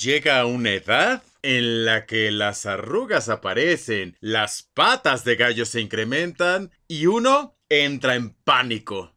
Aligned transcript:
llega 0.00 0.40
a 0.40 0.46
una 0.46 0.70
edad 0.70 1.22
en 1.42 1.84
la 1.84 2.06
que 2.06 2.30
las 2.30 2.66
arrugas 2.66 3.28
aparecen, 3.28 4.16
las 4.20 4.68
patas 4.74 5.24
de 5.24 5.36
gallo 5.36 5.66
se 5.66 5.80
incrementan 5.80 6.70
y 6.88 7.06
uno 7.06 7.56
entra 7.68 8.14
en 8.14 8.30
pánico. 8.30 9.14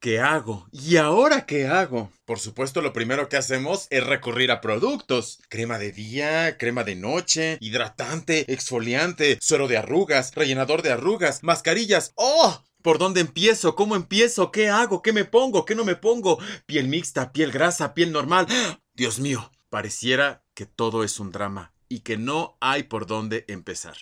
¿Qué 0.00 0.18
hago? 0.18 0.66
¿Y 0.72 0.96
ahora 0.96 1.46
qué 1.46 1.66
hago? 1.66 2.10
Por 2.24 2.40
supuesto, 2.40 2.80
lo 2.80 2.92
primero 2.92 3.28
que 3.28 3.36
hacemos 3.36 3.86
es 3.90 4.04
recurrir 4.04 4.50
a 4.50 4.60
productos. 4.60 5.40
Crema 5.48 5.78
de 5.78 5.92
día, 5.92 6.58
crema 6.58 6.82
de 6.82 6.96
noche, 6.96 7.58
hidratante, 7.60 8.52
exfoliante, 8.52 9.38
suero 9.40 9.68
de 9.68 9.76
arrugas, 9.76 10.34
rellenador 10.34 10.82
de 10.82 10.90
arrugas, 10.90 11.44
mascarillas. 11.44 12.12
¡Oh! 12.16 12.64
¿Por 12.82 12.98
dónde 12.98 13.20
empiezo? 13.20 13.76
¿Cómo 13.76 13.94
empiezo? 13.94 14.50
¿Qué 14.50 14.68
hago? 14.68 15.02
¿Qué 15.02 15.12
me 15.12 15.24
pongo? 15.24 15.64
¿Qué 15.64 15.76
no 15.76 15.84
me 15.84 15.94
pongo? 15.94 16.40
Piel 16.66 16.88
mixta, 16.88 17.32
piel 17.32 17.52
grasa, 17.52 17.94
piel 17.94 18.10
normal. 18.10 18.48
Dios 18.94 19.20
mío, 19.20 19.51
pareciera 19.72 20.44
que 20.52 20.66
todo 20.66 21.02
es 21.02 21.18
un 21.18 21.32
drama 21.32 21.72
y 21.88 22.00
que 22.00 22.18
no 22.18 22.58
hay 22.60 22.82
por 22.82 23.06
dónde 23.06 23.46
empezar. 23.48 23.96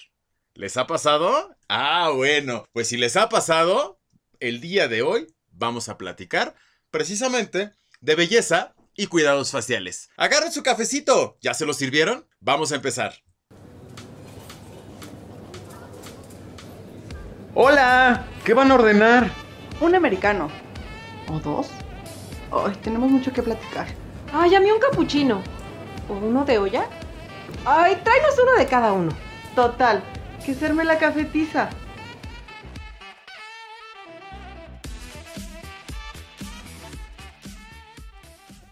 ¿Les 0.52 0.77
ha 0.77 0.88
pasado? 0.88 1.55
Ah, 1.69 2.10
bueno, 2.12 2.65
pues 2.73 2.88
si 2.88 2.96
les 2.96 3.16
ha 3.16 3.29
pasado, 3.29 4.01
el 4.41 4.60
día 4.60 4.88
de 4.88 5.02
hoy 5.02 5.29
vamos 5.52 5.88
a 5.88 5.96
platicar 5.96 6.56
precisamente 6.91 7.70
de 8.01 8.15
belleza 8.16 8.74
y 8.96 9.06
cuidados 9.06 9.52
faciales. 9.52 10.10
Agarren 10.16 10.51
su 10.51 10.65
cafecito. 10.65 11.38
¿Ya 11.41 11.55
se 11.55 11.66
lo 11.66 11.73
sirvieron? 11.73 12.27
Vamos 12.41 12.73
a 12.73 12.74
empezar. 12.74 13.23
Hola, 17.55 18.27
¿qué 18.45 18.55
van 18.55 18.73
a 18.73 18.74
ordenar? 18.74 19.30
Un 19.80 19.95
americano. 19.95 20.51
¿O 21.29 21.38
dos? 21.38 21.68
Ay, 22.51 22.74
tenemos 22.82 23.09
mucho 23.09 23.32
que 23.32 23.45
platicar. 23.45 23.87
Ay, 24.32 24.57
a 24.57 24.60
mí 24.60 24.68
un 24.68 24.80
capuchino. 24.80 25.59
¿O 26.10 26.14
uno 26.14 26.45
de 26.45 26.59
olla? 26.59 26.88
Ay, 27.65 27.95
tráenos 28.02 28.34
uno 28.43 28.59
de 28.59 28.66
cada 28.66 28.93
uno. 28.93 29.16
Total, 29.54 30.02
que 30.45 30.54
serme 30.54 30.84
la 30.84 30.98
cafetiza. 30.98 31.71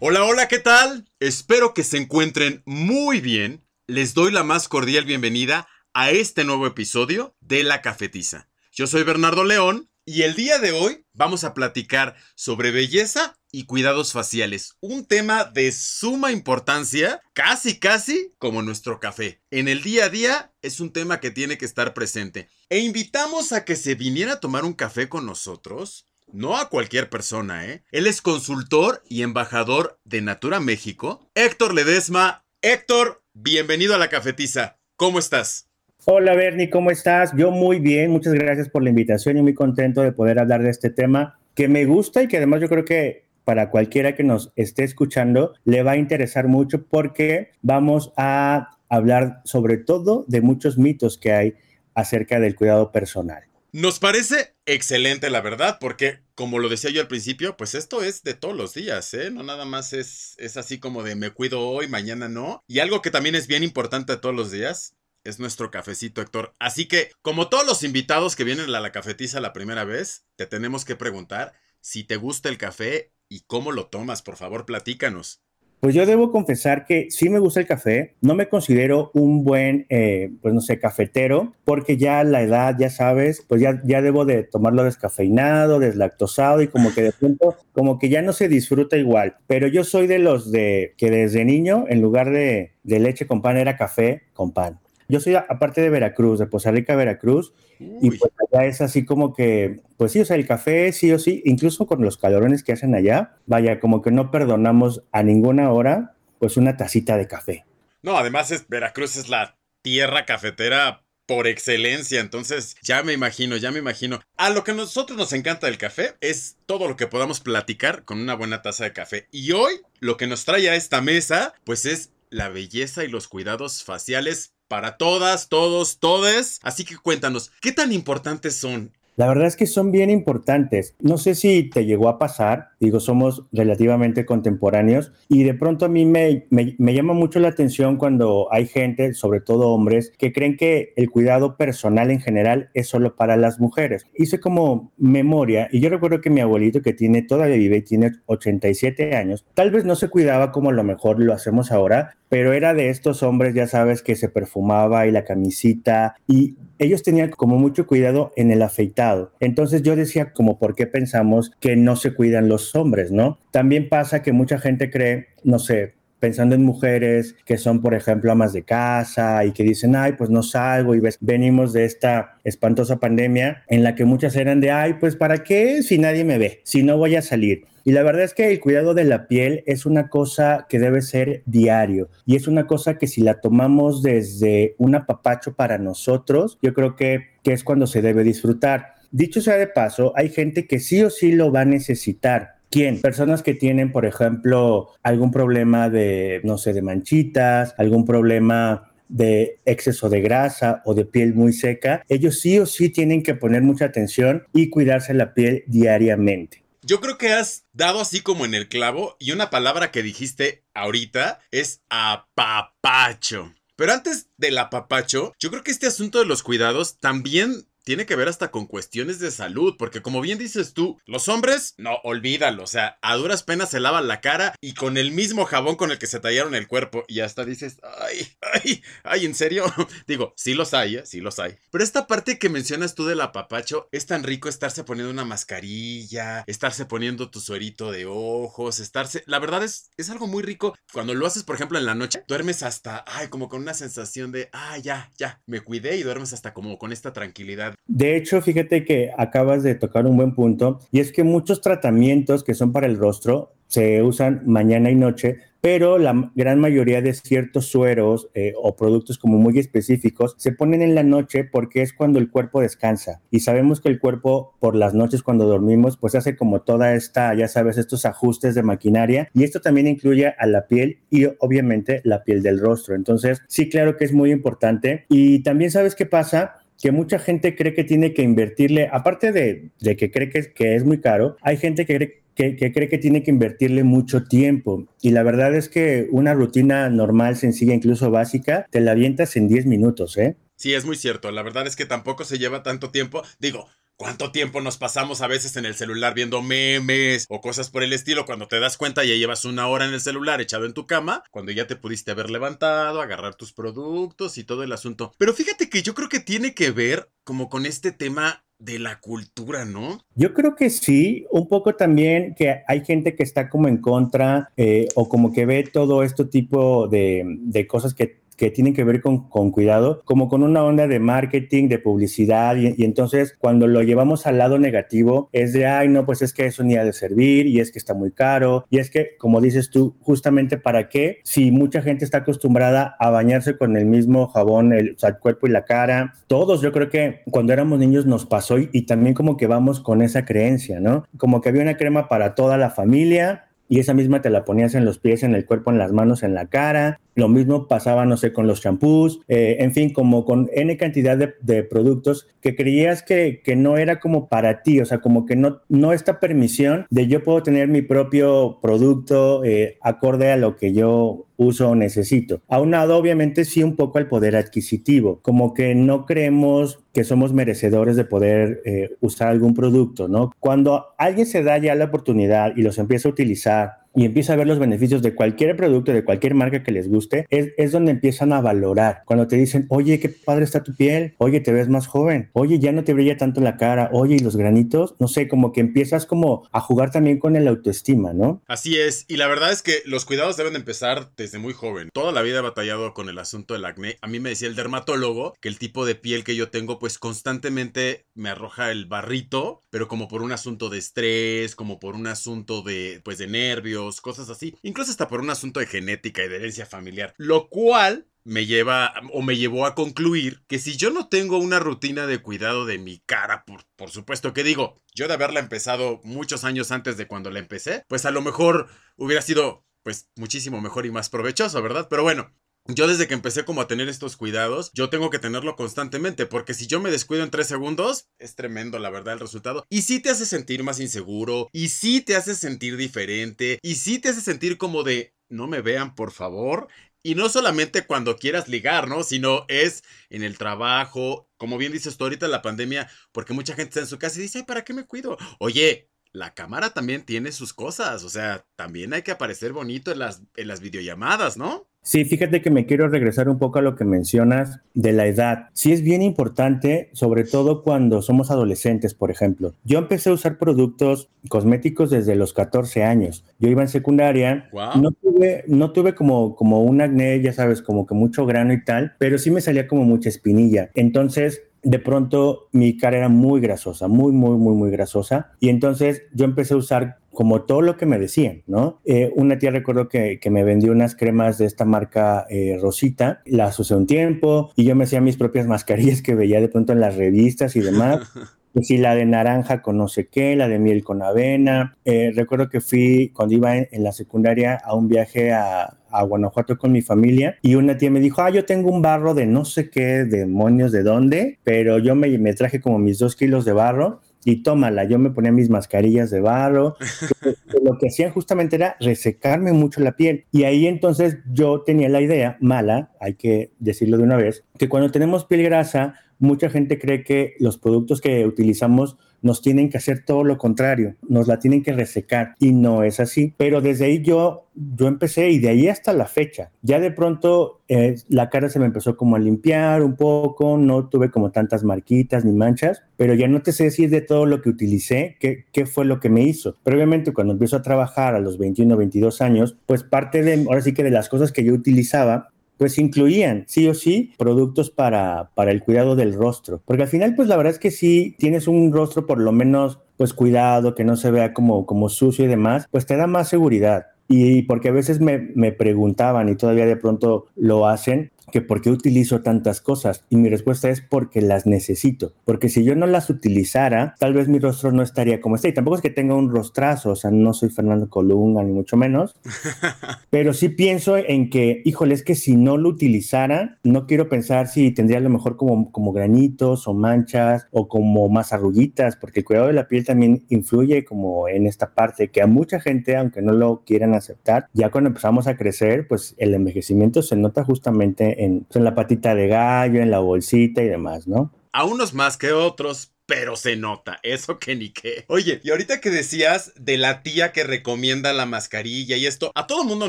Hola, 0.01 0.25
hola, 0.25 0.49
¿qué 0.49 0.59
tal? 0.59 1.09
Espero 1.21 1.75
que 1.75 1.85
se 1.85 1.99
encuentren 1.99 2.65
muy 2.67 3.21
bien. 3.21 3.65
Les 3.87 4.15
doy 4.15 4.33
la 4.33 4.43
más 4.43 4.67
cordial 4.67 5.05
bienvenida 5.05 5.69
a 5.95 6.11
este 6.11 6.43
nuevo 6.43 6.67
episodio 6.67 7.37
de 7.41 7.63
La 7.63 7.83
Cafetiza. 7.83 8.49
Yo 8.73 8.89
soy 8.89 9.05
Bernardo 9.05 9.45
León 9.45 9.89
y 10.05 10.23
el 10.23 10.35
día 10.35 10.59
de 10.59 10.73
hoy 10.73 11.07
vamos 11.19 11.45
a 11.45 11.53
platicar 11.53 12.17
sobre 12.35 12.71
belleza 12.71 13.37
y 13.51 13.65
cuidados 13.65 14.13
faciales, 14.13 14.77
un 14.81 15.05
tema 15.05 15.45
de 15.45 15.73
suma 15.73 16.33
importancia, 16.33 17.21
casi 17.35 17.79
casi 17.79 18.35
como 18.39 18.63
nuestro 18.63 19.01
café. 19.01 19.43
En 19.51 19.69
el 19.69 19.83
día 19.83 20.07
a 20.07 20.09
día 20.09 20.53
es 20.63 20.81
un 20.81 20.93
tema 20.93 21.21
que 21.21 21.31
tiene 21.31 21.59
que 21.59 21.65
estar 21.65 21.93
presente. 21.93 22.49
E 22.69 22.79
invitamos 22.79 23.53
a 23.53 23.65
que 23.65 23.77
se 23.77 23.95
viniera 23.95 24.35
a 24.35 24.41
tomar 24.41 24.65
un 24.65 24.75
café 24.75 25.09
con 25.09 25.27
nosotros 25.27 26.07
no 26.31 26.59
a 26.59 26.69
cualquier 26.69 27.09
persona, 27.09 27.67
¿eh? 27.67 27.85
Él 27.91 28.07
es 28.07 28.21
consultor 28.21 29.03
y 29.09 29.23
embajador 29.23 29.99
de 30.05 30.21
Natura 30.21 30.61
México. 30.61 31.31
Héctor 31.35 31.73
Ledesma. 31.73 32.45
Héctor, 32.61 33.25
bienvenido 33.33 33.95
a 33.95 33.99
la 33.99 34.11
cafetiza. 34.11 34.79
¿Cómo 34.97 35.19
estás? 35.19 35.68
Hola 36.05 36.35
Bernie, 36.35 36.71
¿cómo 36.71 36.91
estás? 36.91 37.33
Yo 37.37 37.51
muy 37.51 37.81
bien, 37.81 38.11
muchas 38.11 38.33
gracias 38.33 38.71
por 38.71 38.83
la 38.83 38.89
invitación 38.89 39.37
y 39.37 39.43
muy 39.43 39.53
contento 39.53 40.01
de 40.01 40.13
poder 40.13 40.39
hablar 40.39 40.63
de 40.63 40.71
este 40.71 40.89
tema 40.89 41.39
que 41.55 41.69
me 41.69 41.85
gusta 41.85 42.23
y 42.23 42.29
que 42.29 42.39
además 42.39 42.63
yo 42.63 42.69
creo 42.69 42.85
que 42.85 43.27
para 43.45 43.69
cualquiera 43.69 44.15
que 44.15 44.25
nos 44.25 44.51
esté 44.57 44.85
escuchando 44.85 45.55
le 45.65 45.83
va 45.83 45.93
a 45.93 45.97
interesar 45.99 46.49
mucho 46.49 46.87
porque 46.87 47.51
vamos 47.61 48.13
a 48.17 48.79
hablar 48.89 49.43
sobre 49.45 49.77
todo 49.77 50.25
de 50.29 50.41
muchos 50.41 50.79
mitos 50.79 51.19
que 51.19 51.33
hay 51.33 51.55
acerca 51.95 52.41
del 52.41 52.55
cuidado 52.55 52.91
personal. 52.91 53.43
Nos 53.73 53.99
parece 53.99 54.55
excelente, 54.65 55.29
la 55.29 55.43
verdad, 55.43 55.77
porque 55.79 56.21
como 56.35 56.59
lo 56.59 56.71
decía 56.71 56.91
yo 56.91 57.03
al 57.03 57.09
principio, 57.09 57.57
pues 57.59 57.75
esto 57.75 58.03
es 58.03 58.23
de 58.23 58.33
todos 58.33 58.57
los 58.57 58.73
días, 58.73 59.13
¿eh? 59.13 59.31
No 59.31 59.43
nada 59.43 59.67
más 59.67 59.93
es, 59.93 60.37
es 60.39 60.57
así 60.57 60.79
como 60.79 61.03
de 61.03 61.17
me 61.17 61.33
cuido 61.33 61.69
hoy, 61.69 61.87
mañana 61.87 62.29
no. 62.31 62.63
Y 62.67 62.79
algo 62.79 63.03
que 63.03 63.11
también 63.11 63.35
es 63.35 63.47
bien 63.47 63.63
importante 63.63 64.13
de 64.13 64.19
todos 64.19 64.35
los 64.35 64.51
días 64.51 64.95
es 65.29 65.39
nuestro 65.39 65.71
cafecito, 65.71 66.23
Héctor. 66.23 66.55
Así 66.59 66.89
que, 66.89 67.11
como 67.23 67.49
todos 67.49 67.67
los 67.67 67.85
invitados 67.85 68.35
que 68.35 68.45
vienen 68.45 68.75
a 68.75 68.81
la 68.81 68.93
cafetiza 68.93 69.41
la 69.41 69.53
primera 69.53 69.85
vez, 69.85 70.25
te 70.37 70.47
tenemos 70.47 70.85
que 70.85 70.97
preguntar 70.97 71.53
si 71.81 72.05
te 72.05 72.17
gusta 72.17 72.49
el 72.49 72.59
café 72.59 73.13
y 73.29 73.43
cómo 73.47 73.73
lo 73.73 73.87
tomas. 73.87 74.23
Por 74.23 74.37
favor, 74.37 74.65
platícanos. 74.65 75.43
Pues 75.81 75.95
yo 75.95 76.07
debo 76.07 76.33
confesar 76.33 76.87
que 76.87 77.09
sí 77.11 77.29
me 77.29 77.39
gusta 77.39 77.61
el 77.61 77.67
café, 77.67 78.17
no 78.21 78.35
me 78.35 78.49
considero 78.49 79.13
un 79.15 79.45
buen, 79.45 79.87
eh, 79.91 80.33
pues 80.43 80.53
no 80.53 80.61
sé, 80.61 80.81
cafetero, 80.81 81.53
porque 81.65 81.97
ya 81.97 82.25
la 82.25 82.43
edad, 82.43 82.75
ya 82.77 82.91
sabes, 82.91 83.45
pues 83.47 83.61
ya, 83.61 83.81
ya 83.85 84.03
debo 84.03 84.25
de 84.25 84.43
tomarlo 84.43 84.83
descafeinado, 84.83 85.79
deslactosado 85.79 86.63
y 86.63 86.69
como 86.69 86.93
que 86.93 87.03
de 87.03 87.13
pronto, 87.13 87.55
como 87.73 88.01
que 88.01 88.09
ya 88.09 88.23
no 88.23 88.33
se 88.33 88.49
disfruta 88.49 88.97
igual. 88.97 89.37
Pero 89.47 89.69
yo 89.69 89.85
soy 89.85 90.09
de 90.09 90.19
los 90.19 90.51
de 90.51 90.95
que 90.99 91.13
desde 91.13 91.45
niño, 91.45 91.85
en 91.89 92.01
lugar 92.01 92.31
de, 92.31 92.73
de 92.83 92.99
leche 92.99 93.29
con 93.29 93.41
pan, 93.41 93.57
era 93.57 93.77
café 93.77 94.23
con 94.33 94.53
pan. 94.53 94.81
Yo 95.09 95.21
soy 95.21 95.35
aparte 95.37 95.81
de 95.81 95.89
Veracruz, 95.89 96.39
de 96.39 96.47
Poza 96.47 96.71
Rica, 96.71 96.95
Veracruz, 96.95 97.55
y 97.79 98.11
pues 98.11 98.31
allá 98.53 98.67
es 98.67 98.81
así 98.81 99.05
como 99.05 99.33
que, 99.33 99.81
pues 99.97 100.13
sí, 100.13 100.21
o 100.21 100.25
sea, 100.25 100.37
el 100.37 100.47
café 100.47 100.93
sí 100.93 101.11
o 101.13 101.19
sí, 101.19 101.43
incluso 101.47 101.87
con 101.87 102.03
los 102.03 102.19
calorones 102.19 102.63
que 102.63 102.73
hacen 102.73 102.95
allá, 102.95 103.37
vaya, 103.47 103.81
como 103.81 104.03
que 104.03 104.11
no 104.11 104.31
perdonamos 104.31 105.03
a 105.13 105.23
ninguna 105.23 105.73
hora, 105.73 106.15
pues 106.39 106.57
una 106.57 106.77
tacita 106.77 107.17
de 107.17 107.27
café. 107.27 107.65
No, 108.03 108.19
además 108.19 108.51
es, 108.51 108.69
Veracruz 108.69 109.17
es 109.17 109.29
la 109.29 109.57
tierra 109.83 110.27
cafetera 110.27 111.05
por 111.27 111.47
excelencia, 111.47 112.21
entonces 112.21 112.77
ya 112.83 113.03
me 113.03 113.13
imagino, 113.13 113.57
ya 113.57 113.71
me 113.71 113.79
imagino. 113.79 114.21
A 114.37 114.51
lo 114.51 114.65
que 114.65 114.71
a 114.71 114.75
nosotros 114.75 115.19
nos 115.19 115.33
encanta 115.33 115.67
del 115.67 115.77
café 115.77 116.15
es 116.21 116.57
todo 116.67 116.89
lo 116.89 116.97
que 116.97 117.07
podamos 117.07 117.41
platicar 117.41 118.05
con 118.05 118.19
una 118.19 118.35
buena 118.35 118.63
taza 118.63 118.85
de 118.85 118.95
café. 118.95 119.27
Y 119.31 119.53
hoy 119.53 119.75
lo 120.01 120.17
que 120.17 120.27
nos 120.27 120.47
trae 120.47 120.71
a 120.71 120.75
esta 120.75 121.03
mesa, 121.03 121.55
pues 121.65 121.85
es 121.85 122.13
la 122.31 122.49
belleza 122.49 123.05
y 123.05 123.09
los 123.09 123.29
cuidados 123.29 123.85
faciales 123.85 124.55
para 124.69 124.97
todas, 124.97 125.49
todos, 125.49 125.99
todes. 125.99 126.61
Así 126.63 126.85
que 126.85 126.97
cuéntanos, 126.97 127.51
¿qué 127.61 127.73
tan 127.73 127.93
importantes 127.93 128.57
son? 128.57 128.93
La 129.19 129.27
verdad 129.27 129.49
es 129.49 129.57
que 129.57 129.67
son 129.67 129.91
bien 129.91 130.11
importantes. 130.11 130.95
No 131.01 131.19
sé 131.19 131.35
si 131.35 131.65
te 131.65 131.85
llegó 131.85 132.09
a 132.09 132.21
pasar, 132.21 132.69
digo, 132.79 133.01
somos 133.01 133.47
relativamente 133.51 134.25
contemporáneos 134.25 135.13
y 135.29 135.43
de 135.43 135.55
pronto 135.55 135.87
a 135.87 135.89
mí 135.89 136.07
me, 136.07 136.47
me, 136.51 136.77
me, 136.79 136.95
llama 136.95 137.15
mucho 137.15 137.41
la 137.41 137.49
atención 137.49 137.97
cuando 137.97 138.47
hay 138.53 138.69
gente, 138.69 139.15
sobre 139.15 139.41
todo 139.41 139.71
hombres, 139.71 140.13
que 140.17 140.33
creen 140.33 140.57
que 140.57 140.93
el 140.95 141.11
cuidado 141.11 141.57
personal 141.57 142.13
en 142.13 142.21
general 142.21 142.71
es 142.75 142.87
solo 142.87 143.17
para 143.17 143.37
las 143.37 143.59
mujeres. 143.59 144.07
Hice 144.15 144.39
como 144.39 144.93
memoria 144.97 145.69
y 145.73 145.81
yo 145.81 145.91
recuerdo 145.91 146.21
que 146.21 146.31
mi 146.31 146.41
abuelito 146.41 146.81
que 146.81 146.93
tiene 146.93 147.23
todavía 147.23 147.57
vive 147.57 147.79
y 147.79 147.83
tiene 147.83 148.13
87 148.27 149.17
años, 149.17 149.45
tal 149.55 149.73
vez 149.73 149.85
no 149.85 149.97
se 149.97 150.11
cuidaba 150.11 150.53
como 150.53 150.71
a 150.71 150.75
lo 150.75 150.85
mejor 150.85 151.19
lo 151.19 151.35
hacemos 151.35 151.73
ahora, 151.73 152.15
pero 152.29 152.53
era 152.53 152.73
de 152.73 152.91
estos 152.91 153.25
hombres, 153.25 153.53
ya 153.53 153.67
sabes, 153.67 154.01
que 154.03 154.15
se 154.15 154.29
perfumaba 154.29 155.09
y 155.09 155.11
la 155.11 155.25
camisita 155.25 156.15
y 156.29 156.55
ellos 156.79 157.03
tenían 157.03 157.31
como 157.31 157.57
mucho 157.57 157.87
cuidado 157.87 158.33
en 158.37 158.53
el 158.53 158.63
afeitado. 158.63 159.08
Entonces 159.41 159.83
yo 159.83 159.97
decía 159.97 160.33
como 160.33 160.59
por 160.59 160.75
qué 160.75 160.87
pensamos 160.87 161.53
que 161.61 161.77
no 161.77 161.97
se 161.97 162.15
cuidan 162.15 162.49
los 162.49 162.75
hombres, 162.75 163.11
¿no? 163.13 163.39
También 163.51 163.89
pasa 163.89 164.23
que 164.23 164.33
mucha 164.33 164.59
gente 164.59 164.91
cree, 164.91 165.29
no 165.45 165.59
sé, 165.59 165.95
pensando 166.19 166.55
en 166.55 166.65
mujeres 166.65 167.37
que 167.45 167.59
son, 167.59 167.81
por 167.81 167.95
ejemplo, 167.95 168.33
amas 168.33 168.53
de 168.53 168.63
casa 168.63 169.45
y 169.45 169.53
que 169.53 169.63
dicen, 169.63 169.97
ay, 169.97 170.13
pues 170.13 170.31
no 170.31 170.43
salgo 170.43 170.95
y 170.95 171.01
ves, 171.01 171.19
venimos 171.21 171.73
de 171.73 171.85
esta 171.85 172.39
espantosa 172.45 172.99
pandemia 172.99 173.63
en 173.69 173.83
la 173.83 173.95
que 173.95 174.05
muchas 174.05 174.37
eran 174.37 174.61
de, 174.61 174.71
ay, 174.71 174.95
pues 174.95 175.17
¿para 175.17 175.45
qué 175.45 175.83
si 175.83 175.99
nadie 175.99 176.25
me 176.25 176.39
ve? 176.39 176.61
Si 176.65 176.83
no 176.83 176.97
voy 176.97 177.17
a 177.17 177.23
salir. 177.23 177.65
Y 177.85 177.93
la 177.93 178.03
verdad 178.03 178.25
es 178.25 178.35
que 178.35 178.51
el 178.51 178.61
cuidado 178.61 178.93
de 178.93 179.05
la 179.05 179.29
piel 179.29 179.63
es 179.67 179.87
una 179.87 180.09
cosa 180.09 180.67
que 180.69 180.79
debe 180.79 181.01
ser 181.01 181.43
diario 181.47 182.11
y 182.27 182.37
es 182.37 182.47
una 182.47 182.67
cosa 182.67 182.99
que 182.99 183.07
si 183.07 183.23
la 183.23 183.41
tomamos 183.41 184.03
desde 184.03 184.75
un 184.77 184.95
apapacho 184.95 185.55
para 185.55 185.79
nosotros, 185.79 186.59
yo 186.61 186.75
creo 186.75 186.97
que, 186.97 187.29
que 187.43 187.55
es 187.55 187.65
cuando 187.65 187.87
se 187.87 188.03
debe 188.03 188.25
disfrutar. 188.25 188.98
Dicho 189.11 189.41
sea 189.41 189.57
de 189.57 189.67
paso, 189.67 190.13
hay 190.17 190.29
gente 190.29 190.67
que 190.67 190.81
sí 190.81 191.03
o 191.03 191.11
sí 191.11 191.33
lo 191.33 191.51
va 191.51 191.63
a 191.63 191.65
necesitar. 191.65 192.59
¿Quién? 192.71 193.01
Personas 193.01 193.43
que 193.43 193.55
tienen, 193.55 193.93
por 193.93 194.05
ejemplo, 194.05 194.91
algún 195.03 195.31
problema 195.31 195.89
de, 195.89 196.43
no 196.45 196.59
sé, 196.59 196.75
de 196.75 196.83
manchitas, 196.83 197.75
algún 197.79 198.05
problema 198.05 198.93
de 199.09 199.61
exceso 199.65 200.11
de 200.11 200.21
grasa 200.21 200.83
o 200.85 200.95
de 200.95 201.07
piel 201.07 201.35
muy 201.35 201.53
seca, 201.55 202.05
ellos 202.09 202.41
sí 202.41 202.59
o 202.59 202.67
sí 202.67 202.91
tienen 202.91 203.23
que 203.23 203.35
poner 203.35 203.63
mucha 203.63 203.87
atención 203.87 204.45
y 204.53 204.69
cuidarse 204.69 205.15
la 205.15 205.33
piel 205.33 205.65
diariamente. 205.67 206.63
Yo 206.83 207.01
creo 207.01 207.19
que 207.19 207.33
has 207.33 207.65
dado 207.73 208.01
así 208.01 208.21
como 208.21 208.45
en 208.45 208.55
el 208.55 208.69
clavo 208.69 209.17
y 209.19 209.33
una 209.33 209.51
palabra 209.51 209.91
que 209.91 210.03
dijiste 210.03 210.63
ahorita 210.75 211.41
es 211.51 211.83
apapacho. 211.89 213.53
Pero 213.77 213.93
antes 213.93 214.29
del 214.37 214.59
apapacho, 214.59 215.35
yo 215.39 215.51
creo 215.51 215.63
que 215.63 215.71
este 215.71 215.87
asunto 215.87 216.19
de 216.19 216.25
los 216.25 216.43
cuidados 216.43 216.99
también 216.99 217.68
tiene 217.89 218.05
que 218.05 218.17
ver 218.17 218.29
hasta 218.29 218.51
con 218.51 218.67
cuestiones 218.67 219.19
de 219.19 219.31
salud, 219.31 219.77
porque 219.79 220.03
como 220.03 220.21
bien 220.21 220.37
dices 220.37 220.75
tú, 220.75 221.01
los 221.07 221.27
hombres, 221.29 221.73
no, 221.79 221.95
olvídalo, 222.05 222.65
o 222.65 222.67
sea, 222.67 222.99
a 223.01 223.17
duras 223.17 223.45
penas 223.45 223.71
se 223.71 223.81
lavan 223.81 224.09
la 224.09 224.21
cara 224.21 224.55
y 224.61 224.75
con 224.75 224.99
el 224.99 225.11
mismo 225.11 225.47
jabón 225.47 225.77
con 225.77 225.91
el 225.91 225.99
que 225.99 226.07
se 226.07 226.21
tallaron 226.21 226.55
el 226.55 226.69
cuerpo 226.69 227.07
y 227.09 227.21
hasta 227.21 227.47
dices, 227.47 227.81
ay, 227.83 228.29
ay, 228.43 228.83
ay, 229.05 229.25
¿en 229.25 229.35
serio? 229.35 229.65
Digo, 230.07 230.35
sí 230.37 230.53
los 230.53 230.75
hay, 230.75 230.97
¿eh? 230.97 231.07
sí 231.07 231.23
los 231.23 231.39
hay. 231.39 231.57
Pero 231.71 231.83
esta 231.83 232.07
parte 232.07 232.39
que 232.39 232.51
mencionas 232.51 232.95
tú 232.95 233.07
del 233.07 233.23
apapacho, 233.23 233.89
es 233.91 234.05
tan 234.05 234.23
rico 234.23 234.51
estarse 234.51 234.85
poniendo 234.85 235.11
una 235.11 235.25
mascarilla, 235.25 236.45
estarse 236.47 236.85
poniendo 236.85 237.31
tu 237.31 237.41
suerito 237.41 237.91
de 237.91 238.05
ojos, 238.05 238.81
estarse, 238.81 239.25
la 239.25 239.39
verdad 239.39 239.65
es, 239.65 239.93
es 239.97 240.11
algo 240.11 240.27
muy 240.27 240.43
rico. 240.43 240.77
Cuando 240.93 241.15
lo 241.15 241.27
haces, 241.27 241.43
por 241.43 241.55
ejemplo, 241.55 241.79
en 241.79 241.87
la 241.87 241.95
noche, 241.95 242.23
duermes 242.29 242.63
hasta, 242.63 243.03
ay, 243.07 243.29
como 243.29 243.49
con 243.49 243.63
una 243.63 243.73
sensación 243.73 244.31
de, 244.31 244.51
ah, 244.53 244.77
ya, 244.77 245.11
ya, 245.17 245.41
me 245.47 245.63
cuidé 245.63 245.97
y 245.97 246.03
duermes 246.03 246.35
hasta 246.35 246.53
como 246.53 246.77
con 246.77 246.93
esta 246.93 247.15
tranquilidad. 247.15 247.78
De 247.87 248.17
hecho, 248.17 248.43
fíjate 248.43 248.85
que 248.85 249.13
acabas 249.17 249.63
de 249.63 249.75
tocar 249.75 250.07
un 250.07 250.17
buen 250.17 250.35
punto 250.35 250.79
y 250.93 251.01
es 251.01 251.11
que 251.13 251.25
muchos 251.25 251.61
tratamientos 251.61 252.45
que 252.45 252.55
son 252.55 252.73
para 252.73 252.87
el 252.87 252.99
rostro 252.99 253.53
se 253.69 254.03
usan 254.03 254.43
mañana 254.47 254.91
y 254.91 254.95
noche, 254.95 255.39
pero 255.61 255.99
la 255.99 256.31
gran 256.35 256.59
mayoría 256.59 257.03
de 257.03 257.13
ciertos 257.15 257.67
sueros 257.67 258.29
eh, 258.35 258.53
o 258.61 258.77
productos 258.77 259.19
como 259.19 259.39
muy 259.39 259.59
específicos 259.59 260.35
se 260.39 260.53
ponen 260.53 260.83
en 260.83 260.95
la 260.95 261.03
noche 261.03 261.45
porque 261.45 261.83
es 261.83 261.93
cuando 261.93 262.19
el 262.19 262.31
cuerpo 262.31 262.61
descansa. 262.61 263.21
Y 263.31 263.41
sabemos 263.41 263.81
que 263.81 263.89
el 263.89 263.99
cuerpo 263.99 264.55
por 264.61 264.75
las 264.75 264.95
noches 264.95 265.23
cuando 265.23 265.47
dormimos 265.47 265.97
pues 265.97 266.15
hace 266.15 266.37
como 266.37 266.63
toda 266.63 266.95
esta, 266.95 267.35
ya 267.35 267.49
sabes, 267.49 267.77
estos 267.77 268.07
ajustes 268.07 268.55
de 268.55 268.63
maquinaria 268.63 269.29
y 269.35 269.45
esto 269.45 269.61
también 269.61 269.87
incluye 269.87 270.29
a 270.29 270.47
la 270.47 270.67
piel 270.67 271.01
y 271.11 271.27
obviamente 271.41 272.01
la 272.05 272.25
piel 272.25 272.43
del 272.43 272.61
rostro. 272.61 272.95
Entonces, 272.95 273.43
sí, 273.49 273.69
claro 273.69 273.97
que 273.97 274.05
es 274.05 274.13
muy 274.13 274.31
importante. 274.31 275.05
Y 275.09 275.43
también 275.43 275.71
sabes 275.71 275.95
qué 275.95 276.07
pasa, 276.07 276.55
que 276.81 276.93
mucha 276.93 277.19
gente 277.19 277.57
cree 277.57 277.75
que 277.75 277.85
tiene 277.85 278.15
que 278.15 278.23
invertirle, 278.23 278.89
aparte 278.93 279.33
de, 279.33 279.71
que 279.97 280.11
cree 280.11 280.31
que, 280.31 280.53
que, 280.53 280.77
es 280.77 280.85
muy 280.85 281.01
caro, 281.01 281.37
hay 281.43 281.57
gente 281.57 281.85
que 281.87 281.97
cree 281.97 282.23
que, 282.57 282.73
cree 282.73 282.89
que 282.89 282.99
tiene 282.99 283.23
que 283.23 283.33
invertirle 283.33 283.83
mucho 283.83 284.25
tiempo. 284.25 284.87
Y 285.03 285.11
la 285.11 285.25
verdad 285.25 285.55
es 285.55 285.69
que 285.69 286.07
una 286.13 286.35
rutina 286.35 286.89
normal, 286.89 287.37
sencilla, 287.37 287.75
incluso 287.75 288.11
básica, 288.11 288.67
te 288.71 288.81
la 288.81 288.93
avientas 288.93 289.37
en 289.37 289.49
10 289.49 289.67
minutos, 289.67 290.17
¿eh? 290.17 290.37
Sí, 290.55 290.75
es 290.75 290.85
muy 290.85 290.97
cierto. 290.97 291.31
La 291.33 291.43
verdad 291.43 291.67
es 291.67 291.77
que 291.77 291.85
tampoco 291.85 292.25
se 292.25 292.39
lleva 292.39 292.63
tanto 292.63 292.91
tiempo. 292.91 293.23
Digo, 293.39 293.69
¿Cuánto 293.99 294.31
tiempo 294.31 294.61
nos 294.61 294.77
pasamos 294.77 295.23
a 295.23 295.27
veces 295.27 295.57
en 295.57 295.67
el 295.67 295.75
celular 295.75 296.15
viendo 296.15 296.41
memes 296.41 297.27
o 297.29 297.41
cosas 297.41 297.69
por 297.69 297.83
el 297.83 297.93
estilo? 297.93 298.27
Cuando 298.27 298.47
te 298.47 298.61
das 298.61 298.77
cuenta 298.77 299.05
ya 299.05 299.17
llevas 299.17 299.45
una 299.45 299.67
hora 299.67 299.87
en 299.87 299.93
el 299.93 300.01
celular 300.01 300.41
echado 300.41 300.67
en 300.67 300.73
tu 300.73 300.87
cama, 300.87 301.25
cuando 301.33 301.51
ya 301.51 301.67
te 301.67 301.75
pudiste 301.75 302.13
haber 302.13 302.31
levantado, 302.31 303.01
agarrar 303.03 303.35
tus 303.35 303.53
productos 303.53 304.39
y 304.39 304.45
todo 304.45 304.63
el 304.63 304.71
asunto. 304.71 305.13
Pero 305.19 305.35
fíjate 305.35 305.69
que 305.69 305.83
yo 305.83 305.95
creo 305.95 306.09
que 306.09 306.21
tiene 306.21 306.55
que 306.55 306.71
ver 306.71 307.11
como 307.25 307.49
con 307.49 307.67
este 307.67 307.91
tema 307.91 308.45
de 308.61 308.79
la 308.79 309.01
cultura, 309.01 309.65
¿no? 309.65 310.01
Yo 310.15 310.33
creo 310.33 310.55
que 310.55 310.71
sí, 310.71 311.27
un 311.33 311.49
poco 311.49 311.75
también 311.75 312.37
que 312.37 312.63
hay 312.69 312.85
gente 312.85 313.17
que 313.17 313.25
está 313.25 313.49
como 313.49 313.67
en 313.67 313.79
contra 313.79 314.53
eh, 314.57 314.87
o 314.95 315.09
como 315.09 315.33
que 315.33 315.45
ve 315.45 315.65
todo 315.65 316.05
este 316.05 316.25
tipo 316.25 316.87
de, 316.87 317.25
de 317.27 317.67
cosas 317.67 317.95
que 317.95 318.28
que 318.39 318.51
tienen 318.51 318.73
que 318.73 318.85
ver 318.85 319.03
con, 319.03 319.29
cuidado, 319.51 320.01
como 320.05 320.29
con 320.29 320.43
una 320.43 320.63
onda 320.63 320.87
de 320.87 321.01
marketing, 321.01 321.69
de 321.69 321.81
publicidad, 321.81 322.57
y, 322.57 322.85
entonces 322.85 323.37
cuando 323.39 323.67
lo 323.67 323.83
llevamos 323.83 324.27
al 324.27 324.39
lado 324.39 324.59
negativo 324.59 325.29
es 325.33 325.53
de, 325.53 325.67
ay, 325.67 325.89
no, 325.89 326.07
pues 326.07 326.23
es 326.23 326.33
que 326.33 326.47
eso 326.47 326.63
ni 326.63 326.77
ha 326.77 326.85
de 326.85 326.93
servir, 326.93 327.47
y 327.47 327.59
es 327.59 327.73
que 327.73 327.79
está 327.79 327.95
muy 327.95 328.13
caro, 328.13 328.65
y 328.71 328.79
es 328.79 328.91
que, 328.91 329.17
como 329.19 329.41
dices 329.41 329.71
tú, 329.71 329.97
justamente 330.01 330.57
para 330.57 330.89
qué, 330.89 331.19
si 331.25 331.51
mucha 331.51 331.83
gente 331.83 332.05
está 332.05 332.19
acostumbrada 332.19 332.97
a 333.01 333.11
bañarse 333.11 333.59
con 333.59 333.77
el 333.77 333.87
mismo 333.87 334.29
jabón, 334.29 334.73
el, 334.73 334.97
o 335.03 335.19
cuerpo 335.21 335.49
y 335.49 335.51
la 335.51 335.65
cara, 335.65 336.15
todos, 336.29 336.63
yo 336.63 336.71
creo 336.71 336.89
que 336.89 337.23
cuando 337.31 337.53
éramos 337.53 337.81
niños 337.81 338.07
nos 338.07 338.25
pasó 338.25 338.57
y 338.59 338.83
también 338.87 339.15
como 339.15 339.37
que 339.37 339.49
vamos 339.49 339.81
con 339.81 340.01
esa 340.01 340.25
creencia, 340.25 340.79
¿no? 340.79 341.05
Como 341.17 341.41
que 341.41 341.49
había 341.49 341.63
una 341.63 341.77
crema 341.77 342.09
para 342.09 342.37
toda 342.37 342.57
la 342.57 342.71
familia, 342.71 343.49
y 343.69 343.81
esa 343.81 343.95
misma 343.95 344.23
te 344.23 344.31
la 344.31 344.45
ponías 344.45 344.75
en 344.75 344.85
los 344.85 344.99
pies, 344.99 345.23
en 345.23 345.35
el 345.35 345.45
cuerpo, 345.45 345.71
en 345.71 345.79
las 345.79 345.93
manos, 345.93 346.23
en 346.23 346.35
la 346.35 346.47
cara, 346.47 347.01
lo 347.19 347.29
mismo 347.29 347.67
pasaba, 347.67 348.07
no 348.07 348.17
sé, 348.17 348.33
con 348.33 348.47
los 348.47 348.61
champús, 348.61 349.21
eh, 349.27 349.57
en 349.59 349.73
fin, 349.73 349.93
como 349.93 350.25
con 350.25 350.49
N 350.55 350.77
cantidad 350.77 351.19
de, 351.19 351.65
productos 351.65 352.29
que 352.41 352.55
creías 352.55 353.03
que, 353.03 353.43
que, 353.45 353.57
no 353.57 353.77
era 353.77 353.99
como 353.99 354.29
para 354.29 354.63
ti, 354.63 354.81
o 354.81 354.87
sea, 354.87 355.01
como 355.01 355.27
que 355.27 355.35
no, 355.35 355.61
no 355.69 355.93
esta 355.93 356.21
permisión 356.21 356.87
de 356.91 357.09
yo 357.09 357.25
puedo 357.25 357.43
tener 357.43 357.67
mi 357.67 357.83
propio 357.83 358.61
producto 358.63 359.45
eh, 359.45 359.79
acorde 359.81 360.31
a 360.31 360.37
lo 360.37 360.55
que 360.55 360.73
yo 360.73 361.27
uso 361.37 361.71
o 361.71 361.75
necesito. 361.75 362.41
Aunado, 362.49 362.97
obviamente, 362.97 363.45
sí 363.45 363.63
un 363.63 363.75
poco 363.75 363.99
al 363.99 364.09
poder 364.09 364.37
adquisitivo, 364.37 365.21
como 365.21 365.55
que 365.55 365.75
no 365.75 366.07
creemos 366.07 366.81
que 366.93 367.05
somos 367.05 367.33
merecedores 367.33 367.97
de 367.97 368.05
poder 368.05 368.61
eh, 368.65 368.91
usar 369.01 369.29
algún 369.29 369.55
producto, 369.55 370.09
¿no? 370.09 370.33
Cuando 370.39 370.87
alguien 370.99 371.27
se 371.27 371.43
da 371.43 371.59
ya 371.59 371.75
la 371.75 371.87
oportunidad 371.87 372.57
y 372.57 372.63
los 372.63 372.79
empieza 372.79 373.09
a 373.09 373.13
utilizar 373.13 373.71
y 373.99 374.05
empieza 374.05 374.33
a 374.33 374.37
ver 374.37 374.47
los 374.47 374.61
beneficios 374.61 375.03
de 375.03 375.13
cualquier 375.13 375.57
producto, 375.57 375.93
de 375.93 376.05
cualquier 376.05 376.35
marca 376.35 376.63
que 376.63 376.71
les 376.71 376.89
guste, 376.89 377.27
es, 377.31 377.49
es, 377.57 377.73
donde 377.73 377.91
empiezan 377.91 378.33
a 378.33 378.41
valorar. 378.41 379.03
Cuando 379.05 379.27
te 379.27 379.35
dicen, 379.35 379.67
oye, 379.71 379.99
qué 379.99 380.09
padre 380.09 380.45
está 380.45 380.63
tu 380.63 380.73
piel, 380.77 381.17
oye, 381.19 381.41
te 381.41 381.53
ves 381.53 381.69
más 381.69 381.89
joven, 381.89 382.31
oye, 382.33 382.61
ya 382.61 382.71
no 382.71 382.85
te 382.85 382.95
brilla 382.95 383.17
tanto 383.17 383.41
la 383.41 383.57
cara, 383.57 383.91
oye, 383.93 384.15
y 384.15 384.21
los 384.21 384.37
granitos, 384.37 384.95
no 385.01 385.09
sé, 385.09 385.27
como 385.27 385.53
que 385.53 385.61
empiezas 385.61 386.07
como 386.07 386.49
a 386.53 386.61
jugar 386.61 386.93
también 386.93 387.19
con 387.19 387.35
el 387.35 387.49
autoestima, 387.49 388.13
¿no? 388.13 388.41
Así 388.47 388.79
es, 388.79 389.05
y 389.09 389.17
la 389.17 389.27
verdad 389.27 389.51
es 389.51 389.63
que 389.63 389.83
los 389.85 390.05
cuidados 390.05 390.37
deben 390.37 390.55
empezar 390.55 391.11
desde 391.17 391.41
muy 391.41 391.53
joven. 391.53 391.89
Toda 391.93 392.13
la 392.13 392.23
vida 392.23 392.39
he 392.39 392.43
batallado 392.43 392.95
con 392.95 393.09
el 393.09 393.19
asunto 393.19 393.55
del 393.55 393.65
acné. 393.65 393.99
A 394.01 394.07
mí 394.07 394.21
me 394.21 394.29
decía 394.29 394.47
el 394.47 394.55
dermatólogo 394.55 395.35
que 395.41 395.49
el 395.49 395.59
tipo 395.59 395.85
de 395.85 395.97
piel 395.97 396.23
que 396.23 396.37
yo 396.37 396.51
tengo, 396.51 396.79
pues 396.79 397.01
constantemente 397.01 398.07
me 398.15 398.29
arroja 398.29 398.71
el 398.71 398.87
barrito, 398.87 399.65
pero 399.71 399.89
como 399.89 400.07
por 400.07 400.23
un 400.23 400.31
asunto 400.31 400.69
de 400.69 400.79
estrés, 400.79 401.57
como 401.57 401.81
por 401.81 401.97
un 401.97 402.07
asunto 402.07 402.63
de, 402.63 403.01
pues, 403.05 403.19
de 403.19 403.27
nervios 403.27 403.88
cosas 404.01 404.31
así, 404.31 404.57
incluso 404.63 404.91
hasta 404.91 405.09
por 405.09 405.21
un 405.21 405.31
asunto 405.31 405.61
de 405.61 405.67
genética 405.67 406.25
y 406.25 406.29
de 406.29 406.37
herencia 406.37 406.67
familiar, 406.67 407.15
lo 407.17 407.49
cual 407.49 408.07
me 408.25 408.45
lleva 408.45 408.93
o 409.13 409.23
me 409.23 409.37
llevó 409.37 409.65
a 409.65 409.75
concluir 409.75 410.43
que 410.49 410.59
si 410.59 410.77
yo 410.77 410.91
no 410.91 411.09
tengo 411.09 411.39
una 411.39 411.59
rutina 411.59 412.07
de 412.07 412.19
cuidado 412.19 412.67
de 412.67 412.79
mi 412.79 412.99
cara, 412.99 413.45
por, 413.47 413.65
por 413.75 413.91
supuesto 413.91 414.35
que 414.35 414.45
digo, 414.45 414.83
yo 414.95 415.09
de 415.09 415.15
haberla 415.15 415.41
empezado 415.41 416.01
muchos 416.05 416.45
años 416.45 416.71
antes 416.71 416.97
de 416.97 417.07
cuando 417.07 417.31
la 417.31 417.39
empecé, 417.39 417.85
pues 417.89 418.05
a 418.05 418.11
lo 418.11 418.21
mejor 418.21 418.69
hubiera 418.97 419.23
sido 419.23 419.65
pues 419.83 420.11
muchísimo 420.17 420.61
mejor 420.61 420.85
y 420.85 420.91
más 420.91 421.09
provechoso, 421.09 421.63
¿verdad? 421.63 421.87
Pero 421.89 422.03
bueno, 422.03 422.31
yo 422.69 422.87
desde 422.87 423.09
que 423.09 423.15
empecé 423.15 423.45
como 423.45 423.63
a 423.63 423.67
tener 423.67 423.89
estos 423.89 424.17
cuidados, 424.17 424.71
yo 424.75 424.91
tengo 424.91 425.09
que 425.09 425.19
tenerlo 425.19 425.57
constantemente, 425.57 426.27
porque 426.27 426.53
si 426.53 426.67
yo 426.67 426.81
me 426.81 426.91
descuido 426.91 427.25
en 427.25 427.31
tres 427.31 427.47
segundos, 427.47 428.09
es 428.19 428.35
tremendo 428.35 428.79
la 428.79 428.91
verdad 428.91 429.15
el 429.15 429.21
resultado. 429.21 429.65
Y 429.71 429.83
sí 429.83 430.01
te 430.01 430.11
hace 430.11 430.27
sentir 430.27 430.63
más 430.63 430.79
inseguro, 430.79 431.49
y 431.53 431.69
sí 431.69 432.03
te 432.03 432.15
hace 432.15 432.35
sentir 432.35 432.77
diferente, 432.77 433.59
y 433.63 433.77
sí 433.77 433.99
te 433.99 434.11
hace 434.11 434.21
sentir 434.21 434.59
como 434.59 434.83
de, 434.83 435.15
no 435.31 435.47
me 435.47 435.63
vean 435.63 435.95
por 435.95 436.13
favor. 436.13 436.69
Y 437.03 437.15
no 437.15 437.31
solamente 437.31 437.87
cuando 437.87 438.17
quieras 438.17 438.49
ligar, 438.49 438.89
¿no? 438.89 439.03
Sino 439.03 439.47
es 439.49 439.83
en 440.11 440.23
el 440.23 440.37
trabajo, 440.37 441.31
como 441.39 441.57
bien 441.57 441.73
dices 441.73 441.97
tú 441.97 442.05
ahorita 442.05 442.29
la 442.29 442.43
pandemia, 442.43 442.91
porque 443.13 443.33
mucha 443.33 443.55
gente 443.55 443.71
está 443.71 443.81
en 443.81 443.87
su 443.87 443.99
casa 443.99 444.19
y 444.19 444.23
dice, 444.23 444.39
Ay, 444.39 444.45
¿para 444.45 444.65
qué 444.65 444.75
me 444.75 444.85
cuido? 444.85 445.17
Oye, 445.39 445.89
la 446.13 446.35
cámara 446.35 446.71
también 446.71 447.05
tiene 447.05 447.33
sus 447.33 447.55
cosas, 447.55 448.03
o 448.03 448.09
sea, 448.09 448.47
también 448.57 448.93
hay 448.93 449.03
que 449.03 449.11
aparecer 449.11 449.53
bonito 449.53 449.93
en 449.93 450.01
las, 450.01 450.23
en 450.37 450.49
las 450.49 450.61
videollamadas, 450.61 451.37
¿no? 451.37 451.71
Sí, 451.89 452.05
fíjate 452.05 452.43
que 452.43 452.51
me 452.51 452.67
quiero 452.67 452.87
regresar 452.89 453.31
un 453.31 453.39
poco 453.39 453.61
a 453.61 453.63
lo 453.63 453.75
que 453.75 453.87
mencionas 453.87 454.61
de 454.75 454.93
la 454.93 455.07
edad. 455.07 455.47
Sí 455.55 455.73
es 455.73 455.81
bien 455.81 456.03
importante, 456.03 456.91
sobre 456.93 457.25
todo 457.25 457.63
cuando 457.63 458.03
somos 458.03 458.31
adolescentes, 458.31 458.93
por 458.93 459.11
ejemplo. 459.11 459.55
Yo 459.65 459.79
empecé 459.79 460.11
a 460.11 460.13
usar 460.13 460.37
productos 460.37 461.09
cosméticos 461.31 461.89
desde 461.89 462.15
los 462.15 462.35
14 462.35 462.85
años. 462.85 463.25
Yo 463.39 463.49
iba 463.49 463.63
en 463.63 463.69
secundaria, 463.69 464.51
no 464.53 464.93
tuve, 464.93 465.45
no 465.47 465.73
tuve 465.73 465.95
como, 465.95 466.37
como 466.37 466.63
un 466.63 466.83
acné, 466.83 467.23
ya 467.23 467.33
sabes, 467.33 467.63
como 467.63 467.87
que 467.87 467.95
mucho 467.95 468.27
grano 468.27 468.53
y 468.53 468.63
tal, 468.63 468.93
pero 468.99 469.17
sí 469.17 469.31
me 469.31 469.41
salía 469.41 469.67
como 469.67 469.85
mucha 469.85 470.11
espinilla. 470.11 470.69
Entonces, 470.75 471.41
de 471.63 471.79
pronto 471.79 472.49
mi 472.53 472.77
cara 472.77 472.99
era 472.99 473.09
muy 473.09 473.41
grasosa, 473.41 473.89
muy, 473.89 474.13
muy, 474.13 474.37
muy, 474.37 474.55
muy 474.55 474.71
grasosa. 474.71 475.33
Y 475.41 475.49
entonces 475.49 476.03
yo 476.13 476.27
empecé 476.27 476.53
a 476.53 476.59
usar 476.59 476.99
como 477.19 477.43
todo 477.43 477.63
lo 477.63 477.77
que 477.77 477.85
me 477.85 477.99
decían, 477.99 478.45
¿no? 478.47 478.81
Eh, 478.85 479.11
una 479.17 479.41
tía 479.41 479.51
recuerdo 479.51 479.89
que, 479.89 480.21
me 480.31 480.45
vendió 480.45 480.71
unas 480.71 480.95
cremas 480.95 481.37
de 481.37 481.47
esta 481.47 481.65
marca 481.65 482.25
eh, 482.31 482.57
Rosita, 482.63 483.23
las 483.25 483.59
usé 483.59 483.75
un 483.75 483.89
tiempo 483.89 484.53
y 484.55 484.63
yo 484.63 484.77
me 484.77 484.85
hacía 484.85 485.01
mis 485.01 485.17
propias 485.17 485.49
mascarillas 485.49 486.01
que 486.01 486.15
veía 486.15 486.41
de 486.41 486.47
pronto 486.47 486.73
en 486.73 486.79
las 486.79 486.95
revistas 486.95 487.57
y 487.57 487.61
demás. 487.61 488.09
sí, 488.63 488.79
la 488.79 488.95
de 488.95 489.05
naranja 489.05 489.63
con 489.63 489.79
no 489.79 489.89
sé 489.89 490.07
qué, 490.07 490.37
la 490.37 490.47
de 490.47 490.61
miel 490.61 490.85
con 490.85 491.03
avena. 491.03 491.77
Eh, 491.85 492.13
recuerdo 492.15 492.49
que 492.49 492.61
fui 492.61 493.11
cuando 493.13 493.35
iba 493.35 493.57
en, 493.57 493.83
la 493.83 493.91
secundaria 493.91 494.55
a 494.55 494.77
un 494.77 494.87
viaje 494.87 495.33
a, 495.33 495.77
a, 495.91 496.03
Guanajuato 496.05 496.57
con 496.57 496.71
mi 496.71 496.83
familia 496.83 497.37
y 497.43 497.57
una 497.57 497.77
tía 497.79 497.91
me 497.91 497.99
dijo, 497.99 498.23
ah, 498.23 498.31
yo 498.31 498.45
tengo 498.45 498.71
un 498.71 498.81
barro 498.81 499.15
de 499.15 499.27
no 499.27 499.45
sé 499.45 499.71
qué 499.71 500.05
demonios 500.05 500.71
de 500.71 500.85
dónde, 500.85 501.41
pero 501.43 501.81
yo 501.81 501.97
me, 501.97 502.17
me 502.17 502.35
traje 502.35 502.61
como 502.61 502.79
mis 502.79 503.01
dos 503.01 503.17
kilos 503.17 503.45
de 503.45 503.55
barro 503.55 504.03
y 504.25 504.43
tómala, 504.43 504.85
yo 504.85 504.99
me 504.99 505.11
ponía 505.11 505.33
mis 505.33 505.51
mascarillas 505.51 506.11
de 506.11 506.21
barro, 506.21 506.77
lo 507.63 507.79
que 507.79 507.89
hacían 507.89 508.13
justamente 508.13 508.57
era 508.57 508.77
resecarme 508.81 509.53
mucho 509.53 509.81
la 509.81 509.97
piel. 509.97 510.27
Y 510.33 510.45
ahí 510.45 510.67
entonces 510.67 511.19
yo 511.33 511.63
tenía 511.63 511.89
la 511.89 512.01
idea 512.01 512.37
mala, 512.41 512.93
hay 513.01 513.15
que 513.15 513.53
decirlo 513.59 513.97
de 513.97 514.03
una 514.05 514.17
vez, 514.17 514.45
que 514.59 514.69
cuando 514.69 514.91
tenemos 514.91 515.25
piel 515.25 515.43
grasa, 515.43 515.95
mucha 516.19 516.51
gente 516.51 516.79
cree 516.79 517.05
que 517.05 517.35
los 517.39 517.59
productos 517.59 518.01
que 518.01 518.27
utilizamos 518.27 518.97
nos 519.23 519.43
tienen 519.43 519.71
que 519.71 519.79
hacer 519.79 520.05
todo 520.05 520.25
lo 520.25 520.39
contrario, 520.39 520.95
nos 521.09 521.29
la 521.29 521.39
tienen 521.39 521.63
que 521.63 521.73
resecar 521.73 522.35
y 522.39 522.53
no 522.53 522.83
es 522.83 523.01
así. 523.01 523.35
Pero 523.37 523.61
desde 523.61 523.87
ahí 523.87 524.03
yo, 524.03 524.47
yo 524.55 524.87
empecé 524.87 525.31
y 525.31 525.39
de 525.39 525.49
ahí 525.49 525.69
hasta 525.69 525.93
la 525.93 526.07
fecha, 526.07 526.51
ya 526.63 526.81
de 526.81 526.91
pronto 526.91 527.61
eh, 527.69 527.97
la 528.09 528.31
cara 528.31 528.49
se 528.49 528.59
me 528.59 528.67
empezó 528.67 528.97
como 528.97 529.17
a 529.17 529.19
limpiar 529.19 529.83
un 529.83 529.97
poco, 529.97 530.57
no 530.57 530.89
tuve 530.89 531.11
como 531.11 531.31
tantas 531.31 531.65
marquitas 531.65 532.25
ni 532.25 532.33
manchas, 532.33 532.83
pero 532.97 533.15
ya 533.15 533.29
no 533.29 533.43
te 533.43 533.53
sé 533.53 533.65
decir 533.65 533.91
de 533.91 534.01
todo 534.01 534.27
lo 534.27 534.41
que 534.41 534.51
utilicé, 534.51 535.17
qué, 535.21 535.45
qué 535.53 535.67
fue 535.67 535.85
lo 535.85 536.01
que 536.01 536.11
me 536.11 536.23
hizo. 536.23 536.57
Pero 536.63 536.77
obviamente 536.77 537.13
cuando 537.13 537.33
empiezo 537.33 537.57
a 537.57 537.63
trabajar 537.63 538.15
a 538.15 538.21
los 538.21 538.39
21, 538.39 538.77
22 538.77 539.21
años, 539.21 539.57
pues 539.67 539.83
parte 539.83 540.23
de, 540.23 540.45
ahora 540.47 540.63
sí 540.63 540.73
que 540.73 540.85
de 540.85 540.91
las 540.91 541.09
cosas 541.09 541.33
que 541.33 541.45
yo 541.45 541.53
utilizaba, 541.53 542.31
pues 542.59 542.79
incluían 542.79 543.45
sí 543.47 543.67
o 543.69 543.75
sí 543.75 544.13
productos 544.19 544.71
para, 544.71 545.31
para 545.35 545.53
el 545.53 545.63
cuidado 545.63 545.97
del 545.97 546.13
rostro. 546.13 546.61
Porque 546.65 546.83
al 546.83 546.89
final, 546.89 547.15
pues 547.15 547.29
la 547.29 547.37
verdad 547.37 547.53
es 547.53 547.59
que 547.59 547.71
si 547.71 548.15
tienes 548.19 548.49
un 548.49 548.73
rostro 548.73 549.07
por 549.07 549.19
lo 549.19 549.33
menos 549.33 549.79
pues 549.97 550.13
cuidado, 550.13 550.75
que 550.75 550.85
no 550.85 550.97
se 550.97 551.11
vea 551.11 551.33
como, 551.33 551.67
como 551.67 551.89
sucio 551.89 552.25
y 552.25 552.29
demás, 552.29 552.69
pues 552.71 552.87
te 552.87 552.97
da 552.97 553.07
más 553.07 553.29
seguridad. 553.29 553.87
Y 554.07 554.43
porque 554.43 554.69
a 554.69 554.73
veces 554.73 555.01
me, 555.01 555.31
me 555.35 555.53
preguntaban 555.53 556.29
y 556.29 556.37
todavía 556.37 556.67
de 556.67 556.77
pronto 556.77 557.27
lo 557.37 557.67
hacen, 557.67 558.11
que 558.31 558.41
por 558.41 558.61
qué 558.61 558.71
utilizo 558.71 559.21
tantas 559.21 559.61
cosas. 559.61 560.05
Y 560.11 560.17
mi 560.17 560.29
respuesta 560.29 560.69
es 560.69 560.81
porque 560.81 561.21
las 561.21 561.47
necesito, 561.47 562.13
porque 562.25 562.49
si 562.49 562.65
yo 562.65 562.75
no 562.75 562.87
las 562.87 563.11
utilizara, 563.11 563.95
tal 563.99 564.15
vez 564.15 564.29
mi 564.29 564.39
rostro 564.39 564.73
no 564.73 564.83
estaría 564.83 565.21
como 565.21 565.37
está. 565.37 565.49
Y 565.49 565.55
tampoco 565.55 565.77
es 565.77 565.83
que 565.83 565.91
tenga 565.91 566.15
un 566.15 566.31
rostrazo, 566.31 566.91
o 566.91 566.97
sea, 566.97 567.11
no 567.11 567.33
soy 567.33 567.51
Fernando 567.51 567.89
Colunga 567.89 568.43
ni 568.43 568.53
mucho 568.53 568.77
menos, 568.77 569.15
pero 570.11 570.33
sí 570.33 570.49
pienso 570.49 570.97
en 570.97 571.31
que, 571.31 571.63
híjole, 571.65 571.95
es 571.95 572.03
que 572.03 572.15
si 572.15 572.37
no 572.37 572.57
lo 572.57 572.69
utilizara, 572.69 573.59
no 573.63 573.87
quiero 573.87 574.09
pensar 574.09 574.49
si 574.49 574.71
tendría 574.71 574.99
a 574.99 575.03
lo 575.03 575.11
mejor 575.11 575.37
como, 575.37 575.71
como 575.73 575.93
granitos 575.93 576.69
o 576.69 576.75
manchas 576.75 577.47
o 577.51 577.69
como 577.69 578.09
más 578.09 578.33
arruguitas, 578.33 578.97
porque 578.97 579.21
el 579.21 579.25
cuidado 579.25 579.47
de 579.49 579.53
la 579.53 579.69
piel 579.69 579.85
también 579.85 580.25
influye 580.29 580.85
como 580.85 581.29
en 581.29 581.47
esta 581.47 581.75
parte 581.75 582.09
que 582.09 582.23
a 582.23 582.27
mucha 582.27 582.61
gente, 582.61 582.97
aunque 582.97 583.23
no 583.23 583.33
lo 583.33 583.63
quieran 583.65 583.95
aceptar, 583.95 584.49
ya 584.53 584.71
cuando 584.71 584.89
empezamos 584.89 585.27
a 585.27 585.37
crecer, 585.37 585.87
pues 585.89 586.15
el 586.19 586.35
envejecimiento 586.35 587.03
se 587.03 587.17
nota 587.17 587.45
justamente 587.45 588.18
en, 588.19 588.47
en 588.53 588.65
la 588.65 588.75
patita 588.75 589.15
de 589.15 589.29
gallo, 589.29 589.81
en 589.81 589.91
la 589.91 590.01
bolsita 590.01 590.63
y 590.63 590.69
demás, 590.69 591.07
¿no? 591.07 591.33
A 591.53 591.65
unos 591.65 591.95
más 591.95 592.19
que 592.19 592.33
otros, 592.33 592.93
pero 593.09 593.37
se 593.37 593.57
nota, 593.57 594.01
eso 594.03 594.39
que 594.39 594.55
ni 594.55 594.69
qué. 594.69 595.07
Oye, 595.09 595.41
y 595.43 595.49
ahorita 595.49 595.81
que 595.81 595.89
decías 595.89 596.53
de 596.57 596.77
la 596.77 597.03
tía 597.03 597.33
que 597.33 597.43
recomienda 597.43 598.13
la 598.13 598.27
mascarilla 598.27 598.99
y 598.99 599.07
esto, 599.07 599.33
a 599.35 599.47
todo 599.47 599.65
mundo 599.65 599.89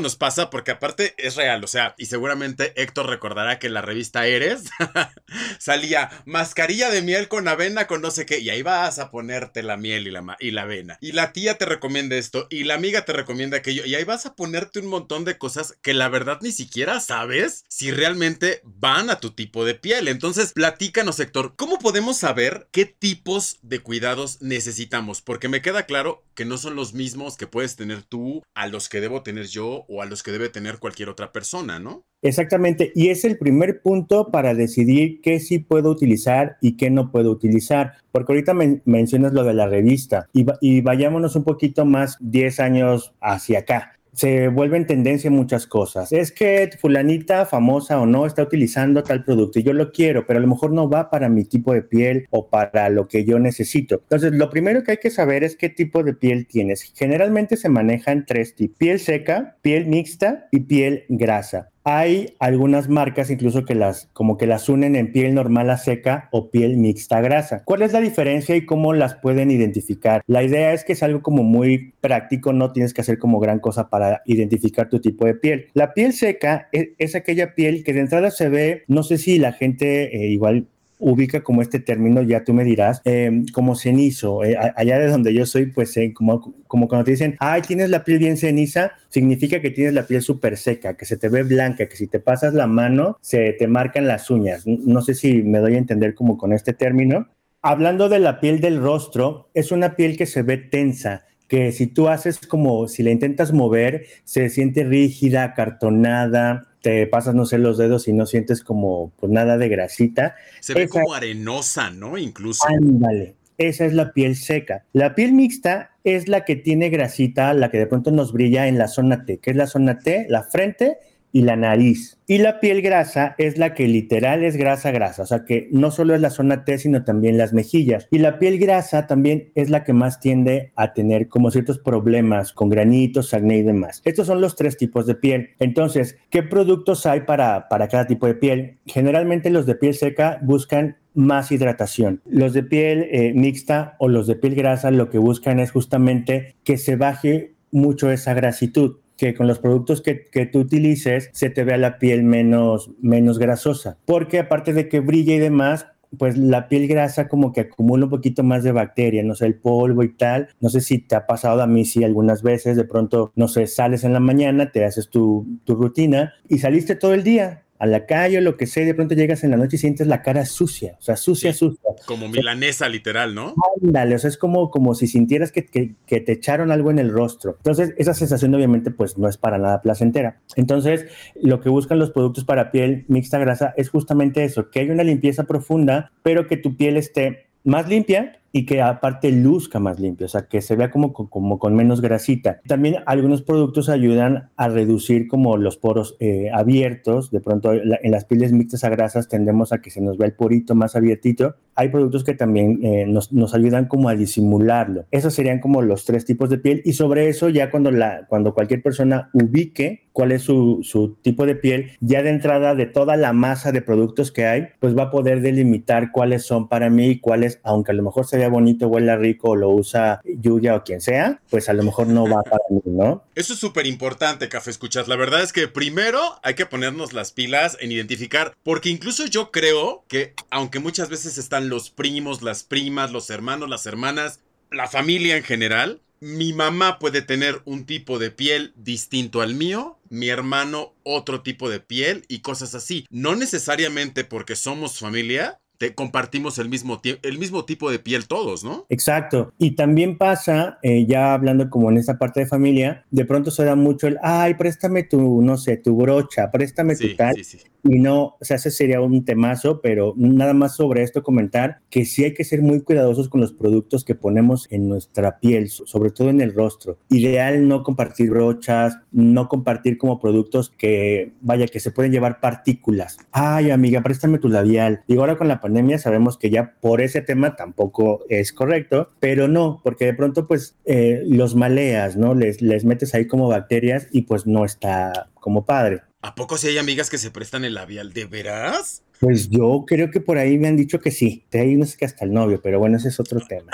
nos 0.00 0.16
pasa 0.16 0.48
porque 0.48 0.70
aparte 0.70 1.14
es 1.18 1.36
real, 1.36 1.62
o 1.62 1.66
sea, 1.66 1.94
y 1.98 2.06
seguramente 2.06 2.72
Héctor 2.80 3.10
recordará 3.10 3.58
que 3.58 3.66
en 3.66 3.74
la 3.74 3.82
revista 3.82 4.26
Eres 4.26 4.70
salía 5.58 6.10
mascarilla 6.24 6.88
de 6.88 7.02
miel 7.02 7.28
con 7.28 7.46
avena 7.46 7.86
con 7.86 8.00
no 8.00 8.10
sé 8.10 8.24
qué, 8.24 8.38
y 8.38 8.48
ahí 8.48 8.62
vas 8.62 8.98
a 8.98 9.10
ponerte 9.10 9.62
la 9.62 9.76
miel 9.76 10.06
y 10.06 10.10
la, 10.12 10.38
y 10.40 10.52
la 10.52 10.62
avena. 10.62 10.96
Y 11.02 11.12
la 11.12 11.34
tía 11.34 11.58
te 11.58 11.66
recomienda 11.66 12.16
esto, 12.16 12.46
y 12.48 12.64
la 12.64 12.72
amiga 12.72 13.04
te 13.04 13.12
recomienda 13.12 13.58
aquello, 13.58 13.84
y 13.84 13.96
ahí 13.96 14.04
vas 14.04 14.24
a 14.24 14.34
ponerte 14.34 14.78
un 14.78 14.86
montón 14.86 15.26
de 15.26 15.36
cosas 15.36 15.74
que 15.82 15.92
la 15.92 16.08
verdad 16.08 16.38
ni 16.40 16.52
siquiera 16.52 17.00
sabes 17.00 17.66
si 17.68 17.90
realmente 17.90 18.62
van 18.64 19.10
a 19.10 19.20
tu 19.20 19.32
tipo 19.32 19.66
de 19.66 19.74
piel. 19.74 20.08
Entonces, 20.08 20.54
platícanos, 20.54 21.20
Héctor, 21.20 21.52
¿cómo 21.54 21.78
podemos 21.78 22.16
saber 22.16 22.66
qué 22.72 22.86
tipo 22.86 23.09
tipos 23.10 23.58
de 23.62 23.80
cuidados 23.80 24.40
necesitamos? 24.40 25.20
Porque 25.20 25.48
me 25.48 25.62
queda 25.62 25.82
claro 25.82 26.22
que 26.36 26.44
no 26.44 26.58
son 26.58 26.76
los 26.76 26.94
mismos 26.94 27.36
que 27.36 27.48
puedes 27.48 27.74
tener 27.74 28.04
tú 28.04 28.44
a 28.54 28.68
los 28.68 28.88
que 28.88 29.00
debo 29.00 29.24
tener 29.24 29.46
yo 29.46 29.84
o 29.88 30.00
a 30.00 30.06
los 30.06 30.22
que 30.22 30.30
debe 30.30 30.48
tener 30.48 30.78
cualquier 30.78 31.08
otra 31.08 31.32
persona, 31.32 31.80
¿no? 31.80 32.04
Exactamente, 32.22 32.92
y 32.94 33.08
es 33.08 33.24
el 33.24 33.36
primer 33.36 33.82
punto 33.82 34.30
para 34.30 34.54
decidir 34.54 35.20
qué 35.22 35.40
sí 35.40 35.58
puedo 35.58 35.90
utilizar 35.90 36.56
y 36.60 36.76
qué 36.76 36.88
no 36.88 37.10
puedo 37.10 37.32
utilizar, 37.32 37.94
porque 38.12 38.32
ahorita 38.32 38.54
mencionas 38.84 39.32
lo 39.32 39.42
de 39.42 39.54
la 39.54 39.66
revista 39.66 40.28
y, 40.32 40.46
y 40.60 40.82
vayámonos 40.82 41.34
un 41.34 41.42
poquito 41.42 41.84
más 41.84 42.16
10 42.20 42.60
años 42.60 43.12
hacia 43.20 43.60
acá 43.60 43.99
se 44.12 44.48
vuelven 44.48 44.86
tendencia 44.86 45.30
muchas 45.30 45.66
cosas. 45.66 46.12
Es 46.12 46.32
que 46.32 46.70
fulanita 46.78 47.46
famosa 47.46 48.00
o 48.00 48.06
no 48.06 48.26
está 48.26 48.42
utilizando 48.42 49.02
tal 49.02 49.24
producto 49.24 49.58
y 49.58 49.62
yo 49.62 49.72
lo 49.72 49.92
quiero, 49.92 50.26
pero 50.26 50.38
a 50.38 50.42
lo 50.42 50.48
mejor 50.48 50.72
no 50.72 50.88
va 50.88 51.10
para 51.10 51.28
mi 51.28 51.44
tipo 51.44 51.72
de 51.72 51.82
piel 51.82 52.26
o 52.30 52.48
para 52.48 52.88
lo 52.88 53.08
que 53.08 53.24
yo 53.24 53.38
necesito. 53.38 53.96
Entonces, 54.02 54.32
lo 54.32 54.50
primero 54.50 54.82
que 54.82 54.92
hay 54.92 54.98
que 54.98 55.10
saber 55.10 55.44
es 55.44 55.56
qué 55.56 55.68
tipo 55.68 56.02
de 56.02 56.14
piel 56.14 56.46
tienes. 56.46 56.82
Generalmente 56.94 57.56
se 57.56 57.68
manejan 57.68 58.26
tres 58.26 58.54
tipos, 58.54 58.78
piel 58.78 59.00
seca, 59.00 59.56
piel 59.62 59.86
mixta 59.86 60.48
y 60.50 60.60
piel 60.60 61.04
grasa. 61.08 61.70
Hay 61.84 62.34
algunas 62.38 62.88
marcas 62.88 63.30
incluso 63.30 63.64
que 63.64 63.74
las 63.74 64.10
como 64.12 64.36
que 64.36 64.46
las 64.46 64.68
unen 64.68 64.96
en 64.96 65.12
piel 65.12 65.34
normal 65.34 65.70
a 65.70 65.78
seca 65.78 66.28
o 66.30 66.50
piel 66.50 66.76
mixta 66.76 67.20
grasa. 67.20 67.64
¿Cuál 67.64 67.82
es 67.82 67.92
la 67.92 68.00
diferencia 68.00 68.54
y 68.54 68.66
cómo 68.66 68.92
las 68.92 69.14
pueden 69.14 69.50
identificar? 69.50 70.22
La 70.26 70.42
idea 70.42 70.74
es 70.74 70.84
que 70.84 70.92
es 70.92 71.02
algo 71.02 71.22
como 71.22 71.42
muy 71.42 71.94
práctico, 72.00 72.52
no 72.52 72.72
tienes 72.72 72.92
que 72.92 73.00
hacer 73.00 73.18
como 73.18 73.40
gran 73.40 73.60
cosa 73.60 73.88
para 73.88 74.20
identificar 74.26 74.90
tu 74.90 75.00
tipo 75.00 75.24
de 75.24 75.34
piel. 75.34 75.68
La 75.72 75.94
piel 75.94 76.12
seca 76.12 76.68
es, 76.72 77.14
aquella 77.14 77.54
piel 77.54 77.82
que 77.82 77.94
de 77.94 78.00
entrada 78.00 78.30
se 78.30 78.48
ve, 78.48 78.84
no 78.86 79.02
sé 79.02 79.16
si 79.16 79.38
la 79.38 79.52
gente 79.52 80.14
eh, 80.14 80.28
igual 80.28 80.66
ubica 81.00 81.42
como 81.42 81.62
este 81.62 81.80
término, 81.80 82.22
ya 82.22 82.44
tú 82.44 82.54
me 82.54 82.62
dirás, 82.62 83.00
em, 83.04 83.46
como 83.52 83.74
cenizo. 83.74 84.44
Eh, 84.44 84.56
allá 84.56 84.98
de 84.98 85.08
donde 85.08 85.34
yo 85.34 85.46
soy, 85.46 85.66
pues 85.66 85.96
eh, 85.96 86.12
como, 86.14 86.54
como 86.66 86.86
cuando 86.86 87.04
te 87.04 87.12
dicen, 87.12 87.36
ay, 87.40 87.62
tienes 87.62 87.90
la 87.90 88.04
piel 88.04 88.18
bien 88.18 88.36
ceniza, 88.36 88.92
significa 89.08 89.60
que 89.60 89.70
tienes 89.70 89.94
la 89.94 90.06
piel 90.06 90.22
súper 90.22 90.56
seca, 90.56 90.96
que 90.96 91.06
se 91.06 91.16
te 91.16 91.28
ve 91.28 91.42
blanca, 91.42 91.86
que 91.86 91.96
si 91.96 92.06
te 92.06 92.20
pasas 92.20 92.54
la 92.54 92.66
mano, 92.66 93.18
se 93.20 93.52
te 93.54 93.66
marcan 93.66 94.06
las 94.06 94.30
uñas. 94.30 94.66
No 94.66 95.00
sé 95.02 95.14
si 95.14 95.42
me 95.42 95.58
doy 95.58 95.74
a 95.74 95.78
entender 95.78 96.14
como 96.14 96.36
con 96.36 96.52
este 96.52 96.72
término. 96.72 97.28
Hablando 97.62 98.08
de 98.08 98.20
la 98.20 98.40
piel 98.40 98.60
del 98.60 98.80
rostro, 98.80 99.50
es 99.52 99.72
una 99.72 99.94
piel 99.96 100.16
que 100.16 100.26
se 100.26 100.42
ve 100.42 100.56
tensa, 100.56 101.24
que 101.50 101.72
si 101.72 101.88
tú 101.88 102.06
haces 102.06 102.38
como, 102.38 102.86
si 102.86 103.02
la 103.02 103.10
intentas 103.10 103.52
mover, 103.52 104.06
se 104.22 104.48
siente 104.50 104.84
rígida, 104.84 105.42
acartonada, 105.42 106.68
te 106.80 107.08
pasas, 107.08 107.34
no 107.34 107.44
sé, 107.44 107.58
los 107.58 107.76
dedos 107.76 108.06
y 108.06 108.12
no 108.12 108.24
sientes 108.24 108.62
como 108.62 109.10
pues 109.18 109.32
nada 109.32 109.58
de 109.58 109.68
grasita. 109.68 110.36
Se 110.60 110.74
ve 110.74 110.88
como 110.88 111.12
arenosa, 111.12 111.90
¿no? 111.90 112.16
Incluso. 112.16 112.62
Ándale, 112.68 113.34
esa 113.58 113.84
es 113.84 113.94
la 113.94 114.12
piel 114.12 114.36
seca. 114.36 114.84
La 114.92 115.16
piel 115.16 115.32
mixta 115.32 115.90
es 116.04 116.28
la 116.28 116.44
que 116.44 116.54
tiene 116.54 116.88
grasita, 116.88 117.52
la 117.52 117.68
que 117.72 117.78
de 117.78 117.88
pronto 117.88 118.12
nos 118.12 118.32
brilla 118.32 118.68
en 118.68 118.78
la 118.78 118.86
zona 118.86 119.24
T, 119.24 119.38
que 119.38 119.50
es 119.50 119.56
la 119.56 119.66
zona 119.66 119.98
T, 119.98 120.26
la 120.28 120.44
frente 120.44 120.98
y 121.32 121.42
la 121.42 121.56
nariz. 121.56 122.18
Y 122.26 122.38
la 122.38 122.60
piel 122.60 122.82
grasa 122.82 123.34
es 123.38 123.58
la 123.58 123.74
que 123.74 123.88
literal 123.88 124.44
es 124.44 124.56
grasa 124.56 124.90
grasa, 124.90 125.22
o 125.22 125.26
sea 125.26 125.44
que 125.44 125.68
no 125.72 125.90
solo 125.90 126.14
es 126.14 126.20
la 126.20 126.30
zona 126.30 126.64
T, 126.64 126.78
sino 126.78 127.04
también 127.04 127.38
las 127.38 127.52
mejillas. 127.52 128.06
Y 128.10 128.18
la 128.18 128.38
piel 128.38 128.58
grasa 128.58 129.06
también 129.06 129.50
es 129.54 129.70
la 129.70 129.84
que 129.84 129.92
más 129.92 130.20
tiende 130.20 130.72
a 130.76 130.92
tener 130.92 131.28
como 131.28 131.50
ciertos 131.50 131.78
problemas 131.78 132.52
con 132.52 132.68
granitos, 132.68 133.34
acné 133.34 133.58
y 133.58 133.62
demás. 133.62 134.00
Estos 134.04 134.26
son 134.26 134.40
los 134.40 134.56
tres 134.56 134.76
tipos 134.76 135.06
de 135.06 135.14
piel. 135.14 135.50
Entonces, 135.58 136.16
¿qué 136.30 136.42
productos 136.42 137.06
hay 137.06 137.22
para, 137.22 137.68
para 137.68 137.88
cada 137.88 138.06
tipo 138.06 138.26
de 138.26 138.34
piel? 138.34 138.78
Generalmente 138.86 139.50
los 139.50 139.66
de 139.66 139.74
piel 139.74 139.94
seca 139.94 140.38
buscan 140.42 140.96
más 141.14 141.50
hidratación. 141.50 142.22
Los 142.26 142.52
de 142.52 142.62
piel 142.62 143.08
eh, 143.10 143.32
mixta 143.34 143.96
o 143.98 144.08
los 144.08 144.26
de 144.26 144.36
piel 144.36 144.54
grasa 144.54 144.90
lo 144.90 145.10
que 145.10 145.18
buscan 145.18 145.58
es 145.58 145.72
justamente 145.72 146.54
que 146.64 146.78
se 146.78 146.96
baje 146.96 147.54
mucho 147.72 148.10
esa 148.10 148.34
grasitud 148.34 148.96
que 149.20 149.34
con 149.34 149.46
los 149.46 149.58
productos 149.58 150.00
que, 150.00 150.24
que, 150.24 150.46
tú 150.46 150.60
utilices 150.60 151.28
se 151.34 151.50
te 151.50 151.62
vea 151.62 151.76
la 151.76 151.98
piel 151.98 152.22
menos, 152.22 152.90
menos 153.02 153.38
grasosa. 153.38 153.98
Porque 154.06 154.38
aparte 154.38 154.72
de 154.72 154.88
que 154.88 155.00
brilla 155.00 155.34
y 155.34 155.38
demás, 155.38 155.86
pues 156.16 156.38
la 156.38 156.68
piel 156.68 156.88
grasa 156.88 157.28
como 157.28 157.52
que 157.52 157.60
acumula 157.60 158.04
un 158.04 158.10
poquito 158.10 158.42
más 158.42 158.64
de 158.64 158.72
bacterias, 158.72 159.26
no 159.26 159.34
sé, 159.34 159.44
el 159.44 159.56
polvo 159.56 160.02
y 160.04 160.08
tal. 160.08 160.48
No 160.60 160.70
sé 160.70 160.80
si 160.80 161.00
te 161.00 161.16
ha 161.16 161.26
pasado 161.26 161.60
a 161.60 161.66
mí, 161.66 161.84
sí, 161.84 162.02
algunas 162.02 162.42
veces, 162.42 162.78
de 162.78 162.84
pronto, 162.84 163.30
no 163.36 163.46
sé, 163.46 163.66
sales 163.66 164.04
en 164.04 164.14
la 164.14 164.20
mañana, 164.20 164.72
te 164.72 164.86
haces 164.86 165.10
tu, 165.10 165.46
tu 165.64 165.74
rutina 165.74 166.32
y 166.48 166.60
saliste 166.60 166.96
todo 166.96 167.12
el 167.12 167.22
día 167.22 167.64
a 167.80 167.86
la 167.86 168.04
calle 168.04 168.38
o 168.38 168.40
lo 168.42 168.58
que 168.58 168.66
sea, 168.66 168.84
de 168.84 168.94
pronto 168.94 169.14
llegas 169.14 169.42
en 169.42 169.50
la 169.50 169.56
noche 169.56 169.76
y 169.76 169.78
sientes 169.78 170.06
la 170.06 170.20
cara 170.20 170.44
sucia, 170.44 170.96
o 170.98 171.02
sea, 171.02 171.16
sucia, 171.16 171.54
sucia. 171.54 171.80
Como 172.04 172.28
milanesa, 172.28 172.88
literal, 172.90 173.34
¿no? 173.34 173.54
Ándale, 173.82 174.14
o 174.14 174.18
sea, 174.18 174.28
es 174.28 174.36
como, 174.36 174.70
como 174.70 174.94
si 174.94 175.06
sintieras 175.06 175.50
que, 175.50 175.64
que, 175.64 175.94
que, 176.06 176.20
te 176.20 176.32
echaron 176.32 176.72
algo 176.72 176.90
en 176.90 176.98
el 176.98 177.10
rostro. 177.10 177.56
Entonces, 177.56 177.94
esa 177.96 178.12
sensación 178.12 178.54
obviamente 178.54 178.90
pues 178.90 179.16
no 179.16 179.28
es 179.28 179.38
para 179.38 179.56
nada 179.56 179.80
placentera. 179.80 180.40
Entonces, 180.56 181.06
lo 181.40 181.60
que 181.60 181.70
buscan 181.70 181.98
los 181.98 182.10
productos 182.10 182.44
para 182.44 182.70
piel 182.70 183.06
mixta 183.08 183.38
grasa 183.38 183.72
es 183.78 183.88
justamente 183.88 184.44
eso, 184.44 184.70
que 184.70 184.80
haya 184.80 184.92
una 184.92 185.02
limpieza 185.02 185.44
profunda, 185.44 186.12
pero 186.22 186.46
que 186.46 186.58
tu 186.58 186.76
piel 186.76 186.98
esté 186.98 187.46
más 187.64 187.88
limpia, 187.88 188.39
y 188.52 188.66
que 188.66 188.82
aparte 188.82 189.30
luzca 189.30 189.78
más 189.78 190.00
limpio, 190.00 190.26
o 190.26 190.28
sea, 190.28 190.42
que 190.42 190.60
se 190.60 190.76
vea 190.76 190.90
como, 190.90 191.12
como 191.12 191.58
con 191.58 191.74
menos 191.74 192.00
grasita. 192.00 192.60
También 192.66 192.96
algunos 193.06 193.42
productos 193.42 193.88
ayudan 193.88 194.50
a 194.56 194.68
reducir 194.68 195.28
como 195.28 195.56
los 195.56 195.76
poros 195.76 196.16
eh, 196.20 196.50
abiertos, 196.52 197.30
de 197.30 197.40
pronto 197.40 197.72
en 197.72 198.10
las 198.10 198.24
pieles 198.24 198.52
mixtas 198.52 198.84
a 198.84 198.88
grasas 198.88 199.28
tendemos 199.28 199.72
a 199.72 199.80
que 199.80 199.90
se 199.90 200.00
nos 200.00 200.18
vea 200.18 200.28
el 200.28 200.34
porito 200.34 200.74
más 200.74 200.96
abiertito. 200.96 201.54
Hay 201.74 201.88
productos 201.88 202.24
que 202.24 202.34
también 202.34 202.80
eh, 202.82 203.06
nos, 203.06 203.32
nos, 203.32 203.54
ayudan 203.54 203.86
como 203.86 204.08
a 204.08 204.14
disimularlo. 204.14 205.06
Esos 205.10 205.34
serían 205.34 205.60
como 205.60 205.82
los 205.82 206.04
tres 206.04 206.24
tipos 206.24 206.50
de 206.50 206.58
piel 206.58 206.82
y 206.84 206.92
sobre 206.92 207.28
eso 207.28 207.48
ya 207.48 207.70
cuando, 207.70 207.90
la, 207.90 208.26
cuando 208.28 208.54
cualquier 208.54 208.82
persona 208.82 209.30
ubique 209.32 210.02
cuál 210.12 210.32
es 210.32 210.42
su, 210.42 210.80
su, 210.82 211.16
tipo 211.22 211.46
de 211.46 211.54
piel, 211.54 211.92
ya 212.00 212.22
de 212.22 212.30
entrada 212.30 212.74
de 212.74 212.86
toda 212.86 213.16
la 213.16 213.32
masa 213.32 213.72
de 213.72 213.82
productos 213.82 214.32
que 214.32 214.46
hay, 214.46 214.68
pues 214.78 214.96
va 214.96 215.04
a 215.04 215.10
poder 215.10 215.40
delimitar 215.40 216.12
cuáles 216.12 216.44
son 216.44 216.68
para 216.68 216.90
mí 216.90 217.06
y 217.08 217.20
cuáles, 217.20 217.60
aunque 217.62 217.92
a 217.92 217.94
lo 217.94 218.02
mejor 218.02 218.26
se 218.26 218.36
vea 218.40 218.48
bonito, 218.48 218.88
huela 218.88 219.16
rico 219.16 219.54
lo 219.54 219.70
usa 219.70 220.20
Yuya 220.24 220.76
o 220.76 220.84
quien 220.84 221.00
sea, 221.00 221.40
pues 221.50 221.68
a 221.68 221.72
lo 221.72 221.82
mejor 221.82 222.06
no 222.06 222.24
va 222.24 222.42
para 222.42 222.64
mí, 222.70 222.80
¿no? 222.86 223.22
Eso 223.34 223.52
es 223.52 223.58
súper 223.58 223.86
importante, 223.86 224.48
Café 224.48 224.70
Escuchas. 224.70 225.08
La 225.08 225.16
verdad 225.16 225.42
es 225.42 225.52
que 225.52 225.68
primero 225.68 226.20
hay 226.42 226.54
que 226.54 226.66
ponernos 226.66 227.12
las 227.12 227.32
pilas 227.32 227.76
en 227.80 227.92
identificar, 227.92 228.56
porque 228.62 228.88
incluso 228.88 229.26
yo 229.26 229.50
creo 229.50 230.04
que, 230.08 230.34
aunque 230.50 230.80
muchas 230.80 231.10
veces 231.10 231.38
están 231.38 231.68
los 231.68 231.90
primos, 231.90 232.42
las 232.42 232.64
primas, 232.64 233.12
los 233.12 233.28
hermanos, 233.30 233.68
las 233.68 233.86
hermanas, 233.86 234.40
la 234.70 234.88
familia 234.88 235.36
en 235.36 235.44
general, 235.44 236.00
mi 236.20 236.52
mamá 236.52 236.98
puede 236.98 237.22
tener 237.22 237.62
un 237.64 237.86
tipo 237.86 238.18
de 238.18 238.30
piel 238.30 238.72
distinto 238.76 239.40
al 239.40 239.54
mío, 239.54 239.98
mi 240.10 240.28
hermano 240.28 240.92
otro 241.02 241.40
tipo 241.42 241.70
de 241.70 241.80
piel 241.80 242.24
y 242.28 242.40
cosas 242.40 242.74
así. 242.74 243.06
No 243.10 243.36
necesariamente 243.36 244.24
porque 244.24 244.54
somos 244.54 244.98
familia, 244.98 245.59
compartimos 245.94 246.58
el 246.58 246.68
mismo, 246.68 247.00
el 247.22 247.38
mismo 247.38 247.64
tipo 247.64 247.90
de 247.90 247.98
piel 247.98 248.28
todos, 248.28 248.64
¿no? 248.64 248.86
Exacto. 248.90 249.52
Y 249.58 249.72
también 249.72 250.18
pasa, 250.18 250.78
eh, 250.82 251.06
ya 251.06 251.32
hablando 251.32 251.70
como 251.70 251.90
en 251.90 251.96
esta 251.96 252.18
parte 252.18 252.40
de 252.40 252.46
familia, 252.46 253.06
de 253.10 253.24
pronto 253.24 253.50
se 253.50 253.64
da 253.64 253.74
mucho 253.74 254.06
el, 254.06 254.18
ay, 254.22 254.54
préstame 254.54 255.04
tu, 255.04 255.40
no 255.42 255.56
sé, 255.56 255.78
tu 255.78 255.96
brocha, 255.96 256.50
préstame 256.50 256.96
tu 256.96 257.16
tal. 257.16 257.34
Sí, 257.36 257.44
sí. 257.44 257.58
Y 257.82 257.98
no, 257.98 258.36
o 258.38 258.38
sea, 258.42 258.56
ese 258.56 258.70
sería 258.70 259.00
un 259.00 259.24
temazo, 259.24 259.80
pero 259.80 260.12
nada 260.16 260.52
más 260.52 260.76
sobre 260.76 261.02
esto 261.02 261.22
comentar 261.22 261.80
que 261.88 262.04
sí 262.04 262.24
hay 262.24 262.34
que 262.34 262.44
ser 262.44 262.60
muy 262.60 262.82
cuidadosos 262.82 263.30
con 263.30 263.40
los 263.40 263.54
productos 263.54 264.04
que 264.04 264.14
ponemos 264.14 264.66
en 264.70 264.86
nuestra 264.86 265.38
piel, 265.38 265.70
sobre 265.70 266.10
todo 266.10 266.28
en 266.28 266.42
el 266.42 266.54
rostro. 266.54 266.98
Ideal 267.08 267.66
no 267.66 267.82
compartir 267.82 268.28
brochas, 268.28 268.98
no 269.12 269.48
compartir 269.48 269.96
como 269.96 270.20
productos 270.20 270.68
que, 270.76 271.32
vaya, 271.40 271.66
que 271.68 271.80
se 271.80 271.90
pueden 271.90 272.12
llevar 272.12 272.38
partículas. 272.40 273.16
Ay, 273.32 273.70
amiga, 273.70 274.02
préstame 274.02 274.38
tu 274.38 274.50
labial. 274.50 275.02
Y 275.06 275.16
ahora 275.16 275.36
con 275.36 275.48
la 275.48 275.54
pandemia 275.54 275.69
sabemos 275.98 276.38
que 276.38 276.50
ya 276.50 276.74
por 276.80 277.00
ese 277.00 277.20
tema 277.20 277.56
tampoco 277.56 278.24
es 278.28 278.52
correcto, 278.52 279.10
pero 279.20 279.48
no, 279.48 279.80
porque 279.82 280.06
de 280.06 280.14
pronto 280.14 280.46
pues 280.46 280.76
eh, 280.84 281.22
los 281.26 281.54
maleas, 281.54 282.16
¿no? 282.16 282.34
Les, 282.34 282.62
les 282.62 282.84
metes 282.84 283.14
ahí 283.14 283.26
como 283.26 283.48
bacterias 283.48 284.08
y 284.10 284.22
pues 284.22 284.46
no 284.46 284.64
está 284.64 285.28
como 285.34 285.64
padre. 285.64 286.02
¿A 286.22 286.34
poco 286.34 286.58
si 286.58 286.68
hay 286.68 286.78
amigas 286.78 287.08
que 287.08 287.18
se 287.18 287.30
prestan 287.30 287.64
el 287.64 287.74
labial? 287.74 288.12
¿De 288.12 288.26
veras? 288.26 289.02
Pues 289.20 289.50
yo 289.50 289.84
creo 289.86 290.10
que 290.10 290.20
por 290.20 290.38
ahí 290.38 290.58
me 290.58 290.68
han 290.68 290.76
dicho 290.76 290.98
que 290.98 291.10
sí. 291.10 291.44
De 291.50 291.60
ahí 291.60 291.76
no 291.76 291.84
sé 291.84 291.96
que 291.98 292.06
hasta 292.06 292.24
el 292.24 292.32
novio, 292.32 292.60
pero 292.62 292.78
bueno, 292.78 292.96
ese 292.96 293.08
es 293.08 293.20
otro 293.20 293.40
tema. 293.48 293.70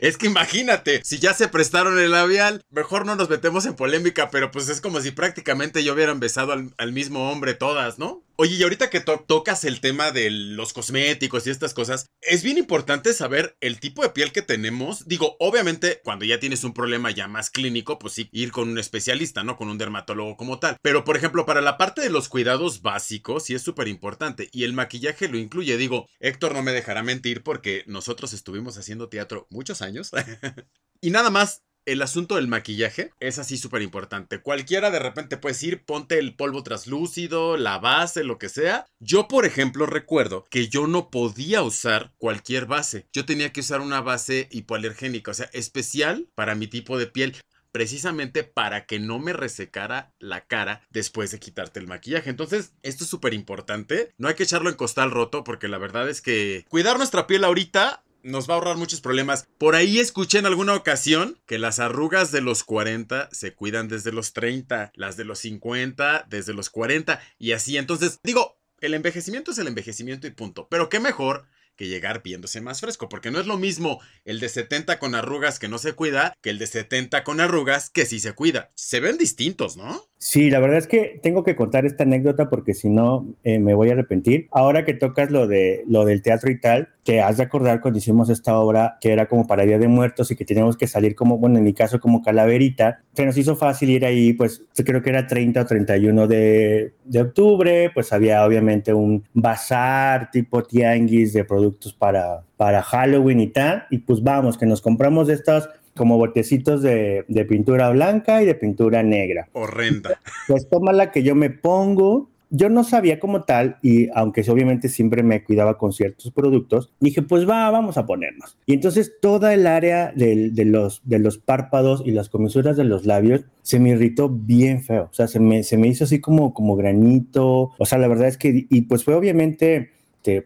Es 0.00 0.16
que 0.16 0.26
imagínate, 0.26 1.02
si 1.04 1.18
ya 1.18 1.34
se 1.34 1.48
prestaron 1.48 1.98
el 1.98 2.10
labial, 2.10 2.62
mejor 2.70 3.06
no 3.06 3.16
nos 3.16 3.28
metemos 3.28 3.66
en 3.66 3.74
polémica, 3.74 4.30
pero 4.30 4.50
pues 4.50 4.68
es 4.68 4.80
como 4.80 5.00
si 5.00 5.10
prácticamente 5.10 5.84
yo 5.84 5.92
hubieran 5.92 6.20
besado 6.20 6.52
al, 6.52 6.72
al 6.78 6.92
mismo 6.92 7.30
hombre 7.30 7.54
todas, 7.54 7.98
¿no? 7.98 8.24
Oye, 8.42 8.56
y 8.56 8.62
ahorita 8.62 8.88
que 8.88 9.00
tocas 9.00 9.64
el 9.64 9.82
tema 9.82 10.12
de 10.12 10.30
los 10.30 10.72
cosméticos 10.72 11.46
y 11.46 11.50
estas 11.50 11.74
cosas, 11.74 12.06
es 12.22 12.42
bien 12.42 12.56
importante 12.56 13.12
saber 13.12 13.54
el 13.60 13.78
tipo 13.80 14.00
de 14.00 14.08
piel 14.08 14.32
que 14.32 14.40
tenemos. 14.40 15.06
Digo, 15.06 15.36
obviamente, 15.40 16.00
cuando 16.02 16.24
ya 16.24 16.40
tienes 16.40 16.64
un 16.64 16.72
problema 16.72 17.10
ya 17.10 17.28
más 17.28 17.50
clínico, 17.50 17.98
pues 17.98 18.14
sí, 18.14 18.30
ir 18.32 18.50
con 18.50 18.70
un 18.70 18.78
especialista, 18.78 19.44
¿no? 19.44 19.58
Con 19.58 19.68
un 19.68 19.76
dermatólogo 19.76 20.38
como 20.38 20.58
tal. 20.58 20.78
Pero, 20.80 21.04
por 21.04 21.18
ejemplo, 21.18 21.44
para 21.44 21.60
la 21.60 21.76
parte 21.76 22.00
de 22.00 22.08
los 22.08 22.30
cuidados 22.30 22.80
básicos, 22.80 23.44
sí 23.44 23.54
es 23.54 23.60
súper 23.60 23.88
importante. 23.88 24.48
Y 24.52 24.64
el 24.64 24.72
maquillaje 24.72 25.28
lo 25.28 25.36
incluye. 25.36 25.76
Digo, 25.76 26.08
Héctor 26.18 26.54
no 26.54 26.62
me 26.62 26.72
dejará 26.72 27.02
mentir 27.02 27.42
porque 27.42 27.84
nosotros 27.88 28.32
estuvimos 28.32 28.78
haciendo 28.78 29.10
teatro 29.10 29.48
muchos 29.50 29.82
años. 29.82 29.89
y 31.00 31.10
nada 31.10 31.30
más 31.30 31.62
el 31.86 32.02
asunto 32.02 32.36
del 32.36 32.46
maquillaje 32.46 33.12
es 33.20 33.38
así 33.38 33.56
súper 33.56 33.82
importante. 33.82 34.40
Cualquiera 34.40 34.90
de 34.90 34.98
repente 34.98 35.36
puedes 35.36 35.62
ir, 35.62 35.84
ponte 35.84 36.18
el 36.18 36.36
polvo 36.36 36.62
traslúcido, 36.62 37.56
la 37.56 37.78
base, 37.78 38.22
lo 38.22 38.38
que 38.38 38.48
sea. 38.48 38.86
Yo, 39.00 39.28
por 39.28 39.44
ejemplo, 39.46 39.86
recuerdo 39.86 40.44
que 40.50 40.68
yo 40.68 40.86
no 40.86 41.10
podía 41.10 41.62
usar 41.62 42.12
cualquier 42.18 42.66
base. 42.66 43.06
Yo 43.12 43.24
tenía 43.24 43.52
que 43.52 43.60
usar 43.60 43.80
una 43.80 44.00
base 44.00 44.48
hipoalergénica, 44.50 45.30
o 45.30 45.34
sea, 45.34 45.50
especial 45.52 46.28
para 46.34 46.54
mi 46.54 46.66
tipo 46.66 46.98
de 46.98 47.06
piel 47.06 47.36
precisamente 47.72 48.42
para 48.42 48.84
que 48.84 48.98
no 48.98 49.18
me 49.18 49.32
resecara 49.32 50.12
la 50.18 50.46
cara 50.46 50.82
después 50.90 51.30
de 51.30 51.38
quitarte 51.38 51.80
el 51.80 51.86
maquillaje. 51.86 52.30
Entonces, 52.30 52.72
esto 52.82 53.04
es 53.04 53.10
súper 53.10 53.32
importante. 53.32 54.12
No 54.18 54.28
hay 54.28 54.34
que 54.34 54.42
echarlo 54.42 54.70
en 54.70 54.76
costal 54.76 55.10
roto 55.10 55.44
porque 55.44 55.68
la 55.68 55.78
verdad 55.78 56.08
es 56.08 56.20
que 56.20 56.64
cuidar 56.68 56.98
nuestra 56.98 57.26
piel 57.26 57.44
ahorita 57.44 58.02
nos 58.22 58.48
va 58.48 58.54
a 58.54 58.56
ahorrar 58.56 58.76
muchos 58.76 59.00
problemas. 59.00 59.46
Por 59.58 59.74
ahí 59.74 59.98
escuché 59.98 60.38
en 60.38 60.46
alguna 60.46 60.74
ocasión 60.74 61.38
que 61.46 61.58
las 61.58 61.78
arrugas 61.78 62.32
de 62.32 62.40
los 62.40 62.64
40 62.64 63.28
se 63.32 63.54
cuidan 63.54 63.88
desde 63.88 64.12
los 64.12 64.32
30, 64.32 64.92
las 64.94 65.16
de 65.16 65.24
los 65.24 65.38
50 65.40 66.26
desde 66.28 66.54
los 66.54 66.70
40 66.70 67.20
y 67.38 67.52
así. 67.52 67.76
Entonces, 67.76 68.18
digo, 68.22 68.58
el 68.80 68.94
envejecimiento 68.94 69.50
es 69.50 69.58
el 69.58 69.66
envejecimiento 69.66 70.26
y 70.26 70.30
punto. 70.30 70.68
Pero 70.70 70.88
qué 70.88 71.00
mejor 71.00 71.46
que 71.80 71.88
llegar 71.88 72.22
viéndose 72.22 72.60
más 72.60 72.82
fresco, 72.82 73.08
porque 73.08 73.30
no 73.30 73.40
es 73.40 73.46
lo 73.46 73.56
mismo 73.56 74.00
el 74.26 74.38
de 74.38 74.50
70 74.50 74.98
con 74.98 75.14
arrugas 75.14 75.58
que 75.58 75.66
no 75.66 75.78
se 75.78 75.94
cuida 75.94 76.34
que 76.42 76.50
el 76.50 76.58
de 76.58 76.66
70 76.66 77.24
con 77.24 77.40
arrugas 77.40 77.88
que 77.88 78.04
sí 78.04 78.20
se 78.20 78.34
cuida. 78.34 78.70
Se 78.74 79.00
ven 79.00 79.16
distintos, 79.16 79.78
¿no? 79.78 80.04
Sí, 80.18 80.50
la 80.50 80.60
verdad 80.60 80.76
es 80.76 80.86
que 80.86 81.18
tengo 81.22 81.42
que 81.42 81.56
contar 81.56 81.86
esta 81.86 82.02
anécdota 82.02 82.50
porque 82.50 82.74
si 82.74 82.90
no 82.90 83.34
eh, 83.44 83.58
me 83.58 83.72
voy 83.72 83.88
a 83.88 83.92
arrepentir. 83.92 84.46
Ahora 84.50 84.84
que 84.84 84.92
tocas 84.92 85.30
lo 85.30 85.46
de 85.46 85.82
lo 85.88 86.04
del 86.04 86.20
teatro 86.20 86.50
y 86.50 86.60
tal, 86.60 86.90
te 87.04 87.20
has 87.20 87.38
de 87.38 87.44
acordar 87.44 87.80
cuando 87.80 87.98
hicimos 87.98 88.28
esta 88.28 88.58
obra 88.58 88.98
que 89.00 89.12
era 89.12 89.26
como 89.26 89.46
para 89.46 89.64
Día 89.64 89.78
de 89.78 89.88
Muertos 89.88 90.30
y 90.30 90.36
que 90.36 90.44
teníamos 90.44 90.76
que 90.76 90.86
salir 90.86 91.14
como, 91.14 91.38
bueno, 91.38 91.58
en 91.58 91.64
mi 91.64 91.72
caso 91.72 92.00
como 92.00 92.22
calaverita. 92.22 93.00
Se 93.14 93.24
nos 93.24 93.36
hizo 93.36 93.56
fácil 93.56 93.90
ir 93.90 94.04
ahí, 94.04 94.32
pues 94.32 94.62
creo 94.74 95.02
que 95.02 95.10
era 95.10 95.26
30 95.26 95.62
o 95.62 95.66
31 95.66 96.26
de, 96.26 96.94
de 97.04 97.20
octubre, 97.20 97.90
pues 97.94 98.12
había 98.12 98.44
obviamente 98.44 98.92
un 98.92 99.24
bazar 99.32 100.30
tipo 100.30 100.62
tianguis 100.62 101.32
de 101.32 101.44
productos 101.44 101.92
para, 101.92 102.42
para 102.56 102.82
Halloween 102.82 103.40
y 103.40 103.48
tal. 103.48 103.84
Y 103.90 103.98
pues 103.98 104.22
vamos, 104.22 104.58
que 104.58 104.66
nos 104.66 104.82
compramos 104.82 105.28
estas 105.28 105.68
como 105.96 106.16
botecitos 106.16 106.82
de, 106.82 107.24
de, 107.28 107.44
pintura 107.44 107.90
blanca 107.90 108.42
y 108.42 108.46
de 108.46 108.54
pintura 108.54 109.02
negra. 109.02 109.48
Horrenda. 109.52 110.20
Pues 110.46 110.68
toma 110.68 110.92
la 110.92 111.10
que 111.10 111.22
yo 111.22 111.34
me 111.34 111.50
pongo. 111.50 112.29
Yo 112.50 112.68
no 112.68 112.84
sabía 112.84 113.20
como 113.20 113.44
tal, 113.44 113.78
y 113.82 114.08
aunque 114.14 114.44
obviamente 114.50 114.88
siempre 114.88 115.22
me 115.22 115.42
cuidaba 115.44 115.78
con 115.78 115.92
ciertos 115.92 116.30
productos, 116.32 116.92
dije, 117.00 117.22
pues 117.22 117.48
va, 117.48 117.70
vamos 117.70 117.96
a 117.96 118.06
ponernos. 118.06 118.58
Y 118.66 118.74
entonces 118.74 119.14
toda 119.20 119.54
el 119.54 119.66
área 119.66 120.12
de, 120.14 120.52
los, 120.64 121.00
de 121.04 121.18
los 121.18 121.38
párpados 121.38 122.02
y 122.04 122.10
las 122.10 122.28
comisuras 122.28 122.76
de 122.76 122.84
los 122.84 123.06
labios 123.06 123.44
se 123.62 123.78
me 123.78 123.90
irritó 123.90 124.28
bien 124.28 124.82
feo. 124.82 125.08
O 125.10 125.14
sea, 125.14 125.28
se 125.28 125.40
me, 125.40 125.62
se 125.62 125.76
me 125.76 125.88
hizo 125.88 126.04
así 126.04 126.20
como, 126.20 126.52
como 126.52 126.76
granito. 126.76 127.70
O 127.78 127.86
sea, 127.86 127.98
la 127.98 128.08
verdad 128.08 128.28
es 128.28 128.36
que, 128.36 128.66
y 128.68 128.82
pues 128.82 129.04
fue 129.04 129.14
obviamente 129.14 129.90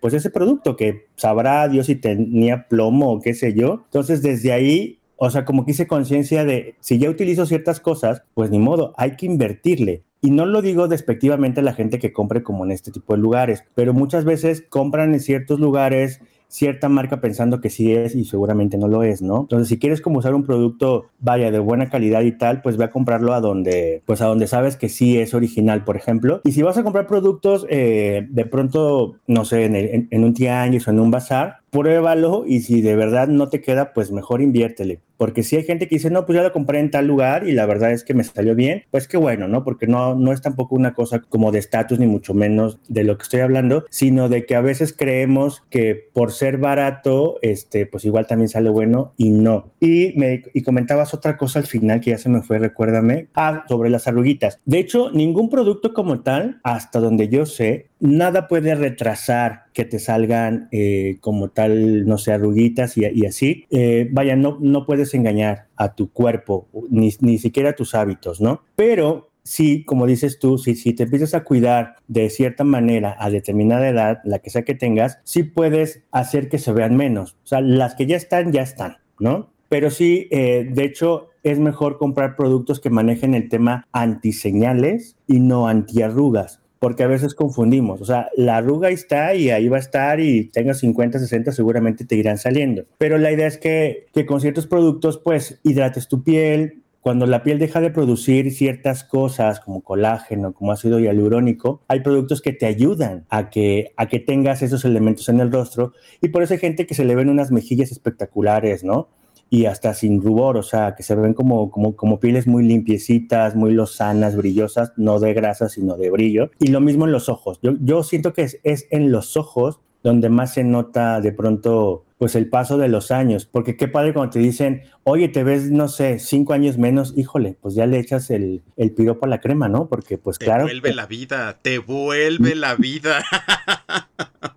pues 0.00 0.14
ese 0.14 0.30
producto 0.30 0.76
que 0.76 1.06
sabrá 1.16 1.66
Dios 1.68 1.86
si 1.86 1.96
tenía 1.96 2.68
plomo 2.68 3.12
o 3.12 3.20
qué 3.20 3.34
sé 3.34 3.54
yo. 3.54 3.82
Entonces 3.86 4.22
desde 4.22 4.52
ahí 4.52 5.00
o 5.16 5.30
sea, 5.30 5.44
como 5.44 5.64
que 5.64 5.72
hice 5.72 5.86
conciencia 5.86 6.44
de, 6.44 6.74
si 6.80 6.98
ya 6.98 7.08
utilizo 7.08 7.46
ciertas 7.46 7.80
cosas, 7.80 8.22
pues 8.34 8.50
ni 8.50 8.58
modo, 8.58 8.94
hay 8.96 9.16
que 9.16 9.26
invertirle. 9.26 10.02
Y 10.24 10.30
no 10.30 10.46
lo 10.46 10.62
digo 10.62 10.88
despectivamente 10.88 11.60
a 11.60 11.62
la 11.62 11.74
gente 11.74 11.98
que 11.98 12.14
compre 12.14 12.42
como 12.42 12.64
en 12.64 12.70
este 12.70 12.90
tipo 12.90 13.12
de 13.12 13.20
lugares, 13.20 13.62
pero 13.74 13.92
muchas 13.92 14.24
veces 14.24 14.64
compran 14.70 15.12
en 15.12 15.20
ciertos 15.20 15.60
lugares 15.60 16.22
cierta 16.48 16.88
marca 16.88 17.20
pensando 17.20 17.60
que 17.60 17.68
sí 17.68 17.92
es 17.92 18.14
y 18.14 18.24
seguramente 18.24 18.78
no 18.78 18.88
lo 18.88 19.02
es, 19.02 19.20
¿no? 19.20 19.40
Entonces, 19.40 19.68
si 19.68 19.78
quieres 19.78 20.00
como 20.00 20.20
usar 20.20 20.34
un 20.34 20.44
producto, 20.44 21.06
vaya, 21.18 21.50
de 21.50 21.58
buena 21.58 21.90
calidad 21.90 22.22
y 22.22 22.32
tal, 22.32 22.62
pues 22.62 22.76
ve 22.76 22.84
a 22.84 22.90
comprarlo 22.90 23.34
a 23.34 23.40
donde, 23.40 24.02
pues 24.06 24.22
a 24.22 24.26
donde 24.26 24.46
sabes 24.46 24.76
que 24.76 24.88
sí 24.88 25.18
es 25.18 25.34
original, 25.34 25.84
por 25.84 25.96
ejemplo. 25.96 26.40
Y 26.44 26.52
si 26.52 26.62
vas 26.62 26.78
a 26.78 26.84
comprar 26.84 27.06
productos, 27.06 27.66
eh, 27.68 28.26
de 28.30 28.46
pronto, 28.46 29.16
no 29.26 29.44
sé, 29.44 29.64
en, 29.64 30.08
en 30.10 30.24
un 30.24 30.32
tianguis 30.32 30.86
o 30.86 30.90
en 30.92 31.00
un 31.00 31.10
bazar, 31.10 31.63
pruébalo 31.74 32.44
y 32.46 32.60
si 32.60 32.82
de 32.82 32.94
verdad 32.94 33.26
no 33.26 33.48
te 33.48 33.60
queda, 33.60 33.92
pues 33.92 34.12
mejor 34.12 34.40
inviértele. 34.40 35.00
Porque 35.16 35.42
si 35.42 35.56
hay 35.56 35.64
gente 35.64 35.88
que 35.88 35.96
dice, 35.96 36.10
no, 36.10 36.26
pues 36.26 36.36
ya 36.36 36.42
lo 36.42 36.52
compré 36.52 36.80
en 36.80 36.90
tal 36.90 37.06
lugar 37.06 37.48
y 37.48 37.52
la 37.52 37.66
verdad 37.66 37.92
es 37.92 38.04
que 38.04 38.14
me 38.14 38.24
salió 38.24 38.54
bien, 38.54 38.84
pues 38.90 39.08
qué 39.08 39.16
bueno, 39.16 39.48
¿no? 39.48 39.64
Porque 39.64 39.86
no, 39.86 40.14
no 40.14 40.32
es 40.32 40.40
tampoco 40.40 40.74
una 40.74 40.92
cosa 40.92 41.20
como 41.20 41.52
de 41.52 41.60
estatus, 41.60 41.98
ni 41.98 42.06
mucho 42.06 42.34
menos 42.34 42.78
de 42.88 43.04
lo 43.04 43.16
que 43.16 43.22
estoy 43.22 43.40
hablando, 43.40 43.84
sino 43.90 44.28
de 44.28 44.44
que 44.44 44.54
a 44.54 44.60
veces 44.60 44.94
creemos 44.96 45.62
que 45.70 46.10
por 46.12 46.32
ser 46.32 46.58
barato, 46.58 47.38
este, 47.42 47.86
pues 47.86 48.04
igual 48.04 48.26
también 48.26 48.48
sale 48.48 48.70
bueno 48.70 49.12
y 49.16 49.30
no. 49.30 49.72
Y, 49.80 50.12
me, 50.16 50.42
y 50.52 50.62
comentabas 50.62 51.14
otra 51.14 51.36
cosa 51.36 51.58
al 51.60 51.66
final 51.66 52.00
que 52.00 52.10
ya 52.10 52.18
se 52.18 52.28
me 52.28 52.42
fue, 52.42 52.58
recuérdame, 52.58 53.28
ah, 53.34 53.64
sobre 53.68 53.90
las 53.90 54.06
arruguitas. 54.06 54.60
De 54.64 54.78
hecho, 54.78 55.10
ningún 55.12 55.48
producto 55.48 55.92
como 55.94 56.20
tal, 56.20 56.60
hasta 56.62 57.00
donde 57.00 57.28
yo 57.28 57.46
sé, 57.46 57.88
nada 58.00 58.48
puede 58.48 58.74
retrasar 58.74 59.63
que 59.74 59.84
te 59.84 59.98
salgan 59.98 60.68
eh, 60.70 61.18
como 61.20 61.50
tal, 61.50 62.06
no 62.06 62.16
sé, 62.16 62.32
arruguitas 62.32 62.96
y, 62.96 63.26
así. 63.26 63.66
Eh, 63.70 64.08
vaya, 64.10 64.36
no, 64.36 64.56
no 64.60 64.86
puedes 64.86 65.12
engañar 65.14 65.66
a 65.76 65.94
tu 65.94 66.10
cuerpo, 66.10 66.68
ni, 66.88 67.12
ni 67.20 67.38
siquiera 67.38 67.70
a 67.70 67.74
tus 67.74 67.94
hábitos, 67.94 68.40
¿no? 68.40 68.62
Pero 68.76 69.32
sí, 69.42 69.84
como 69.84 70.06
dices 70.06 70.38
tú, 70.38 70.58
si, 70.58 70.76
si 70.76 70.94
te 70.94 71.02
empiezas 71.02 71.34
a 71.34 71.42
cuidar 71.42 71.96
de 72.06 72.30
cierta 72.30 72.62
manera 72.62 73.16
a 73.18 73.30
determinada 73.30 73.88
edad, 73.88 74.20
la 74.24 74.38
que 74.38 74.50
sea 74.50 74.62
que 74.62 74.76
tengas, 74.76 75.18
sí 75.24 75.42
puedes 75.42 76.04
hacer 76.12 76.48
que 76.48 76.58
se 76.58 76.72
vean 76.72 76.96
menos. 76.96 77.36
O 77.42 77.46
sea, 77.48 77.60
las 77.60 77.96
que 77.96 78.06
ya 78.06 78.16
están, 78.16 78.52
ya 78.52 78.62
están, 78.62 78.98
¿no? 79.18 79.50
Pero 79.68 79.90
sí, 79.90 80.28
eh, 80.30 80.68
de 80.70 80.84
hecho, 80.84 81.30
es 81.42 81.58
mejor 81.58 81.98
comprar 81.98 82.36
productos 82.36 82.78
que 82.78 82.90
manejen 82.90 83.34
el 83.34 83.48
tema 83.48 83.88
antiseñales 83.92 85.16
y 85.26 85.40
no 85.40 85.66
antiarrugas 85.66 86.60
porque 86.84 87.02
a 87.02 87.06
veces 87.06 87.34
confundimos. 87.34 88.02
O 88.02 88.04
sea, 88.04 88.28
la 88.36 88.58
arruga 88.58 88.90
está 88.90 89.34
y 89.34 89.48
ahí 89.48 89.68
va 89.68 89.78
a 89.78 89.80
estar 89.80 90.20
y 90.20 90.50
tengas 90.50 90.80
50, 90.80 91.18
60, 91.18 91.52
seguramente 91.52 92.04
te 92.04 92.14
irán 92.14 92.36
saliendo. 92.36 92.84
Pero 92.98 93.16
la 93.16 93.32
idea 93.32 93.46
es 93.46 93.56
que, 93.56 94.08
que 94.12 94.26
con 94.26 94.42
ciertos 94.42 94.66
productos, 94.66 95.16
pues, 95.16 95.60
hidrates 95.62 96.08
tu 96.08 96.22
piel, 96.22 96.82
cuando 97.00 97.24
la 97.24 97.42
piel 97.42 97.58
deja 97.58 97.80
de 97.80 97.88
producir 97.88 98.52
ciertas 98.52 99.02
cosas 99.02 99.60
como 99.60 99.80
colágeno, 99.80 100.52
como 100.52 100.72
ácido 100.72 101.00
hialurónico, 101.00 101.80
hay 101.88 102.00
productos 102.00 102.42
que 102.42 102.52
te 102.52 102.66
ayudan 102.66 103.24
a 103.30 103.48
que, 103.48 103.94
a 103.96 104.06
que 104.06 104.20
tengas 104.20 104.60
esos 104.60 104.84
elementos 104.84 105.30
en 105.30 105.40
el 105.40 105.50
rostro 105.50 105.94
y 106.20 106.28
por 106.28 106.42
eso 106.42 106.52
hay 106.52 106.60
gente 106.60 106.86
que 106.86 106.94
se 106.94 107.06
le 107.06 107.14
ven 107.14 107.30
unas 107.30 107.50
mejillas 107.50 107.92
espectaculares, 107.92 108.84
¿no? 108.84 109.08
Y 109.54 109.66
hasta 109.66 109.94
sin 109.94 110.20
rubor, 110.20 110.56
o 110.56 110.62
sea, 110.62 110.94
que 110.96 111.04
se 111.04 111.14
ven 111.14 111.32
como, 111.32 111.70
como, 111.70 111.94
como 111.94 112.18
pieles 112.18 112.48
muy 112.48 112.64
limpiecitas, 112.64 113.54
muy 113.54 113.72
lozanas, 113.72 114.34
brillosas, 114.34 114.92
no 114.96 115.20
de 115.20 115.32
grasa, 115.32 115.68
sino 115.68 115.96
de 115.96 116.10
brillo. 116.10 116.50
Y 116.58 116.68
lo 116.68 116.80
mismo 116.80 117.04
en 117.04 117.12
los 117.12 117.28
ojos. 117.28 117.60
Yo, 117.62 117.74
yo 117.80 118.02
siento 118.02 118.32
que 118.32 118.42
es, 118.42 118.58
es 118.64 118.88
en 118.90 119.12
los 119.12 119.36
ojos 119.36 119.78
donde 120.02 120.28
más 120.28 120.54
se 120.54 120.64
nota 120.64 121.20
de 121.20 121.30
pronto 121.32 122.04
pues 122.18 122.34
el 122.36 122.48
paso 122.48 122.78
de 122.78 122.88
los 122.88 123.10
años, 123.10 123.46
porque 123.46 123.76
qué 123.76 123.86
padre 123.86 124.12
cuando 124.12 124.32
te 124.32 124.38
dicen, 124.38 124.82
oye, 125.02 125.28
te 125.28 125.44
ves, 125.44 125.70
no 125.70 125.88
sé, 125.88 126.18
cinco 126.18 126.52
años 126.52 126.78
menos, 126.78 127.12
híjole, 127.16 127.56
pues 127.60 127.74
ya 127.74 127.86
le 127.86 127.98
echas 127.98 128.30
el, 128.30 128.62
el 128.76 128.92
piropo 128.92 129.26
a 129.26 129.28
la 129.28 129.40
crema, 129.40 129.68
¿no? 129.68 129.88
Porque 129.88 130.18
pues 130.18 130.38
claro. 130.38 130.66
Te 130.66 130.72
vuelve 130.72 130.94
la 130.94 131.06
vida, 131.06 131.58
te 131.60 131.78
vuelve 131.78 132.54
la 132.54 132.74
vida. 132.76 133.24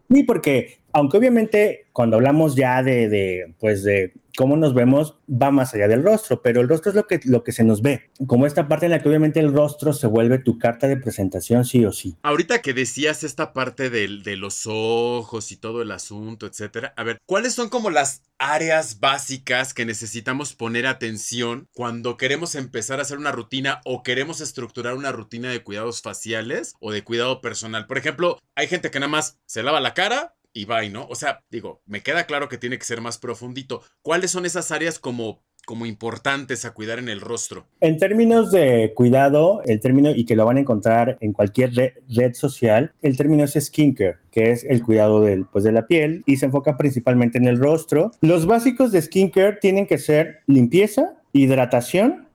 Sí, 0.10 0.24
porque 0.24 0.80
aunque 0.94 1.18
obviamente 1.18 1.88
cuando 1.92 2.16
hablamos 2.16 2.56
ya 2.56 2.82
de, 2.82 3.10
de, 3.10 3.54
pues 3.60 3.84
de 3.84 4.14
cómo 4.38 4.56
nos 4.56 4.76
vemos, 4.76 5.16
va 5.28 5.50
más 5.50 5.74
allá 5.74 5.88
del 5.88 6.04
rostro, 6.04 6.44
pero 6.44 6.62
el 6.62 6.70
rostro 6.70 6.92
es 6.92 6.96
lo 6.96 7.08
que, 7.08 7.20
lo 7.26 7.44
que 7.44 7.52
se 7.52 7.64
nos 7.64 7.82
ve, 7.82 8.12
como 8.28 8.46
esta 8.46 8.68
parte 8.68 8.86
en 8.86 8.92
la 8.92 9.02
que 9.02 9.10
obviamente 9.10 9.40
el 9.40 9.52
rostro 9.52 9.94
se 9.94 10.06
vuelve 10.06 10.38
tu 10.38 10.60
carta 10.60 10.88
de 10.88 10.96
presentación 10.96 11.66
sí 11.66 11.84
o 11.86 11.92
sí. 11.92 12.16
Ahorita 12.22 12.62
que 12.62 12.76
decías 12.76 13.24
esta 13.24 13.52
parte 13.52 13.90
de, 13.90 14.08
de 14.24 14.38
los 14.38 14.68
ojos 14.68 15.52
y 15.52 15.58
todo 15.58 15.82
el 15.82 15.92
asunto, 15.92 16.46
etcétera, 16.46 16.94
a 16.96 17.04
ver, 17.04 17.18
¿cuáles 17.26 17.56
son 17.56 17.70
como 17.70 17.90
las 17.90 18.22
áreas 18.38 19.00
básicas 19.00 19.74
que 19.74 19.86
necesitamos 19.86 20.54
poner 20.54 20.86
atención 20.86 21.68
cuando 21.74 22.16
queremos 22.16 22.54
empezar 22.54 23.00
a 23.00 23.02
hacer 23.02 23.18
una 23.18 23.32
rutina 23.32 23.82
o 23.86 24.04
queremos 24.04 24.40
estructurar 24.40 24.94
una 24.94 25.12
rutina 25.12 25.50
de 25.50 25.64
cuidados 25.64 26.04
faciales 26.04 26.76
o 26.80 26.92
de 26.92 27.04
cuidado 27.04 27.42
personal? 27.42 27.88
Por 27.88 27.98
ejemplo, 27.98 28.38
hay 28.54 28.68
gente 28.68 28.92
que 28.92 29.00
nada 29.00 29.10
más 29.10 29.40
se 29.48 29.64
lava 29.64 29.80
la 29.80 29.96
cara, 29.96 30.36
y 30.58 30.66
bye, 30.66 30.90
¿no? 30.90 31.08
O 31.08 31.16
sea, 31.16 31.44
digo, 31.50 31.82
me 31.86 32.02
queda 32.02 32.26
claro 32.26 32.50
que 32.50 32.58
tiene 32.58 32.80
que 32.80 32.86
ser 32.86 33.00
más 33.00 33.18
profundito. 33.18 33.84
¿Cuáles 34.02 34.32
son 34.32 34.46
esas 34.46 34.72
áreas 34.72 35.00
como 35.00 35.44
como 35.66 35.86
importantes 35.86 36.64
a 36.64 36.74
cuidar 36.74 36.98
en 36.98 37.10
el 37.10 37.20
rostro? 37.20 37.68
En 37.82 37.98
términos 37.98 38.52
de 38.52 38.94
cuidado, 38.96 39.62
el 39.66 39.82
término, 39.82 40.12
y 40.12 40.24
que 40.24 40.38
lo 40.38 40.46
van 40.46 40.56
a 40.56 40.62
encontrar 40.62 41.18
en 41.20 41.34
cualquier 41.34 41.74
red, 41.74 42.34
social, 42.36 42.94
el 43.02 43.18
término 43.18 43.44
es 43.44 43.52
skincare, 43.60 44.16
que 44.32 44.52
es 44.52 44.64
el 44.64 44.82
cuidado 44.82 45.26
pues, 45.52 45.66
de 45.66 45.74
la 45.74 45.86
piel 45.86 46.24
y 46.26 46.38
se 46.38 46.46
enfoca 46.46 46.78
principalmente 46.78 47.38
en 47.38 47.50
el 47.50 47.60
rostro. 47.60 48.12
Los 48.22 48.46
básicos 48.46 48.94
de 48.94 49.02
skincare 49.02 49.58
tienen 49.60 49.88
que 49.88 49.98
ser 49.98 50.40
limpieza, 50.48 51.18
hidratación 51.34 52.27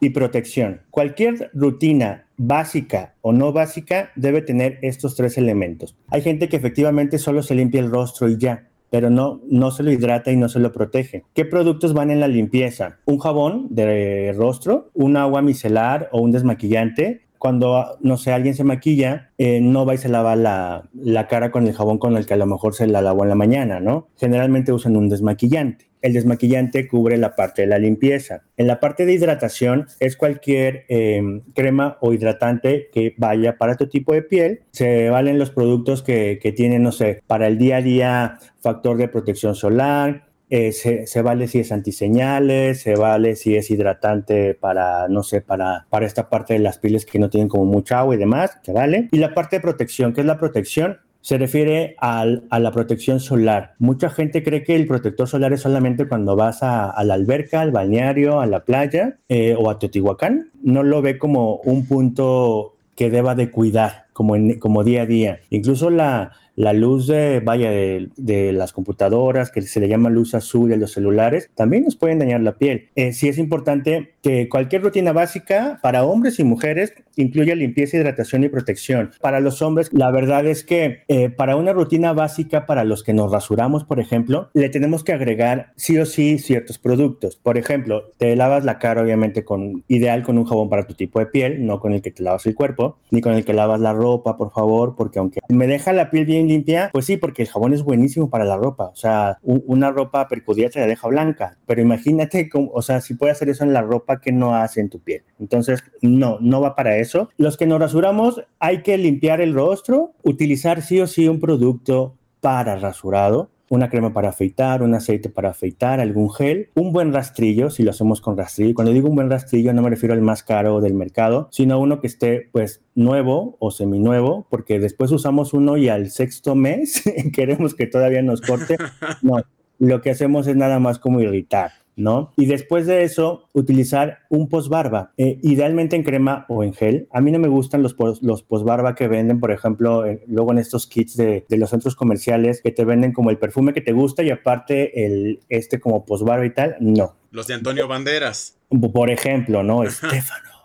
y 0.00 0.10
protección. 0.10 0.82
Cualquier 0.90 1.50
rutina 1.54 2.26
básica 2.36 3.14
o 3.22 3.32
no 3.32 3.52
básica 3.52 4.10
debe 4.16 4.42
tener 4.42 4.78
estos 4.82 5.16
tres 5.16 5.38
elementos. 5.38 5.96
Hay 6.08 6.22
gente 6.22 6.48
que 6.48 6.56
efectivamente 6.56 7.18
solo 7.18 7.42
se 7.42 7.54
limpia 7.54 7.80
el 7.80 7.90
rostro 7.90 8.28
y 8.28 8.36
ya, 8.36 8.68
pero 8.90 9.10
no, 9.10 9.40
no 9.48 9.70
se 9.70 9.82
lo 9.82 9.90
hidrata 9.90 10.32
y 10.32 10.36
no 10.36 10.48
se 10.48 10.60
lo 10.60 10.72
protege. 10.72 11.24
¿Qué 11.34 11.44
productos 11.44 11.94
van 11.94 12.10
en 12.10 12.20
la 12.20 12.28
limpieza? 12.28 12.98
Un 13.04 13.18
jabón 13.18 13.68
de 13.70 14.32
rostro, 14.36 14.90
un 14.94 15.16
agua 15.16 15.42
micelar 15.42 16.08
o 16.12 16.20
un 16.20 16.32
desmaquillante. 16.32 17.25
Cuando, 17.38 17.98
no 18.00 18.16
sé, 18.16 18.32
alguien 18.32 18.54
se 18.54 18.64
maquilla, 18.64 19.30
eh, 19.38 19.60
no 19.60 19.86
va 19.86 19.94
y 19.94 19.98
se 19.98 20.08
lava 20.08 20.36
la, 20.36 20.88
la 20.94 21.28
cara 21.28 21.50
con 21.50 21.66
el 21.66 21.74
jabón 21.74 21.98
con 21.98 22.16
el 22.16 22.26
que 22.26 22.34
a 22.34 22.38
lo 22.38 22.46
mejor 22.46 22.74
se 22.74 22.86
la 22.86 23.02
lavó 23.02 23.22
en 23.24 23.28
la 23.30 23.34
mañana, 23.34 23.80
¿no? 23.80 24.08
Generalmente 24.16 24.72
usan 24.72 24.96
un 24.96 25.08
desmaquillante 25.08 25.86
el 26.06 26.12
desmaquillante 26.12 26.86
cubre 26.86 27.16
la 27.16 27.34
parte 27.34 27.62
de 27.62 27.68
la 27.68 27.78
limpieza. 27.78 28.42
En 28.56 28.66
la 28.66 28.78
parte 28.80 29.06
de 29.06 29.12
hidratación 29.12 29.86
es 29.98 30.16
cualquier 30.16 30.84
eh, 30.88 31.42
crema 31.54 31.98
o 32.00 32.12
hidratante 32.12 32.88
que 32.92 33.14
vaya 33.16 33.56
para 33.58 33.76
tu 33.76 33.88
tipo 33.88 34.12
de 34.12 34.22
piel. 34.22 34.60
Se 34.70 35.10
valen 35.10 35.38
los 35.38 35.50
productos 35.50 36.02
que, 36.02 36.38
que 36.40 36.52
tienen, 36.52 36.82
no 36.82 36.92
sé, 36.92 37.22
para 37.26 37.48
el 37.48 37.58
día 37.58 37.78
a 37.78 37.82
día 37.82 38.38
factor 38.60 38.96
de 38.96 39.08
protección 39.08 39.54
solar, 39.54 40.25
eh, 40.48 40.72
se, 40.72 41.22
vale 41.22 41.48
si 41.48 41.60
es 41.60 41.72
antiseñales, 41.72 42.80
se 42.80 42.94
vale 42.94 43.36
si 43.36 43.56
es 43.56 43.70
hidratante 43.70 44.54
para, 44.54 45.08
no 45.08 45.22
sé, 45.22 45.40
para, 45.40 45.86
para 45.90 46.06
esta 46.06 46.28
parte 46.28 46.54
de 46.54 46.60
las 46.60 46.78
pieles 46.78 47.04
que 47.04 47.18
no 47.18 47.30
tienen 47.30 47.48
como 47.48 47.64
mucha 47.64 47.98
agua 47.98 48.14
y 48.14 48.18
demás, 48.18 48.58
se 48.62 48.72
vale. 48.72 49.08
Y 49.12 49.18
la 49.18 49.34
parte 49.34 49.56
de 49.56 49.62
protección, 49.62 50.12
¿qué 50.12 50.20
es 50.20 50.26
la 50.26 50.38
protección? 50.38 50.98
se 51.26 51.38
refiere 51.38 51.96
al, 51.98 52.44
a 52.50 52.60
la 52.60 52.70
protección 52.70 53.18
solar. 53.18 53.74
Mucha 53.80 54.10
gente 54.10 54.44
cree 54.44 54.62
que 54.62 54.76
el 54.76 54.86
protector 54.86 55.26
solar 55.26 55.52
es 55.52 55.62
solamente 55.62 56.06
cuando 56.06 56.36
vas 56.36 56.62
a, 56.62 56.94
la 57.02 57.14
alberca, 57.14 57.62
al 57.62 57.72
balneario, 57.72 58.38
a 58.38 58.46
la 58.46 58.60
playa 58.64 59.18
eh, 59.28 59.56
o 59.58 59.68
a 59.68 59.80
Teotihuacán. 59.80 60.52
No 60.62 60.84
lo 60.84 61.02
ve 61.02 61.18
como 61.18 61.56
un 61.64 61.84
punto 61.88 62.76
que 62.94 63.10
deba 63.10 63.34
de 63.34 63.50
cuidar 63.50 64.05
como, 64.16 64.34
como 64.58 64.82
día 64.82 65.02
a 65.02 65.06
día. 65.06 65.40
Incluso 65.50 65.90
la, 65.90 66.32
la 66.56 66.72
luz 66.72 67.06
de, 67.06 67.40
vaya, 67.40 67.70
de, 67.70 68.52
las 68.52 68.72
computadoras, 68.72 69.50
que 69.50 69.60
se 69.60 69.78
le 69.78 69.88
llama 69.88 70.08
luz 70.08 70.34
azul 70.34 70.70
de 70.70 70.78
los 70.78 70.92
celulares, 70.92 71.50
también 71.54 71.84
nos 71.84 71.96
pueden 71.96 72.18
dañar 72.18 72.40
la 72.40 72.56
piel. 72.56 72.88
Eh, 72.96 73.12
sí 73.12 73.28
es 73.28 73.36
importante 73.36 74.14
que 74.22 74.48
cualquier 74.48 74.82
rutina 74.82 75.12
básica 75.12 75.78
para 75.82 76.04
hombres 76.04 76.38
y 76.40 76.44
mujeres 76.44 76.94
incluya 77.16 77.54
limpieza, 77.54 77.98
hidratación 77.98 78.44
y 78.44 78.48
protección. 78.48 79.10
Para 79.20 79.40
los 79.40 79.62
hombres, 79.62 79.92
la 79.92 80.10
verdad 80.10 80.46
es 80.46 80.64
que 80.64 81.02
eh, 81.08 81.28
para 81.28 81.56
una 81.56 81.72
rutina 81.72 82.12
básica, 82.12 82.66
para 82.66 82.84
los 82.84 83.02
que 83.02 83.12
nos 83.12 83.30
rasuramos, 83.30 83.84
por 83.84 84.00
ejemplo, 84.00 84.50
le 84.54 84.68
tenemos 84.68 85.04
que 85.04 85.12
agregar 85.12 85.72
sí 85.76 85.98
o 85.98 86.06
sí 86.06 86.38
ciertos 86.38 86.78
productos. 86.78 87.36
Por 87.36 87.58
ejemplo, 87.58 88.12
te 88.16 88.34
lavas 88.34 88.64
la 88.64 88.78
cara, 88.78 89.02
obviamente, 89.02 89.44
con 89.44 89.84
ideal 89.88 90.22
con 90.22 90.38
un 90.38 90.44
jabón 90.44 90.70
para 90.70 90.86
tu 90.86 90.94
tipo 90.94 91.18
de 91.18 91.26
piel, 91.26 91.66
no 91.66 91.80
con 91.80 91.92
el 91.92 92.02
que 92.02 92.10
te 92.10 92.22
lavas 92.22 92.46
el 92.46 92.54
cuerpo, 92.54 92.98
ni 93.10 93.20
con 93.20 93.34
el 93.34 93.44
que 93.44 93.52
lavas 93.52 93.80
la 93.80 93.92
ropa, 93.92 94.05
por 94.22 94.50
favor, 94.52 94.94
porque 94.96 95.18
aunque 95.18 95.40
me 95.48 95.66
deja 95.66 95.92
la 95.92 96.10
piel 96.10 96.24
bien 96.26 96.48
limpia, 96.48 96.90
pues 96.92 97.06
sí, 97.06 97.16
porque 97.16 97.42
el 97.42 97.48
jabón 97.48 97.72
es 97.72 97.82
buenísimo 97.82 98.30
para 98.30 98.44
la 98.44 98.56
ropa. 98.56 98.86
O 98.86 98.96
sea, 98.96 99.38
una 99.42 99.90
ropa 99.90 100.28
percudida 100.28 100.70
te 100.70 100.80
la 100.80 100.86
deja 100.86 101.08
blanca, 101.08 101.58
pero 101.66 101.80
imagínate, 101.80 102.48
cómo, 102.48 102.70
o 102.72 102.82
sea, 102.82 103.00
si 103.00 103.14
puede 103.14 103.32
hacer 103.32 103.48
eso 103.48 103.64
en 103.64 103.72
la 103.72 103.82
ropa 103.82 104.20
que 104.20 104.32
no 104.32 104.54
hace 104.54 104.80
en 104.80 104.90
tu 104.90 105.00
piel. 105.00 105.22
Entonces, 105.38 105.84
no, 106.02 106.38
no 106.40 106.60
va 106.60 106.74
para 106.74 106.96
eso. 106.96 107.30
Los 107.36 107.56
que 107.56 107.66
nos 107.66 107.80
rasuramos, 107.80 108.42
hay 108.58 108.82
que 108.82 108.96
limpiar 108.98 109.40
el 109.40 109.54
rostro, 109.54 110.12
utilizar 110.22 110.82
sí 110.82 111.00
o 111.00 111.06
sí 111.06 111.28
un 111.28 111.40
producto 111.40 112.16
para 112.40 112.76
rasurado 112.76 113.50
una 113.68 113.88
crema 113.88 114.12
para 114.12 114.28
afeitar, 114.28 114.82
un 114.82 114.94
aceite 114.94 115.28
para 115.28 115.50
afeitar, 115.50 116.00
algún 116.00 116.30
gel, 116.30 116.70
un 116.74 116.92
buen 116.92 117.12
rastrillo, 117.12 117.70
si 117.70 117.82
lo 117.82 117.90
hacemos 117.90 118.20
con 118.20 118.36
rastrillo. 118.36 118.74
Cuando 118.74 118.92
digo 118.92 119.08
un 119.08 119.16
buen 119.16 119.30
rastrillo 119.30 119.72
no 119.72 119.82
me 119.82 119.90
refiero 119.90 120.14
al 120.14 120.22
más 120.22 120.42
caro 120.42 120.80
del 120.80 120.94
mercado, 120.94 121.48
sino 121.50 121.80
uno 121.80 122.00
que 122.00 122.06
esté 122.06 122.48
pues 122.52 122.82
nuevo 122.94 123.56
o 123.58 123.70
seminuevo, 123.70 124.46
porque 124.50 124.78
después 124.78 125.10
usamos 125.10 125.52
uno 125.52 125.76
y 125.76 125.88
al 125.88 126.10
sexto 126.10 126.54
mes 126.54 127.02
queremos 127.34 127.74
que 127.74 127.86
todavía 127.86 128.22
nos 128.22 128.40
corte. 128.40 128.76
No, 129.22 129.42
lo 129.78 130.00
que 130.00 130.10
hacemos 130.10 130.46
es 130.46 130.56
nada 130.56 130.78
más 130.78 130.98
como 130.98 131.20
irritar. 131.20 131.72
¿No? 131.96 132.32
Y 132.36 132.46
después 132.46 132.86
de 132.86 133.02
eso, 133.02 133.48
utilizar 133.52 134.20
un 134.28 134.48
posbarba, 134.48 135.12
eh, 135.16 135.38
idealmente 135.42 135.96
en 135.96 136.02
crema 136.02 136.44
o 136.48 136.62
en 136.62 136.74
gel. 136.74 137.08
A 137.10 137.20
mí 137.20 137.32
no 137.32 137.38
me 137.38 137.48
gustan 137.48 137.82
los, 137.82 137.94
pos, 137.94 138.22
los 138.22 138.42
posbarba 138.42 138.94
que 138.94 139.08
venden, 139.08 139.40
por 139.40 139.50
ejemplo, 139.50 140.04
luego 140.26 140.52
en 140.52 140.58
estos 140.58 140.86
kits 140.86 141.16
de, 141.16 141.44
de, 141.48 141.56
los 141.58 141.70
centros 141.70 141.96
comerciales 141.96 142.60
que 142.60 142.70
te 142.70 142.84
venden 142.84 143.12
como 143.12 143.30
el 143.30 143.38
perfume 143.38 143.72
que 143.72 143.80
te 143.80 143.92
gusta 143.92 144.22
y 144.22 144.30
aparte 144.30 145.06
el 145.06 145.40
este 145.48 145.80
como 145.80 146.04
posbarba 146.04 146.44
y 146.44 146.50
tal, 146.50 146.76
no. 146.80 147.16
Los 147.30 147.46
de 147.46 147.54
Antonio 147.54 147.88
Banderas. 147.88 148.58
Por 148.92 149.10
ejemplo, 149.10 149.62
¿no? 149.62 149.82
Estefano. 149.82 150.56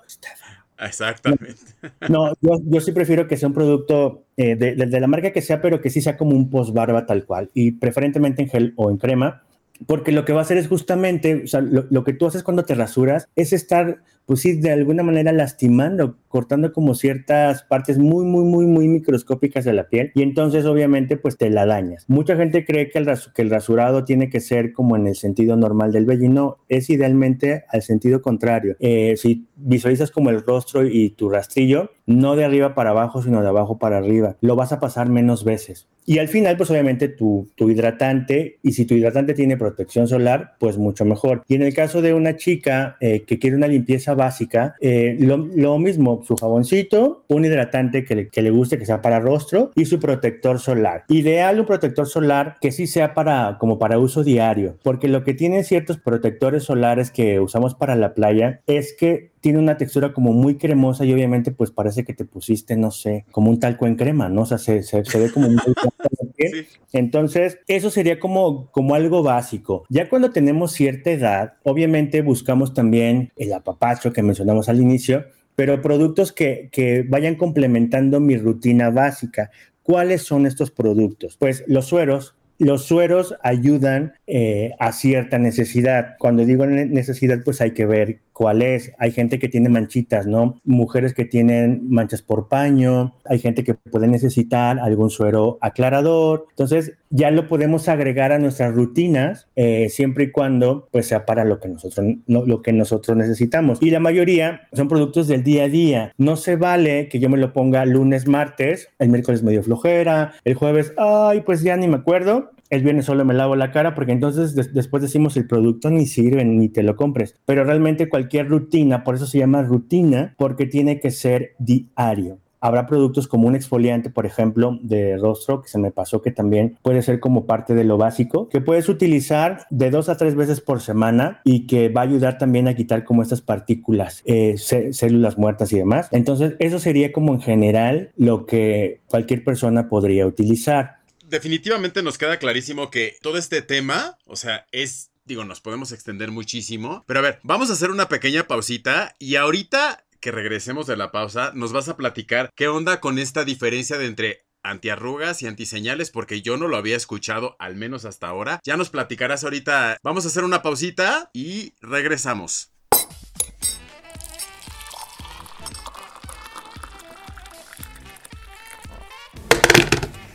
Exactamente. 0.81 1.61
No, 2.09 2.33
yo, 2.41 2.59
yo, 2.65 2.81
sí 2.81 2.91
prefiero 2.91 3.27
que 3.27 3.37
sea 3.37 3.47
un 3.47 3.53
producto 3.53 4.25
eh, 4.35 4.55
de, 4.55 4.75
de, 4.75 4.87
de, 4.87 4.99
la 4.99 5.07
marca 5.07 5.31
que 5.31 5.41
sea, 5.41 5.61
pero 5.61 5.79
que 5.79 5.91
sí 5.91 6.01
sea 6.01 6.17
como 6.17 6.35
un 6.35 6.49
posbarba 6.49 7.05
tal 7.05 7.25
cual, 7.25 7.51
y 7.53 7.73
preferentemente 7.73 8.41
en 8.41 8.49
gel 8.49 8.73
o 8.75 8.89
en 8.89 8.97
crema, 8.97 9.43
porque 9.87 10.11
lo 10.11 10.25
que 10.25 10.33
va 10.33 10.39
a 10.39 10.43
hacer 10.43 10.57
es 10.57 10.67
justamente, 10.67 11.43
o 11.43 11.47
sea, 11.47 11.61
lo, 11.61 11.85
lo, 11.89 12.03
que 12.03 12.13
tú 12.13 12.27
haces 12.27 12.43
cuando 12.43 12.65
te 12.65 12.75
rasuras 12.75 13.27
es 13.35 13.53
estar 13.53 14.01
pues 14.31 14.43
sí, 14.43 14.53
de 14.53 14.71
alguna 14.71 15.03
manera 15.03 15.33
lastimando, 15.33 16.15
cortando 16.29 16.71
como 16.71 16.95
ciertas 16.95 17.63
partes 17.63 17.97
muy, 17.97 18.23
muy, 18.23 18.45
muy, 18.45 18.65
muy 18.65 18.87
microscópicas 18.87 19.65
de 19.65 19.73
la 19.73 19.89
piel 19.89 20.13
y 20.15 20.21
entonces 20.21 20.63
obviamente 20.63 21.17
pues 21.17 21.35
te 21.35 21.49
la 21.49 21.65
dañas. 21.65 22.05
Mucha 22.07 22.37
gente 22.37 22.63
cree 22.63 22.89
que 22.89 22.99
el, 22.99 23.11
que 23.35 23.41
el 23.41 23.49
rasurado 23.49 24.05
tiene 24.05 24.29
que 24.29 24.39
ser 24.39 24.71
como 24.71 24.95
en 24.95 25.05
el 25.07 25.15
sentido 25.15 25.57
normal 25.57 25.91
del 25.91 26.05
vello 26.05 26.23
y 26.23 26.29
no, 26.29 26.59
es 26.69 26.89
idealmente 26.89 27.65
al 27.67 27.81
sentido 27.81 28.21
contrario. 28.21 28.77
Eh, 28.79 29.15
si 29.17 29.47
visualizas 29.57 30.11
como 30.11 30.29
el 30.29 30.41
rostro 30.45 30.87
y 30.87 31.09
tu 31.09 31.27
rastrillo, 31.27 31.91
no 32.05 32.37
de 32.37 32.45
arriba 32.45 32.73
para 32.73 32.91
abajo, 32.91 33.21
sino 33.21 33.41
de 33.41 33.49
abajo 33.49 33.79
para 33.79 33.97
arriba, 33.97 34.37
lo 34.39 34.55
vas 34.55 34.71
a 34.71 34.79
pasar 34.79 35.09
menos 35.09 35.43
veces. 35.43 35.89
Y 36.05 36.17
al 36.17 36.27
final, 36.27 36.57
pues 36.57 36.71
obviamente 36.71 37.09
tu, 37.09 37.47
tu 37.55 37.69
hidratante, 37.69 38.57
y 38.63 38.73
si 38.73 38.85
tu 38.85 38.95
hidratante 38.95 39.33
tiene 39.35 39.55
protección 39.55 40.07
solar, 40.07 40.55
pues 40.59 40.77
mucho 40.77 41.05
mejor. 41.05 41.43
Y 41.47 41.55
en 41.55 41.61
el 41.61 41.73
caso 41.75 42.01
de 42.01 42.13
una 42.13 42.37
chica 42.37 42.97
eh, 43.01 43.23
que 43.23 43.37
quiere 43.37 43.55
una 43.55 43.67
limpieza 43.67 44.15
básica, 44.21 44.75
eh, 44.81 45.17
lo, 45.19 45.37
lo, 45.37 45.79
mismo, 45.79 46.21
su 46.23 46.35
jaboncito, 46.35 47.25
un 47.27 47.43
hidratante 47.43 48.05
que 48.05 48.15
le, 48.15 48.29
que 48.29 48.43
le 48.43 48.51
guste, 48.51 48.77
que 48.77 48.85
sea 48.85 49.01
para 49.01 49.19
rostro, 49.19 49.71
y 49.75 49.85
su 49.85 49.99
protector 49.99 50.59
solar. 50.59 51.05
Ideal 51.09 51.59
un 51.59 51.65
protector 51.65 52.07
solar 52.07 52.57
que 52.61 52.71
sí 52.71 52.85
sea 52.85 53.15
para, 53.15 53.57
como 53.59 53.79
para 53.79 53.97
uso 53.97 54.23
diario, 54.23 54.77
porque 54.83 55.07
lo 55.07 55.23
que 55.23 55.33
tienen 55.33 55.63
ciertos 55.63 55.97
protectores 55.97 56.63
solares 56.63 57.09
que 57.09 57.39
usamos 57.39 57.73
para 57.73 57.95
la 57.95 58.13
playa 58.13 58.61
es 58.67 58.95
que 58.97 59.31
tiene 59.41 59.59
una 59.59 59.77
textura 59.77 60.13
como 60.13 60.33
muy 60.33 60.57
cremosa 60.57 61.03
y 61.03 61.11
obviamente 61.11 61.51
pues 61.51 61.71
parece 61.71 62.05
que 62.05 62.13
te 62.13 62.25
pusiste, 62.25 62.77
no 62.77 62.91
sé, 62.91 63.25
como 63.31 63.49
un 63.49 63.59
talco 63.59 63.87
en 63.87 63.95
crema, 63.95 64.29
¿no? 64.29 64.43
O 64.43 64.45
sea, 64.45 64.59
se, 64.59 64.83
se, 64.83 65.03
se 65.03 65.19
ve 65.19 65.31
como 65.31 65.49
muy... 65.49 65.57
Entonces, 66.93 67.59
eso 67.67 67.89
sería 67.89 68.19
como, 68.19 68.69
como 68.71 68.95
algo 68.95 69.23
básico. 69.23 69.85
Ya 69.89 70.09
cuando 70.09 70.31
tenemos 70.31 70.73
cierta 70.73 71.11
edad, 71.11 71.53
obviamente 71.63 72.21
buscamos 72.21 72.73
también 72.73 73.31
el 73.35 73.53
apapacho 73.53 74.00
que 74.09 74.23
mencionamos 74.23 74.69
al 74.69 74.81
inicio, 74.81 75.25
pero 75.55 75.81
productos 75.81 76.31
que, 76.31 76.69
que 76.71 77.05
vayan 77.07 77.35
complementando 77.35 78.19
mi 78.19 78.37
rutina 78.37 78.89
básica. 78.89 79.51
¿Cuáles 79.83 80.23
son 80.23 80.45
estos 80.45 80.71
productos? 80.71 81.37
Pues 81.37 81.63
los 81.67 81.85
sueros, 81.85 82.35
los 82.57 82.85
sueros 82.85 83.35
ayudan 83.41 84.13
eh, 84.27 84.71
a 84.79 84.91
cierta 84.91 85.39
necesidad. 85.39 86.15
Cuando 86.19 86.45
digo 86.45 86.65
necesidad, 86.65 87.39
pues 87.43 87.61
hay 87.61 87.71
que 87.71 87.85
ver 87.85 88.19
cuál 88.41 88.63
es. 88.63 88.91
Hay 88.97 89.11
gente 89.11 89.37
que 89.37 89.49
tiene 89.49 89.69
manchitas, 89.69 90.25
¿no? 90.25 90.59
Mujeres 90.63 91.13
que 91.13 91.25
tienen 91.25 91.87
manchas 91.89 92.23
por 92.23 92.47
paño, 92.47 93.13
hay 93.23 93.37
gente 93.37 93.63
que 93.63 93.75
puede 93.75 94.07
necesitar 94.07 94.79
algún 94.79 95.11
suero 95.11 95.59
aclarador. 95.61 96.47
Entonces, 96.49 96.93
ya 97.11 97.29
lo 97.29 97.47
podemos 97.47 97.87
agregar 97.87 98.31
a 98.31 98.39
nuestras 98.39 98.73
rutinas 98.73 99.47
eh, 99.55 99.89
siempre 99.89 100.23
y 100.23 100.31
cuando 100.31 100.87
pues 100.91 101.05
sea 101.05 101.27
para 101.27 101.45
lo 101.45 101.59
que 101.59 101.67
nosotros 101.67 102.03
no, 102.25 102.43
lo 102.47 102.63
que 102.63 102.73
nosotros 102.73 103.15
necesitamos. 103.15 103.77
Y 103.79 103.91
la 103.91 103.99
mayoría 103.99 104.61
son 104.73 104.87
productos 104.87 105.27
del 105.27 105.43
día 105.43 105.65
a 105.65 105.69
día. 105.69 106.11
No 106.17 106.35
se 106.35 106.55
vale 106.55 107.09
que 107.09 107.19
yo 107.19 107.29
me 107.29 107.37
lo 107.37 107.53
ponga 107.53 107.85
lunes, 107.85 108.27
martes, 108.27 108.89
el 108.97 109.09
miércoles 109.09 109.43
medio 109.43 109.61
flojera, 109.61 110.33
el 110.45 110.55
jueves, 110.55 110.93
ay, 110.97 111.41
pues 111.41 111.61
ya 111.61 111.77
ni 111.77 111.87
me 111.87 111.97
acuerdo 111.97 112.49
el 112.71 112.83
viernes 112.83 113.05
solo 113.05 113.25
me 113.25 113.33
lavo 113.33 113.55
la 113.55 113.71
cara 113.71 113.93
porque 113.93 114.13
entonces 114.13 114.55
después 114.73 115.03
decimos 115.03 115.37
el 115.37 115.45
producto 115.45 115.91
ni 115.91 116.07
sirve 116.07 116.43
ni 116.45 116.69
te 116.69 116.83
lo 116.83 116.95
compres. 116.95 117.35
Pero 117.45 117.63
realmente 117.63 118.09
cualquier 118.09 118.47
rutina, 118.47 119.03
por 119.03 119.15
eso 119.15 119.27
se 119.27 119.37
llama 119.37 119.61
rutina, 119.61 120.33
porque 120.37 120.65
tiene 120.65 120.99
que 120.99 121.11
ser 121.11 121.51
diario. 121.59 122.39
Habrá 122.63 122.85
productos 122.85 123.27
como 123.27 123.47
un 123.47 123.55
exfoliante, 123.55 124.11
por 124.11 124.27
ejemplo, 124.27 124.77
de 124.83 125.17
rostro, 125.17 125.63
que 125.63 125.67
se 125.67 125.79
me 125.79 125.89
pasó 125.89 126.21
que 126.21 126.29
también 126.29 126.77
puede 126.83 127.01
ser 127.01 127.19
como 127.19 127.47
parte 127.47 127.73
de 127.73 127.83
lo 127.83 127.97
básico, 127.97 128.49
que 128.49 128.61
puedes 128.61 128.87
utilizar 128.87 129.65
de 129.71 129.89
dos 129.89 130.09
a 130.09 130.15
tres 130.15 130.35
veces 130.35 130.61
por 130.61 130.79
semana 130.79 131.41
y 131.43 131.65
que 131.65 131.89
va 131.89 132.01
a 132.01 132.03
ayudar 132.03 132.37
también 132.37 132.67
a 132.67 132.75
quitar 132.75 133.03
como 133.03 133.23
estas 133.23 133.41
partículas, 133.41 134.21
eh, 134.25 134.57
células 134.57 135.39
muertas 135.39 135.73
y 135.73 135.77
demás. 135.77 136.07
Entonces, 136.11 136.53
eso 136.59 136.77
sería 136.77 137.11
como 137.11 137.33
en 137.33 137.41
general 137.41 138.11
lo 138.15 138.45
que 138.45 139.01
cualquier 139.07 139.43
persona 139.43 139.89
podría 139.89 140.27
utilizar 140.27 141.00
definitivamente 141.31 142.03
nos 142.03 142.19
queda 142.19 142.37
clarísimo 142.37 142.91
que 142.91 143.17
todo 143.21 143.37
este 143.37 143.63
tema, 143.63 144.17
o 144.25 144.35
sea, 144.35 144.67
es 144.71 145.11
digo, 145.25 145.45
nos 145.45 145.61
podemos 145.61 145.91
extender 145.91 146.29
muchísimo. 146.31 147.03
Pero 147.07 147.19
a 147.19 147.23
ver, 147.23 147.39
vamos 147.43 147.69
a 147.69 147.73
hacer 147.73 147.89
una 147.89 148.09
pequeña 148.09 148.47
pausita 148.47 149.15
y 149.17 149.35
ahorita 149.35 150.05
que 150.19 150.31
regresemos 150.31 150.85
de 150.85 150.97
la 150.97 151.11
pausa, 151.11 151.51
nos 151.55 151.73
vas 151.73 151.89
a 151.89 151.97
platicar 151.97 152.51
qué 152.55 152.67
onda 152.67 152.99
con 152.99 153.17
esta 153.17 153.43
diferencia 153.43 153.97
de 153.97 154.05
entre 154.05 154.45
antiarrugas 154.63 155.41
y 155.41 155.47
antiseñales 155.47 156.11
porque 156.11 156.43
yo 156.43 156.57
no 156.57 156.67
lo 156.67 156.77
había 156.77 156.95
escuchado 156.95 157.55
al 157.59 157.75
menos 157.75 158.05
hasta 158.05 158.27
ahora. 158.27 158.59
Ya 158.63 158.77
nos 158.77 158.91
platicarás 158.91 159.43
ahorita. 159.43 159.97
Vamos 160.03 160.25
a 160.25 160.27
hacer 160.27 160.43
una 160.43 160.61
pausita 160.61 161.31
y 161.33 161.73
regresamos. 161.81 162.71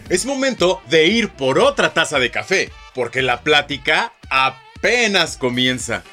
Es 0.08 0.24
momento 0.24 0.80
de 0.88 1.08
ir 1.08 1.30
por 1.30 1.58
otra 1.58 1.92
taza 1.92 2.20
de 2.20 2.30
café, 2.30 2.70
porque 2.94 3.22
la 3.22 3.40
plática 3.40 4.12
apenas 4.30 5.36
comienza. 5.36 6.04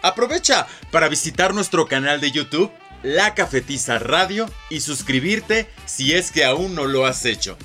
Aprovecha 0.00 0.66
para 0.90 1.08
visitar 1.08 1.52
nuestro 1.52 1.86
canal 1.86 2.18
de 2.22 2.30
YouTube, 2.30 2.72
La 3.02 3.34
Cafetiza 3.34 3.98
Radio, 3.98 4.50
y 4.70 4.80
suscribirte 4.80 5.68
si 5.84 6.14
es 6.14 6.30
que 6.30 6.46
aún 6.46 6.74
no 6.74 6.86
lo 6.86 7.04
has 7.04 7.26
hecho. 7.26 7.58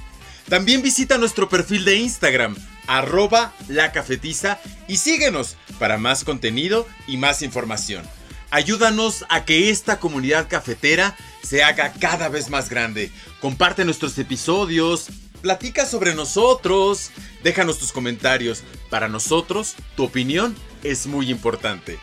También 0.50 0.82
visita 0.82 1.17
nuestro 1.17 1.47
perfil 1.47 1.86
de 1.86 1.95
Instagram, 1.95 2.58
arroba 2.88 3.54
La 3.69 3.93
Cafetiza, 3.93 4.60
y 4.89 4.97
síguenos 4.97 5.56
para 5.80 5.97
más 5.97 6.26
contenido 6.26 6.86
y 7.08 7.15
más 7.15 7.41
información. 7.41 8.04
Ayúdanos 8.50 9.26
a 9.30 9.45
que 9.45 9.69
esta 9.69 10.00
comunidad 10.00 10.47
cafetera 10.50 11.15
se 11.43 11.63
haga 11.63 11.93
cada 11.93 12.28
vez 12.28 12.50
más 12.50 12.69
grande. 12.69 13.10
Comparte 13.41 13.86
nuestros 13.86 14.17
episodios, 14.17 15.08
Platica 15.48 15.86
sobre 15.86 16.14
nosotros, 16.14 17.10
déjanos 17.42 17.80
tus 17.80 17.94
comentarios. 17.94 18.66
Para 18.90 19.08
nosotros, 19.08 19.78
tu 19.96 20.04
opinión 20.04 20.54
es 20.84 21.08
muy 21.08 21.32
importante. 21.32 21.98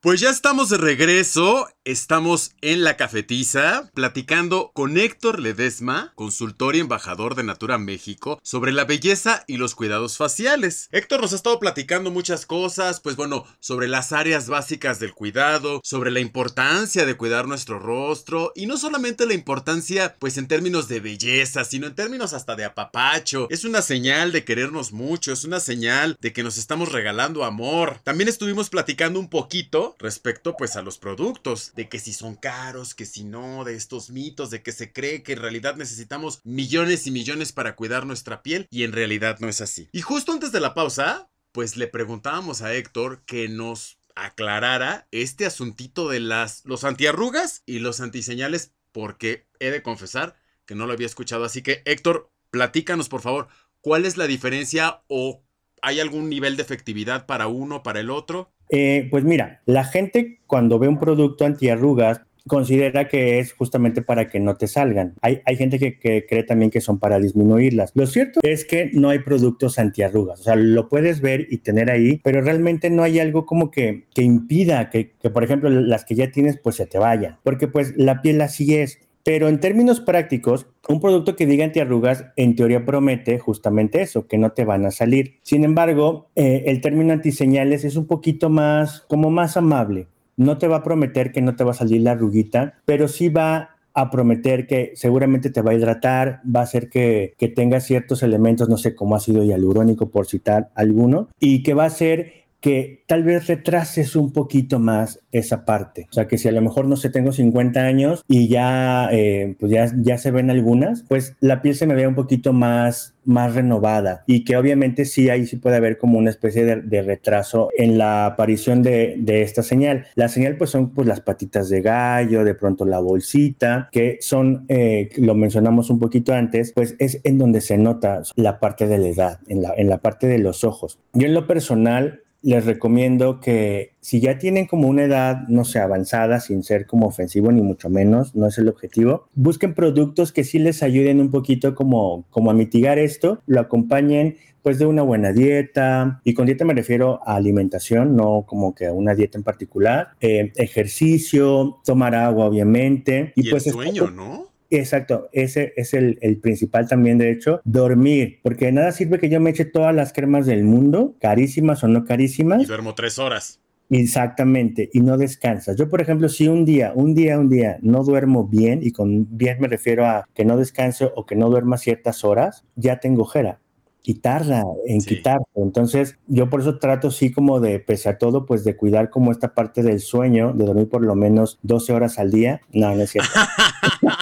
Pues 0.00 0.20
ya 0.20 0.30
estamos 0.30 0.68
de 0.68 0.78
regreso, 0.78 1.68
estamos 1.90 2.52
en 2.60 2.84
la 2.84 2.96
cafetiza 2.96 3.90
platicando 3.94 4.70
con 4.74 4.96
Héctor 4.96 5.40
Ledesma, 5.40 6.12
consultor 6.14 6.76
y 6.76 6.80
embajador 6.80 7.34
de 7.34 7.42
Natura 7.42 7.78
México, 7.78 8.38
sobre 8.44 8.72
la 8.72 8.84
belleza 8.84 9.44
y 9.48 9.56
los 9.56 9.74
cuidados 9.74 10.16
faciales. 10.16 10.88
Héctor 10.92 11.20
nos 11.20 11.32
ha 11.32 11.36
estado 11.36 11.58
platicando 11.58 12.12
muchas 12.12 12.46
cosas, 12.46 13.00
pues 13.00 13.16
bueno, 13.16 13.44
sobre 13.58 13.88
las 13.88 14.12
áreas 14.12 14.48
básicas 14.48 15.00
del 15.00 15.14
cuidado, 15.14 15.80
sobre 15.82 16.12
la 16.12 16.20
importancia 16.20 17.04
de 17.04 17.16
cuidar 17.16 17.48
nuestro 17.48 17.80
rostro 17.80 18.52
y 18.54 18.66
no 18.66 18.76
solamente 18.76 19.26
la 19.26 19.34
importancia 19.34 20.14
pues 20.18 20.38
en 20.38 20.46
términos 20.46 20.86
de 20.86 21.00
belleza, 21.00 21.64
sino 21.64 21.88
en 21.88 21.96
términos 21.96 22.32
hasta 22.34 22.54
de 22.54 22.64
apapacho. 22.64 23.48
Es 23.50 23.64
una 23.64 23.82
señal 23.82 24.30
de 24.30 24.44
querernos 24.44 24.92
mucho, 24.92 25.32
es 25.32 25.44
una 25.44 25.58
señal 25.58 26.16
de 26.20 26.32
que 26.32 26.44
nos 26.44 26.56
estamos 26.56 26.92
regalando 26.92 27.44
amor. 27.44 28.00
También 28.04 28.28
estuvimos 28.28 28.70
platicando 28.70 29.18
un 29.18 29.28
poquito 29.28 29.96
respecto 29.98 30.56
pues 30.56 30.76
a 30.76 30.82
los 30.82 30.98
productos, 30.98 31.72
de 31.80 31.88
que 31.88 31.98
si 31.98 32.12
son 32.12 32.36
caros, 32.36 32.94
que 32.94 33.06
si 33.06 33.24
no, 33.24 33.64
de 33.64 33.74
estos 33.74 34.10
mitos, 34.10 34.50
de 34.50 34.62
que 34.62 34.70
se 34.70 34.92
cree 34.92 35.22
que 35.22 35.32
en 35.32 35.38
realidad 35.38 35.76
necesitamos 35.76 36.42
millones 36.44 37.06
y 37.06 37.10
millones 37.10 37.52
para 37.52 37.74
cuidar 37.74 38.04
nuestra 38.04 38.42
piel 38.42 38.66
y 38.70 38.84
en 38.84 38.92
realidad 38.92 39.38
no 39.40 39.48
es 39.48 39.62
así. 39.62 39.88
Y 39.90 40.02
justo 40.02 40.30
antes 40.30 40.52
de 40.52 40.60
la 40.60 40.74
pausa, 40.74 41.30
pues 41.52 41.78
le 41.78 41.86
preguntábamos 41.86 42.60
a 42.60 42.74
Héctor 42.74 43.22
que 43.24 43.48
nos 43.48 43.98
aclarara 44.14 45.08
este 45.10 45.46
asuntito 45.46 46.10
de 46.10 46.20
las 46.20 46.66
los 46.66 46.84
antiarrugas 46.84 47.62
y 47.64 47.78
los 47.78 48.02
antiseñales 48.02 48.74
porque 48.92 49.46
he 49.58 49.70
de 49.70 49.82
confesar 49.82 50.36
que 50.66 50.74
no 50.74 50.86
lo 50.86 50.92
había 50.92 51.06
escuchado, 51.06 51.46
así 51.46 51.62
que 51.62 51.80
Héctor, 51.86 52.30
platícanos 52.50 53.08
por 53.08 53.22
favor, 53.22 53.48
¿cuál 53.80 54.04
es 54.04 54.18
la 54.18 54.26
diferencia 54.26 55.02
o 55.08 55.42
hay 55.80 55.98
algún 55.98 56.28
nivel 56.28 56.58
de 56.58 56.62
efectividad 56.62 57.24
para 57.24 57.46
uno, 57.46 57.82
para 57.82 58.00
el 58.00 58.10
otro? 58.10 58.52
Eh, 58.70 59.08
pues 59.10 59.24
mira, 59.24 59.60
la 59.66 59.84
gente 59.84 60.40
cuando 60.46 60.78
ve 60.78 60.88
un 60.88 60.98
producto 60.98 61.44
antiarrugas 61.44 62.22
considera 62.46 63.08
que 63.08 63.38
es 63.38 63.52
justamente 63.52 64.02
para 64.02 64.28
que 64.28 64.40
no 64.40 64.56
te 64.56 64.66
salgan. 64.66 65.14
Hay, 65.20 65.40
hay 65.44 65.56
gente 65.56 65.78
que, 65.78 66.26
cree 66.26 66.42
también 66.42 66.70
que 66.70 66.80
son 66.80 66.98
para 66.98 67.18
disminuirlas. 67.18 67.92
Lo 67.94 68.06
cierto 68.06 68.40
es 68.42 68.64
que 68.64 68.90
no 68.92 69.10
hay 69.10 69.20
productos 69.20 69.78
antiarrugas. 69.78 70.40
O 70.40 70.42
sea, 70.44 70.56
lo 70.56 70.88
puedes 70.88 71.20
ver 71.20 71.46
y 71.50 71.58
tener 71.58 71.90
ahí, 71.90 72.20
pero 72.24 72.40
realmente 72.40 72.90
no 72.90 73.02
hay 73.02 73.20
algo 73.20 73.46
como 73.46 73.70
que, 73.70 74.04
que 74.14 74.22
impida 74.22 74.90
que, 74.90 75.12
que, 75.12 75.30
por 75.30 75.44
ejemplo, 75.44 75.70
las 75.70 76.04
que 76.04 76.14
ya 76.14 76.30
tienes, 76.30 76.58
pues 76.58 76.76
se 76.76 76.86
te 76.86 76.98
vayan. 76.98 77.38
Porque 77.42 77.68
pues 77.68 77.94
la 77.96 78.22
piel 78.22 78.40
así 78.40 78.74
es. 78.74 78.98
Pero 79.24 79.48
en 79.48 79.60
términos 79.60 80.00
prácticos, 80.00 80.66
un 80.88 81.00
producto 81.00 81.36
que 81.36 81.46
diga 81.46 81.64
antiarrugas 81.64 82.24
en 82.36 82.56
teoría 82.56 82.84
promete 82.84 83.38
justamente 83.38 84.02
eso, 84.02 84.26
que 84.26 84.38
no 84.38 84.52
te 84.52 84.64
van 84.64 84.86
a 84.86 84.90
salir. 84.90 85.38
Sin 85.42 85.64
embargo, 85.64 86.28
eh, 86.36 86.64
el 86.66 86.80
término 86.80 87.12
antiseñales 87.12 87.84
es 87.84 87.96
un 87.96 88.06
poquito 88.06 88.48
más, 88.48 89.02
como 89.08 89.30
más 89.30 89.56
amable. 89.56 90.08
No 90.36 90.58
te 90.58 90.68
va 90.68 90.76
a 90.76 90.82
prometer 90.82 91.32
que 91.32 91.42
no 91.42 91.54
te 91.54 91.64
va 91.64 91.72
a 91.72 91.74
salir 91.74 92.00
la 92.00 92.12
arruguita, 92.12 92.80
pero 92.86 93.08
sí 93.08 93.28
va 93.28 93.76
a 93.92 94.10
prometer 94.10 94.66
que 94.66 94.92
seguramente 94.94 95.50
te 95.50 95.62
va 95.62 95.72
a 95.72 95.74
hidratar, 95.74 96.40
va 96.44 96.60
a 96.60 96.62
hacer 96.62 96.88
que, 96.88 97.34
que 97.36 97.48
tenga 97.48 97.80
ciertos 97.80 98.22
elementos, 98.22 98.68
no 98.68 98.76
sé, 98.76 98.94
como 98.94 99.16
ácido 99.16 99.42
hialurónico, 99.42 100.10
por 100.10 100.26
citar 100.26 100.70
alguno, 100.74 101.28
y 101.40 101.62
que 101.62 101.74
va 101.74 101.84
a 101.84 101.88
hacer 101.88 102.44
que 102.60 103.02
tal 103.06 103.24
vez 103.24 103.46
retrases 103.46 104.16
un 104.16 104.32
poquito 104.32 104.78
más 104.78 105.20
esa 105.32 105.64
parte. 105.64 106.06
O 106.10 106.12
sea, 106.12 106.28
que 106.28 106.38
si 106.38 106.48
a 106.48 106.52
lo 106.52 106.60
mejor, 106.60 106.86
no 106.86 106.96
sé, 106.96 107.10
tengo 107.10 107.32
50 107.32 107.80
años 107.80 108.24
y 108.28 108.48
ya, 108.48 109.08
eh, 109.12 109.56
pues 109.58 109.72
ya, 109.72 109.90
ya 109.96 110.18
se 110.18 110.30
ven 110.30 110.50
algunas, 110.50 111.04
pues 111.08 111.36
la 111.40 111.62
piel 111.62 111.74
se 111.74 111.86
me 111.86 111.94
ve 111.94 112.06
un 112.06 112.14
poquito 112.14 112.52
más, 112.52 113.14
más 113.24 113.54
renovada 113.54 114.24
y 114.26 114.44
que 114.44 114.56
obviamente 114.56 115.04
sí, 115.04 115.30
ahí 115.30 115.46
sí 115.46 115.56
puede 115.56 115.76
haber 115.76 115.98
como 115.98 116.18
una 116.18 116.30
especie 116.30 116.64
de, 116.64 117.00
retraso 117.02 117.70
en 117.78 117.96
la 117.96 118.26
aparición 118.26 118.82
de, 118.82 119.14
de, 119.18 119.42
esta 119.42 119.62
señal. 119.62 120.06
La 120.14 120.28
señal 120.28 120.56
pues 120.56 120.70
son 120.70 120.90
pues 120.90 121.08
las 121.08 121.20
patitas 121.20 121.70
de 121.70 121.80
gallo, 121.80 122.44
de 122.44 122.54
pronto 122.54 122.84
la 122.84 123.00
bolsita, 123.00 123.88
que 123.90 124.18
son, 124.20 124.66
eh, 124.68 125.08
lo 125.16 125.34
mencionamos 125.34 125.88
un 125.88 125.98
poquito 125.98 126.34
antes, 126.34 126.72
pues 126.72 126.94
es 126.98 127.20
en 127.24 127.38
donde 127.38 127.60
se 127.62 127.78
nota 127.78 128.22
la 128.36 128.60
parte 128.60 128.86
de 128.86 128.98
la 128.98 129.08
edad, 129.08 129.40
en 129.48 129.62
la, 129.62 129.72
en 129.76 129.88
la 129.88 129.98
parte 129.98 130.26
de 130.26 130.38
los 130.38 130.64
ojos. 130.64 130.98
Yo 131.14 131.26
en 131.26 131.34
lo 131.34 131.46
personal, 131.46 132.22
les 132.42 132.64
recomiendo 132.64 133.40
que 133.40 133.92
si 134.00 134.20
ya 134.20 134.38
tienen 134.38 134.66
como 134.66 134.88
una 134.88 135.04
edad, 135.04 135.46
no 135.48 135.64
sé, 135.64 135.78
avanzada, 135.78 136.40
sin 136.40 136.62
ser 136.62 136.86
como 136.86 137.06
ofensivo 137.06 137.52
ni 137.52 137.62
mucho 137.62 137.90
menos, 137.90 138.34
no 138.34 138.46
es 138.46 138.58
el 138.58 138.68
objetivo, 138.68 139.28
busquen 139.34 139.74
productos 139.74 140.32
que 140.32 140.44
sí 140.44 140.58
les 140.58 140.82
ayuden 140.82 141.20
un 141.20 141.30
poquito 141.30 141.74
como, 141.74 142.26
como 142.30 142.50
a 142.50 142.54
mitigar 142.54 142.98
esto, 142.98 143.42
lo 143.46 143.60
acompañen 143.60 144.36
pues 144.62 144.78
de 144.78 144.86
una 144.86 145.02
buena 145.02 145.32
dieta, 145.32 146.20
y 146.22 146.34
con 146.34 146.46
dieta 146.46 146.66
me 146.66 146.74
refiero 146.74 147.20
a 147.24 147.36
alimentación, 147.36 148.14
no 148.14 148.44
como 148.46 148.74
que 148.74 148.86
a 148.86 148.92
una 148.92 149.14
dieta 149.14 149.38
en 149.38 149.44
particular, 149.44 150.10
eh, 150.20 150.52
ejercicio, 150.56 151.80
tomar 151.84 152.14
agua 152.14 152.44
obviamente. 152.44 153.32
Y, 153.36 153.50
pues 153.50 153.66
el 153.66 153.72
sueño, 153.72 154.10
¿no? 154.10 154.49
Exacto, 154.70 155.28
ese 155.32 155.72
es 155.76 155.94
el, 155.94 156.16
principal 156.40 156.88
también, 156.88 157.18
de 157.18 157.32
hecho, 157.32 157.60
dormir, 157.64 158.38
porque 158.42 158.66
de 158.66 158.72
nada 158.72 158.92
sirve 158.92 159.18
que 159.18 159.28
yo 159.28 159.40
me 159.40 159.50
eche 159.50 159.64
todas 159.64 159.94
las 159.94 160.12
cremas 160.12 160.46
del 160.46 160.62
mundo, 160.62 161.16
carísimas 161.20 161.82
o 161.82 161.88
no 161.88 162.04
carísimas. 162.04 162.62
Y 162.62 162.66
duermo 162.66 162.94
tres 162.94 163.18
horas. 163.18 163.60
Exactamente, 163.90 164.88
y 164.92 165.00
no 165.00 165.18
descansas. 165.18 165.76
Yo, 165.76 165.88
por 165.88 166.00
ejemplo, 166.00 166.28
si 166.28 166.46
un 166.46 166.64
día, 166.64 166.92
un 166.94 167.14
día, 167.14 167.40
un 167.40 167.48
día 167.48 167.78
no 167.82 168.04
duermo 168.04 168.46
bien, 168.46 168.78
y 168.84 168.92
con 168.92 169.26
bien 169.36 169.56
me 169.60 169.66
refiero 169.66 170.06
a 170.06 170.28
que 170.34 170.44
no 170.44 170.56
descanso 170.56 171.12
o 171.16 171.26
que 171.26 171.34
no 171.34 171.50
duerma 171.50 171.76
ciertas 171.76 172.24
horas, 172.24 172.64
ya 172.76 173.00
tengo 173.00 173.22
ojera 173.22 173.58
y 174.02 174.14
tarda 174.14 174.64
en 174.86 175.00
quitarse. 175.00 175.44
Entonces, 175.54 176.18
yo 176.26 176.48
por 176.48 176.60
eso 176.60 176.78
trato 176.78 177.10
sí 177.10 177.32
como 177.32 177.60
de, 177.60 177.80
pese 177.80 178.08
a 178.08 178.18
todo, 178.18 178.46
pues 178.46 178.64
de 178.64 178.76
cuidar 178.76 179.10
como 179.10 179.30
esta 179.30 179.54
parte 179.54 179.82
del 179.82 180.00
sueño, 180.00 180.52
de 180.52 180.64
dormir 180.64 180.88
por 180.88 181.02
lo 181.02 181.14
menos 181.14 181.58
12 181.62 181.92
horas 181.92 182.18
al 182.18 182.30
día. 182.30 182.60
No, 182.72 182.94
no 182.94 183.02
es 183.02 183.10
cierto. 183.10 183.30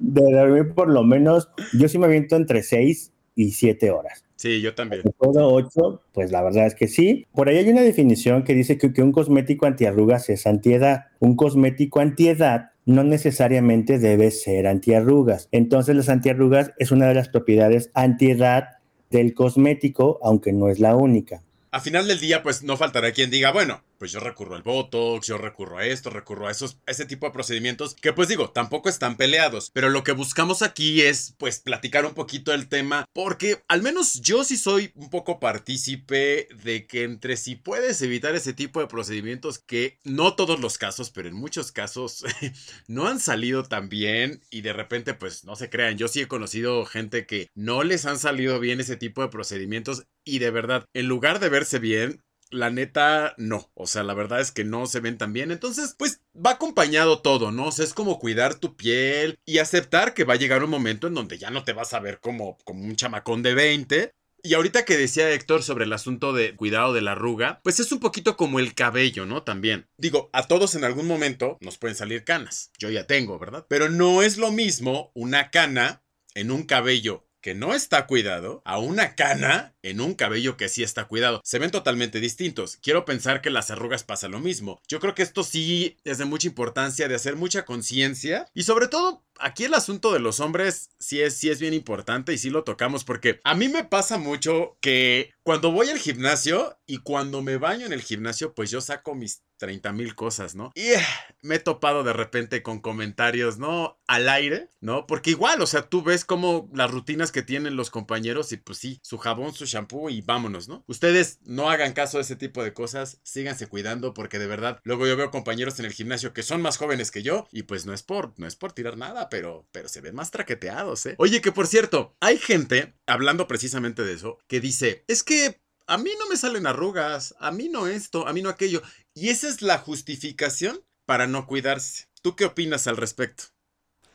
de 0.00 0.32
dormir 0.32 0.74
por 0.74 0.88
lo 0.88 1.04
menos, 1.04 1.48
yo 1.72 1.88
sí 1.88 1.98
me 1.98 2.06
aviento 2.06 2.36
entre 2.36 2.62
6 2.62 3.12
y 3.34 3.50
7 3.52 3.90
horas. 3.90 4.24
Sí, 4.36 4.60
yo 4.60 4.74
también. 4.74 5.02
Todo 5.18 5.52
8, 5.52 6.02
pues 6.12 6.30
la 6.30 6.42
verdad 6.42 6.66
es 6.66 6.74
que 6.74 6.88
sí. 6.88 7.26
Por 7.32 7.48
ahí 7.48 7.56
hay 7.56 7.68
una 7.68 7.82
definición 7.82 8.44
que 8.44 8.54
dice 8.54 8.78
que, 8.78 8.92
que 8.92 9.02
un 9.02 9.12
cosmético 9.12 9.66
antiarrugas 9.66 10.28
es 10.28 10.46
antiedad. 10.46 11.06
Un 11.20 11.36
cosmético 11.36 12.00
antiedad 12.00 12.72
no 12.84 13.04
necesariamente 13.04 13.98
debe 13.98 14.30
ser 14.30 14.66
antiarrugas. 14.66 15.48
Entonces 15.52 15.96
las 15.96 16.08
antiarrugas 16.08 16.72
es 16.78 16.90
una 16.90 17.06
de 17.06 17.14
las 17.14 17.28
propiedades 17.28 17.90
antiedad 17.94 18.78
del 19.10 19.34
cosmético, 19.34 20.18
aunque 20.22 20.52
no 20.52 20.68
es 20.68 20.80
la 20.80 20.96
única. 20.96 21.42
A 21.70 21.80
final 21.80 22.06
del 22.06 22.20
día, 22.20 22.42
pues 22.42 22.62
no 22.62 22.76
faltará 22.76 23.12
quien 23.12 23.30
diga, 23.30 23.52
bueno, 23.52 23.82
pues 24.04 24.12
yo 24.12 24.20
recurro 24.20 24.54
al 24.54 24.62
Botox, 24.62 25.26
yo 25.28 25.38
recurro 25.38 25.78
a 25.78 25.86
esto, 25.86 26.10
recurro 26.10 26.46
a 26.46 26.50
esos, 26.50 26.76
ese 26.86 27.06
tipo 27.06 27.24
de 27.24 27.32
procedimientos 27.32 27.94
que 27.94 28.12
pues 28.12 28.28
digo, 28.28 28.50
tampoco 28.50 28.90
están 28.90 29.16
peleados, 29.16 29.70
pero 29.72 29.88
lo 29.88 30.04
que 30.04 30.12
buscamos 30.12 30.60
aquí 30.60 31.00
es 31.00 31.34
pues 31.38 31.60
platicar 31.60 32.04
un 32.04 32.12
poquito 32.12 32.50
del 32.50 32.68
tema 32.68 33.06
porque 33.14 33.64
al 33.66 33.80
menos 33.80 34.20
yo 34.20 34.44
sí 34.44 34.58
soy 34.58 34.92
un 34.94 35.08
poco 35.08 35.40
partícipe 35.40 36.48
de 36.62 36.86
que 36.86 37.04
entre 37.04 37.38
si 37.38 37.56
puedes 37.56 38.02
evitar 38.02 38.34
ese 38.34 38.52
tipo 38.52 38.78
de 38.80 38.88
procedimientos 38.88 39.58
que 39.58 39.98
no 40.04 40.34
todos 40.34 40.60
los 40.60 40.76
casos, 40.76 41.08
pero 41.08 41.30
en 41.30 41.34
muchos 41.34 41.72
casos 41.72 42.26
no 42.86 43.06
han 43.06 43.20
salido 43.20 43.62
tan 43.62 43.88
bien 43.88 44.42
y 44.50 44.60
de 44.60 44.74
repente 44.74 45.14
pues 45.14 45.44
no 45.44 45.56
se 45.56 45.70
crean, 45.70 45.96
yo 45.96 46.08
sí 46.08 46.20
he 46.20 46.28
conocido 46.28 46.84
gente 46.84 47.24
que 47.24 47.48
no 47.54 47.84
les 47.84 48.04
han 48.04 48.18
salido 48.18 48.60
bien 48.60 48.80
ese 48.80 48.98
tipo 48.98 49.22
de 49.22 49.28
procedimientos 49.28 50.04
y 50.26 50.40
de 50.40 50.50
verdad, 50.50 50.84
en 50.92 51.06
lugar 51.06 51.40
de 51.40 51.48
verse 51.48 51.78
bien, 51.78 52.22
la 52.54 52.70
neta, 52.70 53.34
no. 53.36 53.70
O 53.74 53.86
sea, 53.86 54.02
la 54.02 54.14
verdad 54.14 54.40
es 54.40 54.52
que 54.52 54.64
no 54.64 54.86
se 54.86 55.00
ven 55.00 55.18
tan 55.18 55.32
bien. 55.32 55.50
Entonces, 55.50 55.94
pues 55.98 56.20
va 56.34 56.52
acompañado 56.52 57.20
todo, 57.20 57.50
¿no? 57.50 57.66
O 57.66 57.72
sea, 57.72 57.84
es 57.84 57.94
como 57.94 58.18
cuidar 58.18 58.54
tu 58.54 58.76
piel 58.76 59.38
y 59.44 59.58
aceptar 59.58 60.14
que 60.14 60.24
va 60.24 60.34
a 60.34 60.38
llegar 60.38 60.64
un 60.64 60.70
momento 60.70 61.06
en 61.06 61.14
donde 61.14 61.38
ya 61.38 61.50
no 61.50 61.64
te 61.64 61.72
vas 61.72 61.92
a 61.92 62.00
ver 62.00 62.20
como, 62.20 62.56
como 62.64 62.84
un 62.84 62.96
chamacón 62.96 63.42
de 63.42 63.54
20. 63.54 64.10
Y 64.46 64.54
ahorita 64.54 64.84
que 64.84 64.98
decía 64.98 65.30
Héctor 65.30 65.62
sobre 65.62 65.84
el 65.84 65.92
asunto 65.94 66.34
de 66.34 66.54
cuidado 66.54 66.92
de 66.92 67.00
la 67.00 67.12
arruga, 67.12 67.60
pues 67.64 67.80
es 67.80 67.90
un 67.92 68.00
poquito 68.00 68.36
como 68.36 68.58
el 68.58 68.74
cabello, 68.74 69.24
¿no? 69.24 69.42
También. 69.42 69.88
Digo, 69.96 70.28
a 70.34 70.46
todos 70.46 70.74
en 70.74 70.84
algún 70.84 71.06
momento 71.06 71.56
nos 71.60 71.78
pueden 71.78 71.96
salir 71.96 72.24
canas. 72.24 72.70
Yo 72.78 72.90
ya 72.90 73.06
tengo, 73.06 73.38
¿verdad? 73.38 73.64
Pero 73.68 73.88
no 73.88 74.22
es 74.22 74.36
lo 74.36 74.52
mismo 74.52 75.12
una 75.14 75.50
cana 75.50 76.02
en 76.34 76.50
un 76.50 76.64
cabello 76.64 77.26
que 77.40 77.54
no 77.54 77.74
está 77.74 78.06
cuidado 78.06 78.60
a 78.66 78.78
una 78.78 79.14
cana 79.14 79.73
en 79.84 80.00
un 80.00 80.14
cabello 80.14 80.56
que 80.56 80.68
sí 80.68 80.82
está 80.82 81.04
cuidado. 81.04 81.40
Se 81.44 81.58
ven 81.58 81.70
totalmente 81.70 82.18
distintos. 82.18 82.78
Quiero 82.82 83.04
pensar 83.04 83.40
que 83.40 83.50
las 83.50 83.70
arrugas 83.70 84.02
pasa 84.02 84.28
lo 84.28 84.40
mismo. 84.40 84.80
Yo 84.88 84.98
creo 84.98 85.14
que 85.14 85.22
esto 85.22 85.44
sí 85.44 85.98
es 86.04 86.18
de 86.18 86.24
mucha 86.24 86.48
importancia, 86.48 87.06
de 87.06 87.14
hacer 87.14 87.36
mucha 87.36 87.64
conciencia 87.64 88.46
y 88.54 88.62
sobre 88.64 88.88
todo 88.88 89.24
aquí 89.38 89.64
el 89.64 89.74
asunto 89.74 90.12
de 90.12 90.20
los 90.20 90.40
hombres 90.40 90.90
sí 90.98 91.20
es, 91.20 91.36
sí 91.36 91.50
es 91.50 91.60
bien 91.60 91.74
importante 91.74 92.32
y 92.32 92.38
sí 92.38 92.50
lo 92.50 92.64
tocamos 92.64 93.04
porque 93.04 93.40
a 93.44 93.54
mí 93.54 93.68
me 93.68 93.84
pasa 93.84 94.16
mucho 94.16 94.76
que 94.80 95.32
cuando 95.42 95.72
voy 95.72 95.88
al 95.88 95.98
gimnasio 95.98 96.78
y 96.86 96.98
cuando 96.98 97.42
me 97.42 97.56
baño 97.56 97.84
en 97.86 97.92
el 97.92 98.02
gimnasio 98.02 98.54
pues 98.54 98.70
yo 98.70 98.80
saco 98.80 99.14
mis 99.14 99.42
30 99.58 99.92
mil 99.92 100.14
cosas, 100.14 100.54
¿no? 100.54 100.72
Y 100.74 100.82
eh, 100.82 101.06
me 101.40 101.56
he 101.56 101.58
topado 101.58 102.02
de 102.02 102.12
repente 102.12 102.62
con 102.62 102.80
comentarios, 102.80 103.58
¿no? 103.58 103.98
Al 104.06 104.28
aire, 104.28 104.68
¿no? 104.80 105.06
Porque 105.06 105.30
igual, 105.30 105.62
o 105.62 105.66
sea, 105.66 105.88
tú 105.88 106.02
ves 106.02 106.24
como 106.24 106.68
las 106.74 106.90
rutinas 106.90 107.32
que 107.32 107.42
tienen 107.42 107.76
los 107.76 107.90
compañeros 107.90 108.52
y 108.52 108.56
pues 108.56 108.78
sí, 108.78 108.98
su 109.02 109.18
jabón, 109.18 109.54
su 109.54 109.66
shampoo 109.74 110.10
y 110.10 110.20
vámonos, 110.20 110.68
¿no? 110.68 110.84
Ustedes 110.86 111.38
no 111.44 111.70
hagan 111.70 111.92
caso 111.92 112.18
de 112.18 112.22
ese 112.22 112.36
tipo 112.36 112.62
de 112.62 112.72
cosas, 112.72 113.20
síganse 113.22 113.66
cuidando 113.66 114.14
porque 114.14 114.38
de 114.38 114.46
verdad, 114.46 114.80
luego 114.84 115.06
yo 115.06 115.16
veo 115.16 115.30
compañeros 115.30 115.78
en 115.78 115.86
el 115.86 115.92
gimnasio 115.92 116.32
que 116.32 116.42
son 116.42 116.62
más 116.62 116.76
jóvenes 116.76 117.10
que 117.10 117.22
yo 117.22 117.46
y 117.52 117.64
pues 117.64 117.86
no 117.86 117.92
es 117.92 118.02
por, 118.02 118.32
no 118.38 118.46
es 118.46 118.56
por 118.56 118.72
tirar 118.72 118.96
nada, 118.96 119.28
pero, 119.28 119.66
pero 119.72 119.88
se 119.88 120.00
ven 120.00 120.14
más 120.14 120.30
traqueteados, 120.30 121.06
¿eh? 121.06 121.14
Oye, 121.18 121.40
que 121.40 121.52
por 121.52 121.66
cierto, 121.66 122.16
hay 122.20 122.38
gente, 122.38 122.94
hablando 123.06 123.46
precisamente 123.46 124.02
de 124.02 124.14
eso, 124.14 124.38
que 124.46 124.60
dice, 124.60 125.04
es 125.08 125.22
que 125.22 125.60
a 125.86 125.98
mí 125.98 126.10
no 126.18 126.28
me 126.28 126.36
salen 126.36 126.66
arrugas, 126.66 127.34
a 127.38 127.50
mí 127.50 127.68
no 127.68 127.86
esto, 127.86 128.26
a 128.26 128.32
mí 128.32 128.42
no 128.42 128.48
aquello. 128.48 128.82
Y 129.14 129.28
esa 129.28 129.48
es 129.48 129.62
la 129.62 129.78
justificación 129.78 130.82
para 131.06 131.26
no 131.26 131.46
cuidarse. 131.46 132.08
¿Tú 132.22 132.36
qué 132.36 132.46
opinas 132.46 132.86
al 132.86 132.96
respecto? 132.96 133.44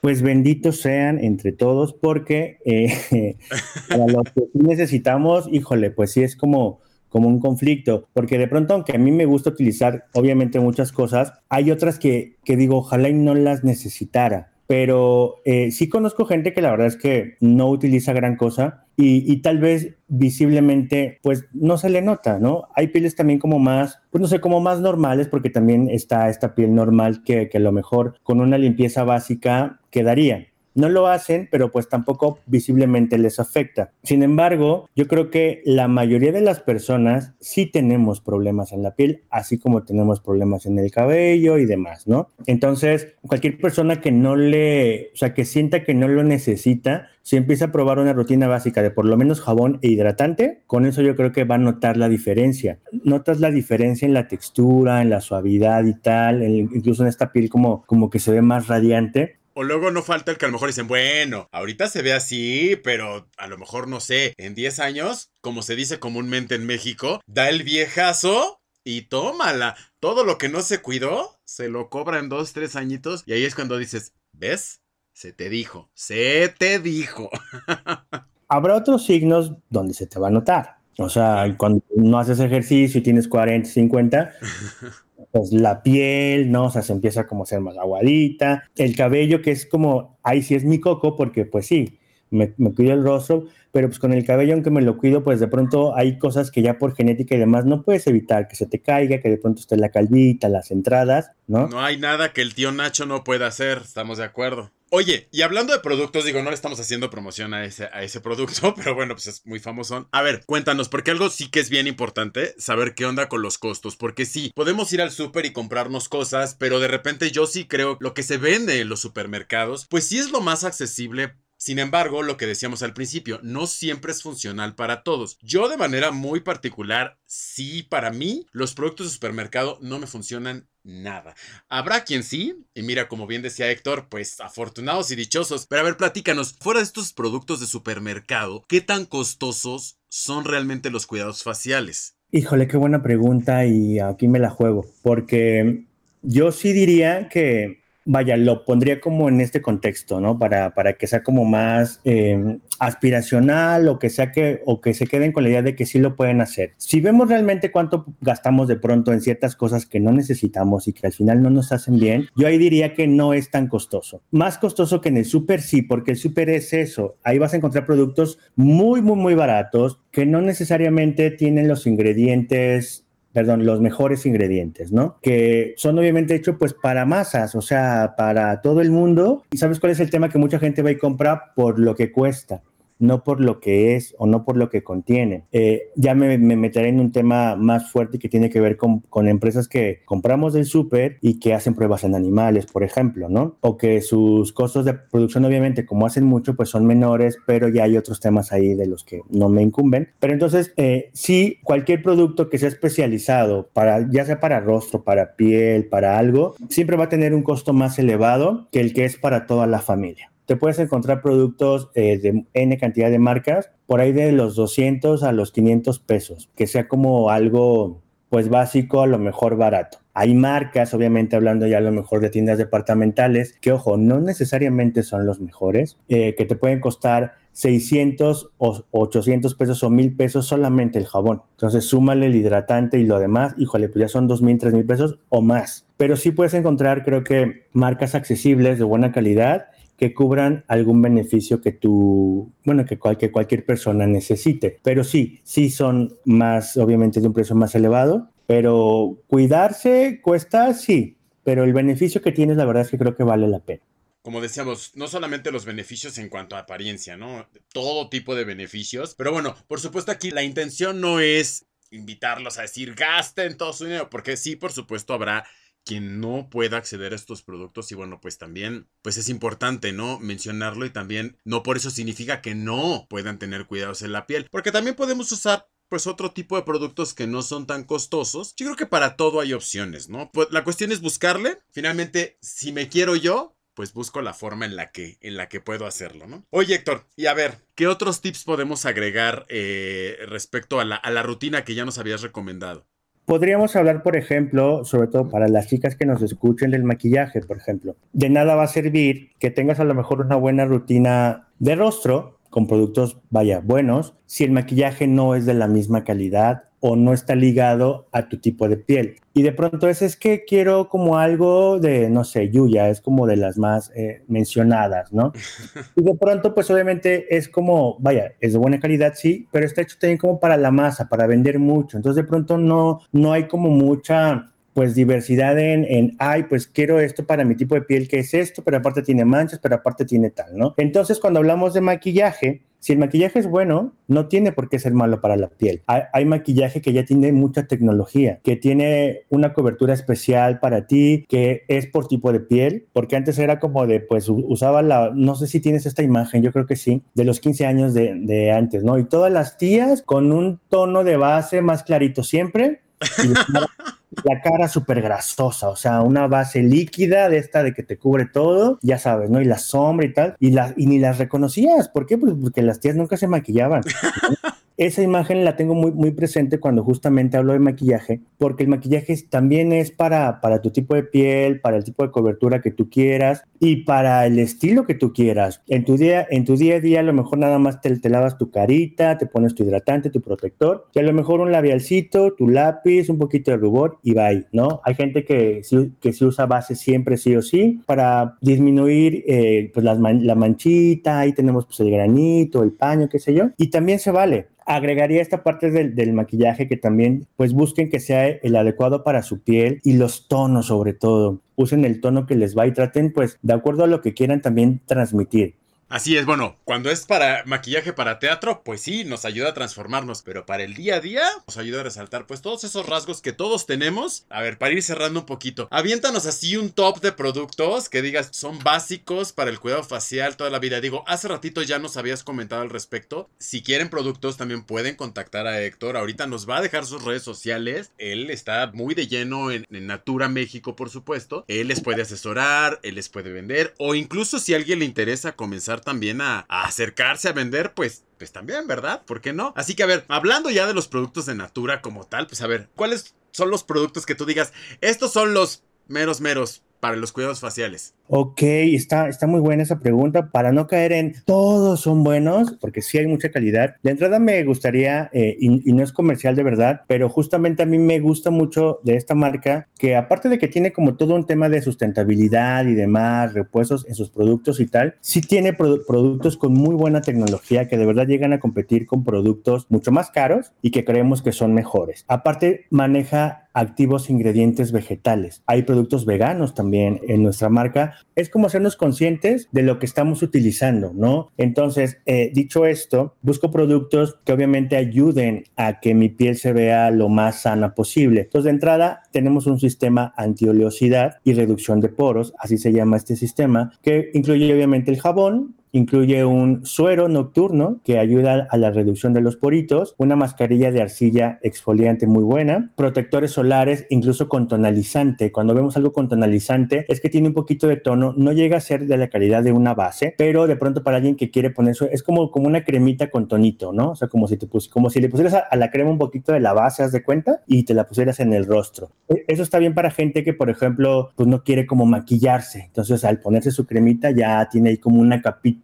Pues 0.02 0.22
benditos 0.22 0.80
sean 0.80 1.20
entre 1.24 1.52
todos 1.52 1.94
porque 1.94 2.60
eh, 2.66 3.38
para 3.90 4.08
lo 4.08 4.24
que 4.24 4.44
necesitamos, 4.54 5.48
híjole, 5.52 5.92
pues 5.92 6.12
sí 6.12 6.24
es 6.24 6.36
como, 6.36 6.80
como 7.10 7.28
un 7.28 7.40
conflicto, 7.40 8.08
porque 8.14 8.38
de 8.38 8.48
pronto, 8.48 8.74
aunque 8.74 8.96
a 8.96 9.00
mí 9.00 9.12
me 9.12 9.26
gusta 9.26 9.50
utilizar 9.50 10.06
obviamente 10.14 10.60
muchas 10.60 10.92
cosas, 10.92 11.34
hay 11.50 11.72
otras 11.72 12.00
que, 12.00 12.38
que 12.46 12.56
digo, 12.56 12.78
ojalá 12.78 13.10
y 13.10 13.14
no 13.14 13.36
las 13.36 13.64
necesitara 13.64 14.49
pero 14.70 15.42
eh, 15.46 15.72
sí 15.72 15.90
conozco 15.90 16.26
gente 16.26 16.54
que 16.54 16.62
la 16.62 16.70
verdad 16.70 16.86
es 16.86 16.96
que 16.96 17.38
no 17.40 17.72
utiliza 17.72 18.14
gran 18.14 18.36
cosa 18.36 18.86
y, 18.96 19.42
tal 19.42 19.58
vez 19.58 19.96
visiblemente 20.10 21.18
pues 21.24 21.46
no 21.54 21.80
se 21.80 21.90
le 21.90 22.04
nota, 22.04 22.38
¿no? 22.38 22.68
Hay 22.76 22.90
pieles 22.90 23.16
también 23.16 23.40
como 23.40 23.58
más, 23.58 24.00
pues 24.12 24.22
no 24.22 24.28
sé, 24.28 24.40
como 24.40 24.60
más 24.60 24.80
normales 24.80 25.28
porque 25.28 25.50
también 25.50 25.90
está 25.90 26.30
esta 26.30 26.54
piel 26.54 26.76
normal 26.76 27.24
que, 27.24 27.50
que 27.50 27.58
a 27.58 27.62
lo 27.62 27.72
mejor 27.72 28.20
con 28.22 28.42
una 28.42 28.60
limpieza 28.60 29.04
básica 29.04 29.80
quedaría. 29.90 30.49
No 30.76 30.90
lo 30.90 31.08
hacen, 31.08 31.48
pero 31.52 31.72
pues 31.72 31.90
tampoco 31.90 32.40
visiblemente 32.46 33.18
les 33.18 33.40
afecta. 33.40 33.92
Sin 34.04 34.24
embargo, 34.24 34.88
yo 34.96 35.08
creo 35.08 35.30
que 35.30 35.62
la 35.66 35.88
mayoría 35.88 36.32
de 36.32 36.42
las 36.42 36.60
personas 36.60 37.34
sí 37.40 37.66
tenemos 37.66 38.22
problemas 38.22 38.72
en 38.72 38.84
la 38.84 38.96
piel, 38.96 39.24
así 39.30 39.58
como 39.58 39.84
tenemos 39.84 40.20
problemas 40.20 40.66
en 40.66 40.80
el 40.80 40.92
cabello 40.92 41.58
y 41.58 41.66
demás, 41.66 42.08
¿no? 42.08 42.30
Entonces, 42.46 43.14
cualquier 43.28 43.58
persona 43.58 44.02
que 44.02 44.12
no 44.12 44.36
le, 44.36 45.12
o 45.14 45.18
sea, 45.18 45.34
que 45.34 45.46
sienta 45.46 45.84
que 45.84 45.94
no 45.94 46.08
lo 46.08 46.24
necesita, 46.24 47.08
si 47.30 47.38
empieza 47.38 47.66
a 47.66 47.72
probar 47.72 48.00
una 48.00 48.14
rutina 48.14 48.48
básica 48.48 48.82
de 48.82 48.90
por 48.90 49.06
lo 49.06 49.16
menos 49.16 49.40
jabón 49.40 49.78
e 49.84 49.90
hidratante, 49.90 50.64
con 50.66 50.88
eso 50.88 51.04
yo 51.04 51.16
creo 51.16 51.32
que 51.32 51.44
va 51.44 51.56
a 51.56 51.60
notar 51.60 51.96
la 51.96 52.10
diferencia. 52.10 52.80
Notas 53.04 53.40
la 53.40 53.52
diferencia 53.52 54.08
en 54.08 54.16
la 54.16 54.28
textura, 54.28 55.02
en 55.02 55.12
la 55.12 55.22
suavidad 55.22 55.84
y 55.86 55.94
tal, 55.94 56.42
incluso 56.42 57.04
en 57.04 57.10
esta 57.10 57.32
piel 57.32 57.50
como, 57.50 57.84
como 57.86 58.10
que 58.10 58.18
se 58.18 58.32
ve 58.32 58.42
más 58.42 58.68
radiante. 58.68 59.38
O 59.54 59.64
luego 59.64 59.92
no 59.92 60.04
falta 60.04 60.32
el 60.32 60.38
que 60.38 60.46
a 60.46 60.48
lo 60.48 60.54
mejor 60.54 60.70
dicen, 60.70 60.88
bueno, 60.88 61.48
ahorita 61.52 61.88
se 61.88 62.02
ve 62.02 62.14
así, 62.14 62.80
pero 62.84 63.28
a 63.38 63.48
lo 63.48 63.58
mejor 63.58 63.88
no 63.88 64.00
sé, 64.00 64.34
en 64.38 64.56
10 64.56 64.80
años, 64.80 65.32
como 65.42 65.62
se 65.62 65.76
dice 65.76 66.00
comúnmente 66.00 66.56
en 66.56 66.66
México, 66.66 67.22
da 67.28 67.50
el 67.50 67.64
viejazo 67.64 68.62
y 68.84 69.04
tómala. 69.04 69.76
Todo 70.00 70.24
lo 70.24 70.38
que 70.38 70.50
no 70.50 70.62
se 70.62 70.82
cuidó, 70.82 71.40
se 71.46 71.70
lo 71.70 71.90
cobra 71.90 72.20
en 72.20 72.30
dos, 72.30 72.54
tres 72.54 72.76
añitos. 72.76 73.24
Y 73.26 73.34
ahí 73.34 73.44
es 73.44 73.56
cuando 73.56 73.78
dices, 73.78 74.14
¿ves? 74.34 74.82
Se 75.14 75.34
te 75.34 75.50
dijo, 75.50 75.90
se 75.94 76.54
te 76.58 76.80
dijo. 76.80 77.30
Habrá 78.48 78.76
otros 78.76 79.06
signos 79.06 79.54
donde 79.70 79.94
se 79.94 80.08
te 80.08 80.20
va 80.20 80.30
a 80.30 80.32
notar. 80.32 80.78
O 80.98 81.10
sea, 81.10 81.56
cuando 81.58 81.84
no 81.96 82.20
haces 82.20 82.40
ejercicio 82.40 83.00
y 83.00 83.04
tienes 83.04 83.28
40, 83.28 83.70
50, 83.70 84.34
pues 85.32 85.52
la 85.52 85.84
piel, 85.84 86.52
¿no? 86.52 86.66
O 86.66 86.70
sea, 86.72 86.82
se 86.82 86.94
empieza 86.94 87.28
como 87.28 87.44
a 87.44 87.46
ser 87.46 87.60
más 87.62 87.78
aguadita. 87.78 88.64
El 88.76 88.96
cabello, 88.96 89.42
que 89.42 89.52
es 89.52 89.66
como, 89.66 90.20
ahí 90.24 90.42
sí 90.42 90.56
es 90.56 90.64
mi 90.64 90.80
coco, 90.80 91.16
porque 91.16 91.46
pues 91.46 91.68
sí, 91.68 92.00
me, 92.32 92.54
me 92.58 92.74
cuido 92.74 92.94
el 92.94 93.04
rostro, 93.04 93.46
pero 93.72 93.88
pues 93.88 94.00
con 94.00 94.14
el 94.14 94.26
cabello, 94.26 94.54
aunque 94.54 94.72
me 94.72 94.82
lo 94.82 94.98
cuido, 94.98 95.24
pues 95.24 95.40
de 95.40 95.48
pronto 95.48 95.96
hay 95.96 96.18
cosas 96.18 96.52
que 96.52 96.62
ya 96.62 96.78
por 96.78 96.96
genética 96.96 97.36
y 97.36 97.40
demás 97.40 97.66
no 97.66 97.84
puedes 97.84 98.08
evitar, 98.08 98.48
que 98.48 98.56
se 98.56 98.66
te 98.66 98.82
caiga, 98.82 99.20
que 99.20 99.30
de 99.30 99.38
pronto 99.38 99.62
esté 99.62 99.78
la 99.78 99.90
calvita, 99.90 100.50
las 100.50 100.72
entradas, 100.72 101.32
¿no? 101.48 101.68
No 101.68 101.82
hay 101.82 101.98
nada 101.98 102.34
que 102.34 102.42
el 102.42 102.56
tío 102.56 102.72
Nacho 102.72 103.06
no 103.06 103.24
pueda 103.24 103.48
hacer, 103.48 103.82
estamos 103.84 104.18
de 104.18 104.24
acuerdo. 104.24 104.72
Oye, 104.92 105.30
y 105.32 105.44
hablando 105.44 105.72
de 105.72 105.80
productos, 105.80 106.26
digo, 106.26 106.42
no 106.42 106.50
le 106.50 106.56
estamos 106.56 106.80
haciendo 106.80 107.12
promoción 107.12 107.54
a 107.54 107.64
ese, 107.64 107.86
a 107.94 108.02
ese 108.02 108.22
producto, 108.22 108.74
pero 108.76 108.96
bueno, 108.96 109.14
pues 109.14 109.28
es 109.28 109.46
muy 109.46 109.60
famoso. 109.60 110.10
A 110.12 110.22
ver, 110.24 110.44
cuéntanos, 110.48 110.90
porque 110.90 111.12
algo 111.12 111.30
sí 111.30 111.52
que 111.52 111.60
es 111.60 111.70
bien 111.70 111.86
importante, 111.86 112.56
saber 112.58 112.96
qué 112.96 113.06
onda 113.06 113.30
con 113.30 113.44
los 113.44 113.60
costos, 113.60 113.96
porque 113.96 114.26
sí, 114.26 114.52
podemos 114.56 114.92
ir 114.92 115.02
al 115.04 115.12
súper 115.12 115.46
y 115.46 115.54
comprarnos 115.54 116.10
cosas, 116.10 116.56
pero 116.56 116.80
de 116.80 116.88
repente 116.88 117.30
yo 117.30 117.46
sí 117.46 117.68
creo 117.68 117.98
lo 118.00 118.16
que 118.16 118.24
se 118.24 118.38
vende 118.38 118.80
en 118.80 118.90
los 118.90 119.00
supermercados, 119.00 119.86
pues 119.90 120.08
sí 120.08 120.18
es 120.18 120.32
lo 120.32 120.42
más 120.42 120.64
accesible 120.64 121.36
sin 121.60 121.78
embargo, 121.78 122.24
lo 122.24 122.38
que 122.38 122.48
decíamos 122.48 122.84
al 122.84 122.94
principio, 122.94 123.42
no 123.44 123.68
siempre 123.68 124.14
es 124.14 124.24
funcional 124.24 124.76
para 124.76 125.04
todos. 125.04 125.38
Yo 125.42 125.68
de 125.68 125.76
manera 125.76 126.12
muy 126.12 126.40
particular, 126.40 127.20
sí, 127.26 127.84
para 127.84 128.12
mí, 128.12 128.46
los 128.54 128.74
productos 128.74 129.08
de 129.08 129.14
supermercado 129.14 129.78
no 129.82 130.00
me 130.00 130.08
funcionan 130.08 130.70
nada. 130.84 131.36
Habrá 131.68 132.06
quien 132.06 132.24
sí, 132.24 132.66
y 132.74 132.82
mira, 132.82 133.10
como 133.10 133.28
bien 133.28 133.42
decía 133.42 133.70
Héctor, 133.70 134.08
pues 134.10 134.40
afortunados 134.40 135.12
y 135.12 135.18
dichosos. 135.18 135.68
Pero 135.68 135.82
a 135.82 135.84
ver, 135.84 135.98
platícanos, 135.98 136.56
fuera 136.62 136.80
de 136.80 136.86
estos 136.86 137.12
productos 137.12 137.60
de 137.60 137.68
supermercado, 137.68 138.64
¿qué 138.70 138.80
tan 138.80 139.06
costosos 139.06 140.00
son 140.08 140.46
realmente 140.46 140.90
los 140.90 141.08
cuidados 141.08 141.44
faciales? 141.44 142.16
Híjole, 142.32 142.70
qué 142.70 142.78
buena 142.78 143.04
pregunta 143.04 143.66
y 143.66 144.00
aquí 144.00 144.30
me 144.30 144.40
la 144.40 144.50
juego, 144.50 144.86
porque 145.04 145.88
yo 146.22 146.54
sí 146.54 146.72
diría 146.72 147.28
que 147.28 147.82
vaya, 148.12 148.38
lo 148.38 148.66
pondría 148.66 149.00
como 149.00 149.30
en 149.30 149.40
este 149.40 149.62
contexto, 149.62 150.20
¿no? 150.20 150.40
Para, 150.40 150.74
para 150.74 150.94
que 150.94 151.06
sea 151.06 151.22
como 151.22 151.46
más 151.46 152.02
eh, 152.06 152.58
aspiracional 152.80 153.88
o 153.88 154.00
que 154.00 154.10
sea 154.10 154.32
que, 154.32 154.64
o 154.66 154.82
que 154.82 154.96
se 154.96 155.06
queden 155.06 155.32
con 155.32 155.44
la 155.44 155.50
idea 155.50 155.62
de 155.62 155.76
que 155.76 155.86
sí 155.86 156.00
lo 156.00 156.16
pueden 156.16 156.42
hacer. 156.42 156.74
Si 156.78 157.02
vemos 157.02 157.30
realmente 157.30 157.72
cuánto 157.72 158.06
gastamos 158.20 158.68
de 158.68 158.78
pronto 158.78 159.14
en 159.14 159.22
ciertas 159.22 159.56
cosas 159.56 159.86
que 159.86 160.00
no 160.00 160.12
necesitamos 160.12 160.88
y 160.88 160.94
que 160.94 161.06
al 161.06 161.14
final 161.14 161.44
no 161.44 161.52
nos 161.52 161.72
hacen 161.72 162.00
bien, 162.00 162.28
yo 162.36 162.48
ahí 162.48 162.58
diría 162.58 162.96
que 162.96 163.06
no 163.06 163.36
es 163.36 163.52
tan 163.52 163.68
costoso. 163.68 164.24
Más 164.32 164.58
costoso 164.58 165.02
que 165.02 165.10
en 165.10 165.18
el 165.18 165.26
súper 165.26 165.62
sí, 165.62 165.84
porque 165.84 166.12
el 166.12 166.18
súper 166.18 166.50
es 166.50 166.74
eso. 166.74 167.18
Ahí 167.24 167.38
vas 167.38 167.54
a 167.54 167.58
encontrar 167.58 167.86
productos 167.86 168.40
muy, 168.56 169.04
muy, 169.04 169.18
muy 169.18 169.36
baratos 169.36 170.00
que 170.10 170.26
no 170.26 170.42
necesariamente 170.42 171.30
tienen 171.30 171.68
los 171.68 171.86
ingredientes 171.86 173.06
perdón, 173.34 173.66
los 173.66 173.82
mejores 173.82 174.26
ingredientes, 174.26 174.92
¿no? 174.92 175.18
Que 175.22 175.74
son 175.78 175.98
obviamente 176.00 176.36
hechos 176.36 176.56
pues 176.58 176.74
para 176.74 177.06
masas, 177.06 177.56
o 177.56 177.62
sea, 177.62 178.16
para 178.18 178.62
todo 178.62 178.82
el 178.82 178.92
mundo. 178.92 179.44
¿Y 179.52 179.58
sabes 179.58 179.80
cuál 179.80 179.92
es 179.92 180.00
el 180.00 180.10
tema 180.10 180.30
que 180.30 180.38
mucha 180.38 180.60
gente 180.60 180.82
va 180.82 180.92
y 180.92 180.98
compra 180.98 181.54
por 181.56 181.80
lo 181.80 181.96
que 181.96 182.12
cuesta? 182.12 182.62
No 183.00 183.24
por 183.24 183.42
lo 183.42 183.60
que 183.60 183.96
es 183.96 184.14
o 184.18 184.28
no 184.28 184.44
por 184.46 184.58
lo 184.58 184.70
que 184.70 184.84
contiene. 184.84 185.46
Eh, 185.52 185.90
ya 185.96 186.14
me, 186.14 186.38
meteré 186.38 186.90
en 186.90 187.00
un 187.00 187.12
tema 187.12 187.56
más 187.56 187.92
fuerte 187.92 188.20
que 188.20 188.30
tiene 188.30 188.50
que 188.50 188.62
ver 188.62 188.78
con, 188.78 189.04
empresas 189.28 189.68
que 189.68 190.02
compramos 190.06 190.54
del 190.54 190.66
súper 190.66 191.18
y 191.22 191.40
que 191.40 191.54
hacen 191.54 191.76
pruebas 191.76 192.04
en 192.04 192.16
animales, 192.16 192.66
por 192.66 192.84
ejemplo, 192.84 193.30
¿no? 193.30 193.58
O 193.62 193.78
que 193.78 194.02
sus 194.02 194.54
costos 194.54 194.86
de 194.86 194.94
producción, 194.94 195.46
obviamente, 195.46 195.86
como 195.86 196.06
hacen 196.06 196.26
mucho, 196.26 196.56
pues 196.56 196.70
son 196.70 196.86
menores, 196.86 197.38
pero 197.46 197.70
ya 197.70 197.84
hay 197.84 197.98
otros 197.98 198.20
temas 198.20 198.52
ahí 198.52 198.74
de 198.74 198.88
los 198.88 199.04
que 199.04 199.22
no 199.30 199.50
me 199.50 199.62
incumben. 199.62 200.10
Pero 200.20 200.34
entonces, 200.34 200.74
eh, 200.78 201.10
sí, 201.14 201.60
cualquier 201.64 202.02
producto 202.02 202.50
que 202.50 202.58
sea 202.58 202.70
especializado, 202.70 203.70
para, 203.74 204.10
ya 204.10 204.26
sea 204.26 204.40
para 204.40 204.60
rostro, 204.60 205.04
para 205.04 205.36
piel, 205.36 205.88
para 205.88 206.18
algo, 206.18 206.56
siempre 206.70 206.98
va 206.98 207.06
a 207.06 207.10
tener 207.10 207.34
un 207.34 207.44
costo 207.44 207.74
más 207.74 208.00
elevado 208.00 208.68
que 208.72 208.80
el 208.80 208.94
que 208.94 209.06
es 209.06 209.18
para 209.18 209.46
toda 209.46 209.68
la 209.68 209.80
familia 209.80 210.32
te 210.50 210.56
puedes 210.56 210.80
encontrar 210.80 211.22
productos 211.22 211.92
eh, 211.94 212.18
de 212.18 212.44
N 212.56 212.78
cantidad 212.80 213.12
de 213.12 213.20
marcas, 213.20 213.70
por 213.86 214.00
ahí 214.00 214.12
de 214.12 214.32
los 214.32 214.56
200 214.56 215.22
a 215.22 215.32
los 215.32 215.52
500 215.52 216.00
pesos, 216.00 216.50
que 216.56 216.66
sea 216.66 216.88
como 216.88 217.30
algo 217.30 218.02
pues 218.30 218.50
básico, 218.50 219.02
a 219.02 219.08
lo 219.08 219.20
mejor 219.20 219.58
barato. 219.58 220.00
Hay 220.16 220.34
marcas, 220.34 220.96
obviamente 220.96 221.36
hablando 221.36 221.68
ya 221.68 221.78
a 221.78 221.82
lo 221.82 221.92
mejor 221.92 222.20
de 222.22 222.32
tiendas 222.32 222.58
departamentales, 222.58 223.60
que 223.62 223.72
ojo, 223.74 223.96
no 223.98 224.22
necesariamente 224.22 225.04
son 225.04 225.28
los 225.28 225.40
mejores, 225.40 226.00
eh, 226.08 226.34
que 226.36 226.46
te 226.46 226.56
pueden 226.56 226.80
costar 226.80 227.34
600 227.52 228.50
o 228.58 228.84
800 228.90 229.54
pesos 229.54 229.84
o 229.84 229.92
1000 229.92 230.16
pesos 230.16 230.48
solamente 230.48 230.98
el 230.98 231.06
jabón. 231.06 231.44
Entonces 231.52 231.86
súmale 231.86 232.26
el 232.26 232.36
hidratante 232.36 232.98
y 232.98 233.06
lo 233.06 233.20
demás, 233.20 233.54
híjole, 233.60 233.88
pues 233.88 234.02
ya 234.02 234.08
son 234.08 234.28
2000, 234.28 234.58
3000 234.58 234.86
pesos 234.88 235.20
o 235.30 235.44
más. 235.44 235.86
Pero 235.96 236.16
sí 236.16 236.32
puedes 236.32 236.56
encontrar, 236.56 237.04
creo 237.04 237.24
que, 237.24 237.68
marcas 237.72 238.16
accesibles 238.16 238.80
de 238.80 238.84
buena 238.84 239.12
calidad 239.12 239.68
que 240.00 240.14
cubran 240.14 240.64
algún 240.68 241.02
beneficio 241.02 241.62
que 241.62 241.74
tú, 241.74 242.52
bueno, 242.64 242.86
que, 242.86 242.98
cualquier 242.98 243.32
cualquier 243.32 243.66
persona 243.66 244.08
necesite. 244.08 244.80
Pero 244.82 245.04
sí, 245.04 245.42
sí 245.44 245.70
son 245.70 246.18
más, 246.26 246.78
obviamente, 246.78 247.20
de 247.20 247.28
un 247.28 247.34
precio 247.34 247.56
más 247.56 247.76
elevado, 247.76 248.32
pero 248.48 249.18
cuidarse 249.28 250.22
cuesta, 250.24 250.74
sí, 250.74 251.18
pero 251.44 251.66
el 251.66 251.74
beneficio 251.74 252.22
que 252.22 252.32
tienes, 252.32 252.58
la 252.58 252.66
verdad 252.66 252.84
es 252.84 252.90
que 252.90 252.98
creo 252.98 253.16
que 253.16 253.24
vale 253.24 253.48
la 253.48 253.60
pena 253.60 253.84
como 254.22 254.42
decíamos, 254.42 254.92
no 254.96 255.08
solamente 255.08 255.50
los 255.50 255.66
beneficios 255.66 256.18
en 256.20 256.30
cuanto 256.30 256.56
a 256.56 256.60
apariencia, 256.60 257.18
¿no? 257.18 257.50
Todo 257.74 258.10
tipo 258.10 258.36
de 258.36 258.44
beneficios. 258.44 259.16
Pero 259.16 259.32
bueno, 259.32 259.56
por 259.68 259.80
supuesto 259.80 260.12
aquí 260.12 260.30
la 260.30 260.44
intención 260.44 261.02
no 261.02 261.20
es 261.20 261.66
invitarlos 261.90 262.60
a 262.60 262.64
decir 262.64 262.94
gasten 262.94 263.58
todo 263.58 263.74
su 263.74 263.86
dinero, 263.86 264.10
porque 264.10 264.38
sí, 264.38 264.56
por 264.56 264.72
supuesto, 264.72 265.14
habrá 265.14 265.46
quien 265.90 266.22
no 266.22 266.50
pueda 266.52 266.78
acceder 266.78 267.14
a 267.14 267.16
estos 267.16 267.42
productos 267.42 267.92
y 267.92 267.96
bueno, 267.96 268.22
pues 268.22 268.38
también, 268.38 268.88
pues 269.02 269.18
es 269.18 269.28
importante, 269.28 269.92
¿no? 269.92 270.20
Mencionarlo 270.20 270.86
y 270.86 270.92
también 270.92 271.40
no 271.46 271.64
por 271.64 271.78
eso 271.78 271.90
significa 271.90 272.44
que 272.44 272.54
no 272.54 273.08
puedan 273.10 273.40
tener 273.40 273.66
cuidados 273.66 274.04
en 274.04 274.12
la 274.12 274.28
piel, 274.28 274.48
porque 274.52 274.72
también 274.72 274.96
podemos 274.96 275.32
usar 275.32 275.68
pues 275.88 276.06
otro 276.06 276.30
tipo 276.32 276.58
de 276.58 276.62
productos 276.62 277.16
que 277.16 277.26
no 277.26 277.42
son 277.42 277.66
tan 277.66 277.86
costosos. 277.86 278.54
Yo 278.56 278.68
creo 278.68 278.76
que 278.76 278.86
para 278.86 279.16
todo 279.16 279.40
hay 279.40 279.54
opciones, 279.54 280.10
¿no? 280.10 280.30
Pues 280.32 280.50
la 280.52 280.64
cuestión 280.64 280.92
es 280.92 281.02
buscarle. 281.02 281.58
Finalmente, 281.72 282.38
si 282.40 282.72
me 282.72 282.88
quiero 282.88 283.16
yo, 283.16 283.58
pues 283.74 283.92
busco 283.92 284.22
la 284.22 284.36
forma 284.36 284.68
en 284.68 284.76
la 284.76 284.92
que, 284.92 285.18
en 285.22 285.38
la 285.38 285.50
que 285.50 285.60
puedo 285.60 285.88
hacerlo, 285.88 286.28
¿no? 286.28 286.46
Oye, 286.52 286.76
Héctor, 286.76 287.08
y 287.16 287.26
a 287.26 287.34
ver, 287.34 287.66
¿qué 287.74 287.88
otros 287.88 288.22
tips 288.22 288.44
podemos 288.44 288.86
agregar 288.86 289.48
eh, 289.50 290.20
respecto 290.28 290.80
a 290.80 290.86
la, 290.86 290.98
a 290.98 291.10
la 291.10 291.24
rutina 291.24 291.66
que 291.66 291.74
ya 291.74 291.84
nos 291.84 291.98
habías 291.98 292.22
recomendado? 292.22 292.86
Podríamos 293.30 293.76
hablar, 293.76 294.02
por 294.02 294.16
ejemplo, 294.16 294.84
sobre 294.86 295.08
todo 295.08 295.30
para 295.30 295.48
las 295.48 295.68
chicas 295.68 295.96
que 295.96 296.08
nos 296.08 296.20
escuchen 296.24 296.72
del 296.72 296.84
maquillaje, 296.84 297.42
por 297.42 297.58
ejemplo. 297.58 297.96
De 298.12 298.28
nada 298.28 298.56
va 298.56 298.64
a 298.64 298.68
servir 298.68 299.34
que 299.38 299.52
tengas 299.52 299.80
a 299.80 299.84
lo 299.84 299.94
mejor 299.94 300.22
una 300.22 300.36
buena 300.36 300.66
rutina 300.66 301.48
de 301.60 301.76
rostro 301.76 302.40
con 302.50 302.66
productos, 302.66 303.20
vaya, 303.30 303.60
buenos, 303.60 304.16
si 304.26 304.46
el 304.46 304.52
maquillaje 304.52 305.06
no 305.06 305.36
es 305.36 305.46
de 305.46 305.54
la 305.54 305.68
misma 305.68 306.04
calidad 306.04 306.69
o 306.82 306.96
no 306.96 307.14
está 307.14 307.36
ligado 307.36 308.08
a 308.12 308.30
tu 308.30 308.40
tipo 308.40 308.68
de 308.70 308.78
piel. 308.78 309.16
Y 309.34 309.44
de 309.44 309.52
pronto 309.52 309.88
es, 309.88 310.02
es 310.02 310.16
que 310.16 310.46
quiero 310.46 310.90
como 310.90 311.18
algo 311.18 311.80
de, 311.80 312.10
no 312.10 312.24
sé, 312.24 312.50
Yuya, 312.50 312.90
es 312.90 313.02
como 313.02 313.28
de 313.28 313.38
las 313.38 313.58
más 313.58 313.92
eh, 313.96 314.24
mencionadas, 314.28 315.12
¿no? 315.12 315.34
Y 315.96 316.04
de 316.04 316.16
pronto, 316.16 316.54
pues 316.54 316.70
obviamente 316.72 317.36
es 317.36 317.50
como, 317.50 317.98
vaya, 318.00 318.34
es 318.40 318.54
de 318.54 318.60
buena 318.60 318.80
calidad, 318.80 319.14
sí, 319.16 319.48
pero 319.52 319.66
está 319.66 319.82
hecho 319.82 319.98
también 320.00 320.18
como 320.18 320.40
para 320.40 320.58
la 320.58 320.72
masa, 320.72 321.10
para 321.10 321.28
vender 321.28 321.60
mucho. 321.60 321.98
Entonces 321.98 322.24
de 322.24 322.30
pronto 322.30 322.58
no, 322.58 323.02
no 323.12 323.34
hay 323.34 323.48
como 323.48 323.70
mucha 323.70 324.52
pues 324.74 324.96
diversidad 324.96 325.60
en, 325.60 325.84
en, 325.84 326.16
ay, 326.20 326.44
pues 326.44 326.68
quiero 326.68 327.00
esto 327.02 327.26
para 327.26 327.44
mi 327.44 327.56
tipo 327.56 327.76
de 327.76 327.82
piel, 327.82 328.08
que 328.08 328.20
es 328.20 328.34
esto, 328.34 328.64
pero 328.64 328.78
aparte 328.78 329.02
tiene 329.02 329.26
manchas, 329.26 329.60
pero 329.60 329.76
aparte 329.76 330.06
tiene 330.06 330.30
tal, 330.30 330.58
¿no? 330.58 330.74
Entonces, 330.78 331.20
cuando 331.20 331.40
hablamos 331.40 331.74
de 331.74 331.82
maquillaje, 331.82 332.62
si 332.80 332.94
el 332.94 333.00
maquillaje 333.00 333.40
es 333.40 333.48
bueno, 333.48 333.94
no 334.08 334.28
tiene 334.28 334.52
por 334.52 334.70
qué 334.70 334.80
ser 334.80 334.94
malo 334.94 335.22
para 335.22 335.36
la 335.36 335.50
piel. 335.50 335.84
Hay, 335.88 336.26
maquillaje 336.26 336.82
que 336.82 336.94
ya 336.94 337.04
tiene 337.06 337.32
mucha 337.32 337.68
tecnología, 337.68 338.40
que 338.44 338.56
tiene 338.56 339.24
una 339.30 339.54
cobertura 339.54 339.94
especial 339.94 340.60
para 340.60 340.88
ti, 340.88 341.26
que 341.28 341.64
es 341.68 341.88
por 341.88 342.08
tipo 342.08 342.32
de 342.32 342.40
piel, 342.40 342.88
porque 342.94 343.16
antes 343.16 343.38
era 343.40 343.60
como 343.60 343.86
de, 343.88 344.00
pues 344.00 344.30
usaba 344.30 344.82
la, 344.82 345.12
no 345.14 345.36
sé 345.36 345.48
si 345.48 345.60
tienes 345.60 345.86
esta 345.86 346.04
imagen, 346.04 346.42
yo 346.42 346.52
creo 346.52 346.66
que 346.66 346.76
sí, 346.76 347.04
de 347.16 347.26
los 347.26 347.40
15 347.40 347.66
años 347.66 347.94
de, 347.94 348.16
de 348.16 348.52
antes, 348.52 348.84
¿no? 348.84 348.98
Y 348.98 349.04
todas 349.04 349.32
las 349.32 349.58
tías 349.58 350.02
con 350.02 350.32
un 350.32 350.60
tono 350.70 351.04
de 351.04 351.18
base 351.18 351.62
más 351.62 351.84
clarito 351.84 352.24
siempre. 352.24 352.82
La 354.24 354.42
cara 354.42 354.68
súper 354.68 355.02
grasosa, 355.02 355.70
o 355.70 355.76
sea, 355.76 356.02
una 356.02 356.28
base 356.28 356.64
líquida 356.64 357.30
de 357.30 357.38
esta 357.38 357.62
de 357.64 357.74
que 357.74 357.84
te 357.84 357.98
cubre 357.98 358.26
todo, 358.26 358.80
ya 358.82 358.98
sabes, 358.98 359.30
¿no? 359.30 359.40
Y 359.40 359.46
la 359.46 359.60
sombra 359.60 360.06
y 360.06 360.14
tal, 360.14 360.36
y, 360.40 360.52
la, 360.52 360.74
y 360.76 360.88
ni 360.88 360.98
las 360.98 361.20
reconocías, 361.20 361.90
¿por 361.90 362.08
qué? 362.08 362.18
Pues 362.18 362.34
porque 362.42 362.64
las 362.64 362.80
tías 362.80 362.96
nunca 362.96 363.18
se 363.18 363.28
maquillaban. 363.28 363.84
esa 364.80 365.04
imagen 365.04 365.44
la 365.44 365.58
tengo 365.58 365.76
muy, 365.76 365.92
muy 365.92 366.12
presente 366.12 366.58
cuando 366.62 366.86
justamente 366.86 367.36
hablo 367.36 367.52
de 367.52 367.60
maquillaje, 367.60 368.22
porque 368.38 368.64
el 368.64 368.70
maquillaje 368.70 369.14
también 369.30 369.74
es 369.74 369.92
para, 369.92 370.40
para 370.40 370.62
tu 370.62 370.72
tipo 370.72 370.96
de 370.96 371.04
piel, 371.04 371.60
para 371.60 371.76
el 371.76 371.84
tipo 371.84 372.04
de 372.04 372.12
cobertura 372.12 372.62
que 372.62 372.72
tú 372.72 372.90
quieras 372.90 373.44
y 373.60 373.84
para 373.84 374.26
el 374.26 374.40
estilo 374.40 374.86
que 374.86 374.94
tú 374.96 375.12
quieras. 375.12 375.62
En 375.68 375.84
tu 375.84 375.98
día, 375.98 376.26
en 376.30 376.46
tu 376.46 376.56
día 376.56 376.78
a 376.78 376.80
día 376.80 377.02
a 377.02 377.04
lo 377.04 377.12
mejor 377.12 377.40
nada 377.40 377.60
más 377.60 377.82
te, 377.82 377.94
te 378.00 378.10
lavas 378.10 378.38
tu 378.38 378.52
carita, 378.52 379.18
te 379.18 379.26
pones 379.26 379.54
tu 379.54 379.64
hidratante, 379.64 380.10
tu 380.12 380.22
protector 380.22 380.88
y 380.94 381.00
a 381.00 381.04
lo 381.04 381.12
mejor 381.12 381.42
un 381.42 381.52
labialcito, 381.52 382.36
tu 382.36 382.48
lápiz, 382.48 383.10
un 383.10 383.18
poquito 383.18 383.52
de 383.52 383.58
rubor 383.58 384.00
y 384.02 384.14
bye, 384.14 384.48
¿no? 384.54 384.80
Hay 384.86 384.96
gente 384.96 385.26
que, 385.26 385.62
que 386.00 386.14
sí 386.14 386.24
usa 386.24 386.46
base 386.46 386.76
siempre 386.76 387.18
sí 387.18 387.36
o 387.36 387.42
sí 387.42 387.82
para 387.86 388.38
disminuir 388.40 389.26
eh, 389.28 389.72
pues 389.74 389.84
la 389.84 390.36
manchita, 390.36 391.20
ahí 391.20 391.34
tenemos 391.34 391.66
pues 391.66 391.82
el 391.82 391.92
granito, 391.92 392.64
el 392.64 392.72
paño, 392.72 393.10
qué 393.10 393.20
sé 393.20 393.34
yo, 393.34 393.50
y 393.58 393.70
también 393.70 394.00
se 394.00 394.12
vale 394.12 394.48
agregaría 394.70 395.20
esta 395.20 395.42
parte 395.42 395.72
del, 395.72 396.14
maquillaje 396.14 396.68
que 396.68 396.78
también 396.78 397.26
pues 397.36 397.54
busquen 397.54 397.90
que 397.90 398.00
sea 398.00 398.28
el 398.28 398.56
adecuado 398.56 399.04
para 399.04 399.24
su 399.24 399.42
piel 399.42 399.82
y 399.84 399.94
los 399.94 400.28
tonos 400.28 400.68
sobre 400.68 400.94
todo. 400.94 401.42
Usen 401.56 401.86
el 401.86 402.02
tono 402.02 402.28
que 402.28 402.36
les 402.36 402.56
va 402.56 402.68
y 402.68 402.72
traten 402.72 403.12
pues 403.12 403.40
de 403.42 403.54
acuerdo 403.54 403.84
a 403.84 403.88
lo 403.88 404.02
que 404.02 404.14
quieran 404.14 404.42
también 404.42 404.80
transmitir. 404.86 405.56
Así 405.90 406.16
es, 406.16 406.28
bueno, 406.28 406.56
cuando 406.66 406.92
es 406.92 407.06
para 407.06 407.44
maquillaje 407.46 407.94
para 407.94 408.20
teatro, 408.20 408.62
pues 408.64 408.80
sí, 408.80 409.06
nos 409.06 409.26
ayuda 409.26 409.50
a 409.50 409.54
transformarnos, 409.56 410.22
pero 410.22 410.46
para 410.46 410.62
el 410.62 410.76
día 410.76 410.98
a 410.98 411.00
día 411.00 411.24
nos 411.48 411.58
ayuda 411.58 411.80
a 411.80 411.84
resaltar 411.84 412.28
pues 412.28 412.44
todos 412.44 412.64
esos 412.64 412.86
rasgos 412.86 413.24
que 413.24 413.34
todos 413.34 413.66
tenemos. 413.66 414.24
A 414.30 414.44
ver, 414.44 414.60
para 414.60 414.74
ir 414.74 414.84
cerrando 414.84 415.22
un 415.22 415.26
poquito, 415.26 415.68
aviéntanos 415.72 416.28
así 416.28 416.58
un 416.58 416.70
top 416.70 417.02
de 417.02 417.12
productos 417.12 417.90
que 417.90 418.04
digas 418.04 418.30
son 418.34 418.60
básicos 418.60 419.34
para 419.34 419.50
el 419.50 419.60
cuidado 419.60 419.84
facial 419.84 420.38
toda 420.38 420.52
la 420.52 420.60
vida. 420.60 420.80
Digo, 420.80 421.04
hace 421.08 421.28
ratito 421.28 421.64
ya 421.64 421.80
nos 421.80 421.98
habías 421.98 422.24
comentado 422.24 422.62
al 422.62 422.70
respecto. 422.70 423.28
Si 423.40 423.64
quieren 423.64 423.90
productos 423.90 424.38
también 424.38 424.62
pueden 424.62 424.96
contactar 424.96 425.48
a 425.48 425.60
Héctor. 425.60 425.98
Ahorita 425.98 426.28
nos 426.28 426.48
va 426.48 426.58
a 426.58 426.62
dejar 426.62 426.86
sus 426.86 427.04
redes 427.04 427.24
sociales. 427.24 427.90
Él 427.98 428.30
está 428.30 428.70
muy 428.76 428.94
de 428.94 429.08
lleno 429.08 429.50
en, 429.50 429.66
Natura 429.70 430.30
México, 430.30 430.76
por 430.76 430.92
supuesto. 430.92 431.46
Él 431.48 431.70
les 431.70 431.82
puede 431.82 432.04
asesorar, 432.04 432.80
él 432.84 432.94
les 432.94 433.10
puede 433.10 433.32
vender 433.32 433.74
o 433.80 433.96
incluso 433.96 434.38
si 434.38 434.54
a 434.54 434.58
alguien 434.58 434.78
le 434.80 434.86
interesa 434.86 435.32
comenzar 435.32 435.79
también 435.82 436.22
a, 436.22 436.46
acercarse 436.50 437.30
a 437.30 437.34
vender, 437.34 437.74
pues 437.74 438.06
pues 438.18 438.34
también, 438.34 438.68
¿verdad? 438.68 439.06
¿Por 439.06 439.22
qué 439.22 439.32
no? 439.32 439.54
Así 439.56 439.76
que 439.76 439.84
a 439.84 439.86
ver, 439.86 440.04
hablando 440.10 440.50
ya 440.50 440.68
de 440.68 440.74
los 440.74 440.90
productos 440.90 441.26
de 441.26 441.36
Natura 441.36 441.82
como 441.82 442.06
tal, 442.06 442.28
pues 442.28 442.42
a 442.42 442.48
ver, 442.48 442.70
¿cuáles 442.76 443.16
son 443.32 443.50
los 443.50 443.64
productos 443.64 444.06
que 444.06 444.14
tú 444.14 444.26
digas, 444.26 444.52
estos 444.82 445.14
son 445.14 445.34
los 445.34 445.64
meros 445.88 446.20
meros 446.20 446.62
para 446.82 446.98
los 446.98 447.14
cuidados 447.14 447.40
faciales? 447.40 447.94
Ok, 448.12 448.42
está, 448.42 449.08
está 449.08 449.28
muy 449.28 449.40
buena 449.40 449.62
esa 449.62 449.78
pregunta. 449.78 450.32
Para 450.32 450.52
no 450.52 450.66
caer 450.66 450.94
en 450.94 451.14
todos 451.26 451.82
son 451.82 452.04
buenos, 452.04 452.54
porque 452.60 452.82
sí 452.82 452.98
hay 452.98 453.06
mucha 453.06 453.30
calidad. 453.30 453.76
De 453.84 453.92
entrada 453.92 454.18
me 454.18 454.44
gustaría, 454.46 455.12
eh, 455.14 455.38
y, 455.40 455.72
no 455.74 455.84
es 455.84 455.94
comercial 455.94 456.36
de 456.36 456.42
verdad, 456.42 456.82
pero 456.88 457.08
justamente 457.08 457.62
a 457.62 457.68
mí 457.68 457.78
me 457.78 458.00
gusta 458.00 458.32
mucho 458.32 458.80
de 458.84 458.96
esta 458.96 459.14
marca, 459.14 459.68
que 459.78 459.96
aparte 459.96 460.28
de 460.28 460.40
que 460.40 460.48
tiene 460.48 460.74
como 460.74 460.96
todo 460.96 461.14
un 461.14 461.28
tema 461.28 461.50
de 461.50 461.62
sustentabilidad 461.62 462.66
y 462.66 462.74
demás, 462.74 463.36
repuestos 463.36 463.86
en 463.88 463.94
sus 463.94 464.10
productos 464.10 464.60
y 464.60 464.66
tal, 464.66 464.96
sí 465.02 465.22
tiene 465.22 465.54
productos 465.54 466.36
con 466.36 466.54
muy 466.54 466.74
buena 466.74 467.02
tecnología 467.02 467.68
que 467.68 467.78
de 467.78 467.86
verdad 467.86 468.08
llegan 468.08 468.34
a 468.34 468.40
competir 468.40 468.88
con 468.88 469.04
productos 469.04 469.68
mucho 469.70 469.92
más 469.92 470.10
caros 470.10 470.52
y 470.64 470.72
que 470.72 470.84
creemos 470.84 471.22
que 471.22 471.32
son 471.32 471.54
mejores. 471.54 472.06
Aparte, 472.08 472.66
maneja 472.72 473.50
activos 473.54 474.10
ingredientes 474.10 474.72
vegetales. 474.72 475.44
Hay 475.46 475.64
productos 475.64 476.06
veganos 476.06 476.54
también 476.54 477.02
en 477.08 477.24
nuestra 477.24 477.50
marca 477.50 477.96
es 478.16 478.30
como 478.30 478.48
hacernos 478.48 478.76
conscientes 478.76 479.48
de 479.52 479.64
lo 479.64 479.80
que 479.80 479.86
estamos 479.86 480.22
utilizando, 480.22 480.92
¿no? 480.94 481.32
Entonces, 481.38 482.00
eh, 482.06 482.32
dicho 482.34 482.66
esto, 482.66 483.16
busco 483.22 483.52
productos 483.52 484.18
que 484.26 484.34
obviamente 484.34 484.76
ayuden 484.76 485.46
a 485.56 485.80
que 485.80 485.94
mi 485.94 486.10
piel 486.10 486.38
se 486.38 486.54
vea 486.54 486.92
lo 486.92 487.10
más 487.10 487.42
sana 487.44 487.76
posible. 487.76 488.22
Entonces, 488.22 488.46
de 488.46 488.52
entrada, 488.52 489.04
tenemos 489.12 489.48
un 489.48 489.60
sistema 489.60 490.14
antioleosidad 490.18 491.18
y 491.24 491.34
reducción 491.34 491.80
de 491.80 491.90
poros, 491.90 492.34
así 492.40 492.58
se 492.58 492.72
llama 492.72 492.98
este 492.98 493.16
sistema, 493.16 493.72
que 493.82 494.12
incluye 494.14 494.54
obviamente 494.54 494.92
el 494.92 495.00
jabón, 495.00 495.56
Incluye 495.72 496.26
un 496.26 496.66
suero 496.66 497.08
nocturno 497.08 497.80
que 497.84 498.00
ayuda 498.00 498.48
a 498.50 498.58
la 498.58 498.72
reducción 498.72 499.14
de 499.14 499.22
los 499.22 499.36
poritos, 499.36 499.96
una 499.98 500.16
mascarilla 500.16 500.72
de 500.72 500.82
arcilla 500.82 501.40
exfoliante 501.44 502.08
muy 502.08 502.24
buena, 502.24 502.72
protectores 502.76 503.32
solares, 503.32 503.86
incluso 503.90 504.28
con 504.28 504.48
tonalizante. 504.48 505.32
Cuando 505.32 505.54
vemos 505.54 505.78
algo 505.78 505.94
con 505.94 506.10
tonalizante 506.10 506.86
es 506.88 507.00
que 507.02 507.10
tiene 507.10 507.28
un 507.28 507.34
poquito 507.34 507.68
de 507.68 507.78
tono, 507.78 508.14
no 508.18 508.32
llega 508.32 508.58
a 508.58 508.62
ser 508.62 508.88
de 508.88 508.98
la 508.98 509.10
calidad 509.10 509.44
de 509.44 509.52
una 509.52 509.76
base, 509.76 510.16
pero 510.18 510.48
de 510.48 510.56
pronto 510.56 510.84
para 510.84 510.98
alguien 510.98 511.16
que 511.16 511.30
quiere 511.30 511.52
poner 511.52 511.72
eso 511.72 511.88
es 511.90 512.02
como, 512.02 512.32
como 512.32 512.48
una 512.48 512.64
cremita 512.64 513.10
con 513.12 513.28
tonito, 513.28 513.72
¿no? 513.72 513.92
O 513.92 513.96
sea, 513.96 514.08
como 514.08 514.28
si, 514.28 514.38
te 514.38 514.48
como 514.72 514.90
si 514.90 515.00
le 515.00 515.10
pusieras 515.10 515.36
a, 515.50 515.56
la 515.56 515.70
crema 515.70 515.92
un 515.92 516.00
poquito 516.00 516.32
de 516.32 516.40
la 516.40 516.54
base, 516.54 516.84
haz 516.84 516.92
de 516.92 517.04
cuenta, 517.04 517.42
y 517.46 517.64
te 517.64 517.74
la 517.74 517.86
pusieras 517.86 518.20
en 518.20 518.34
el 518.34 518.46
rostro. 518.46 518.92
E, 519.08 519.26
eso 519.28 519.44
está 519.44 519.60
bien 519.60 519.76
para 519.76 519.92
gente 519.92 520.24
que, 520.24 520.34
por 520.34 520.50
ejemplo, 520.50 521.12
pues 521.16 521.28
no 521.28 521.44
quiere 521.44 521.68
como 521.68 521.86
maquillarse. 521.86 522.64
Entonces, 522.66 523.04
al 523.04 523.20
ponerse 523.20 523.52
su 523.52 523.66
cremita 523.68 524.12
ya 524.12 524.48
tiene 524.50 524.72
ahí 524.72 524.78
como 524.78 525.00
una 525.00 525.22
capita 525.22 525.59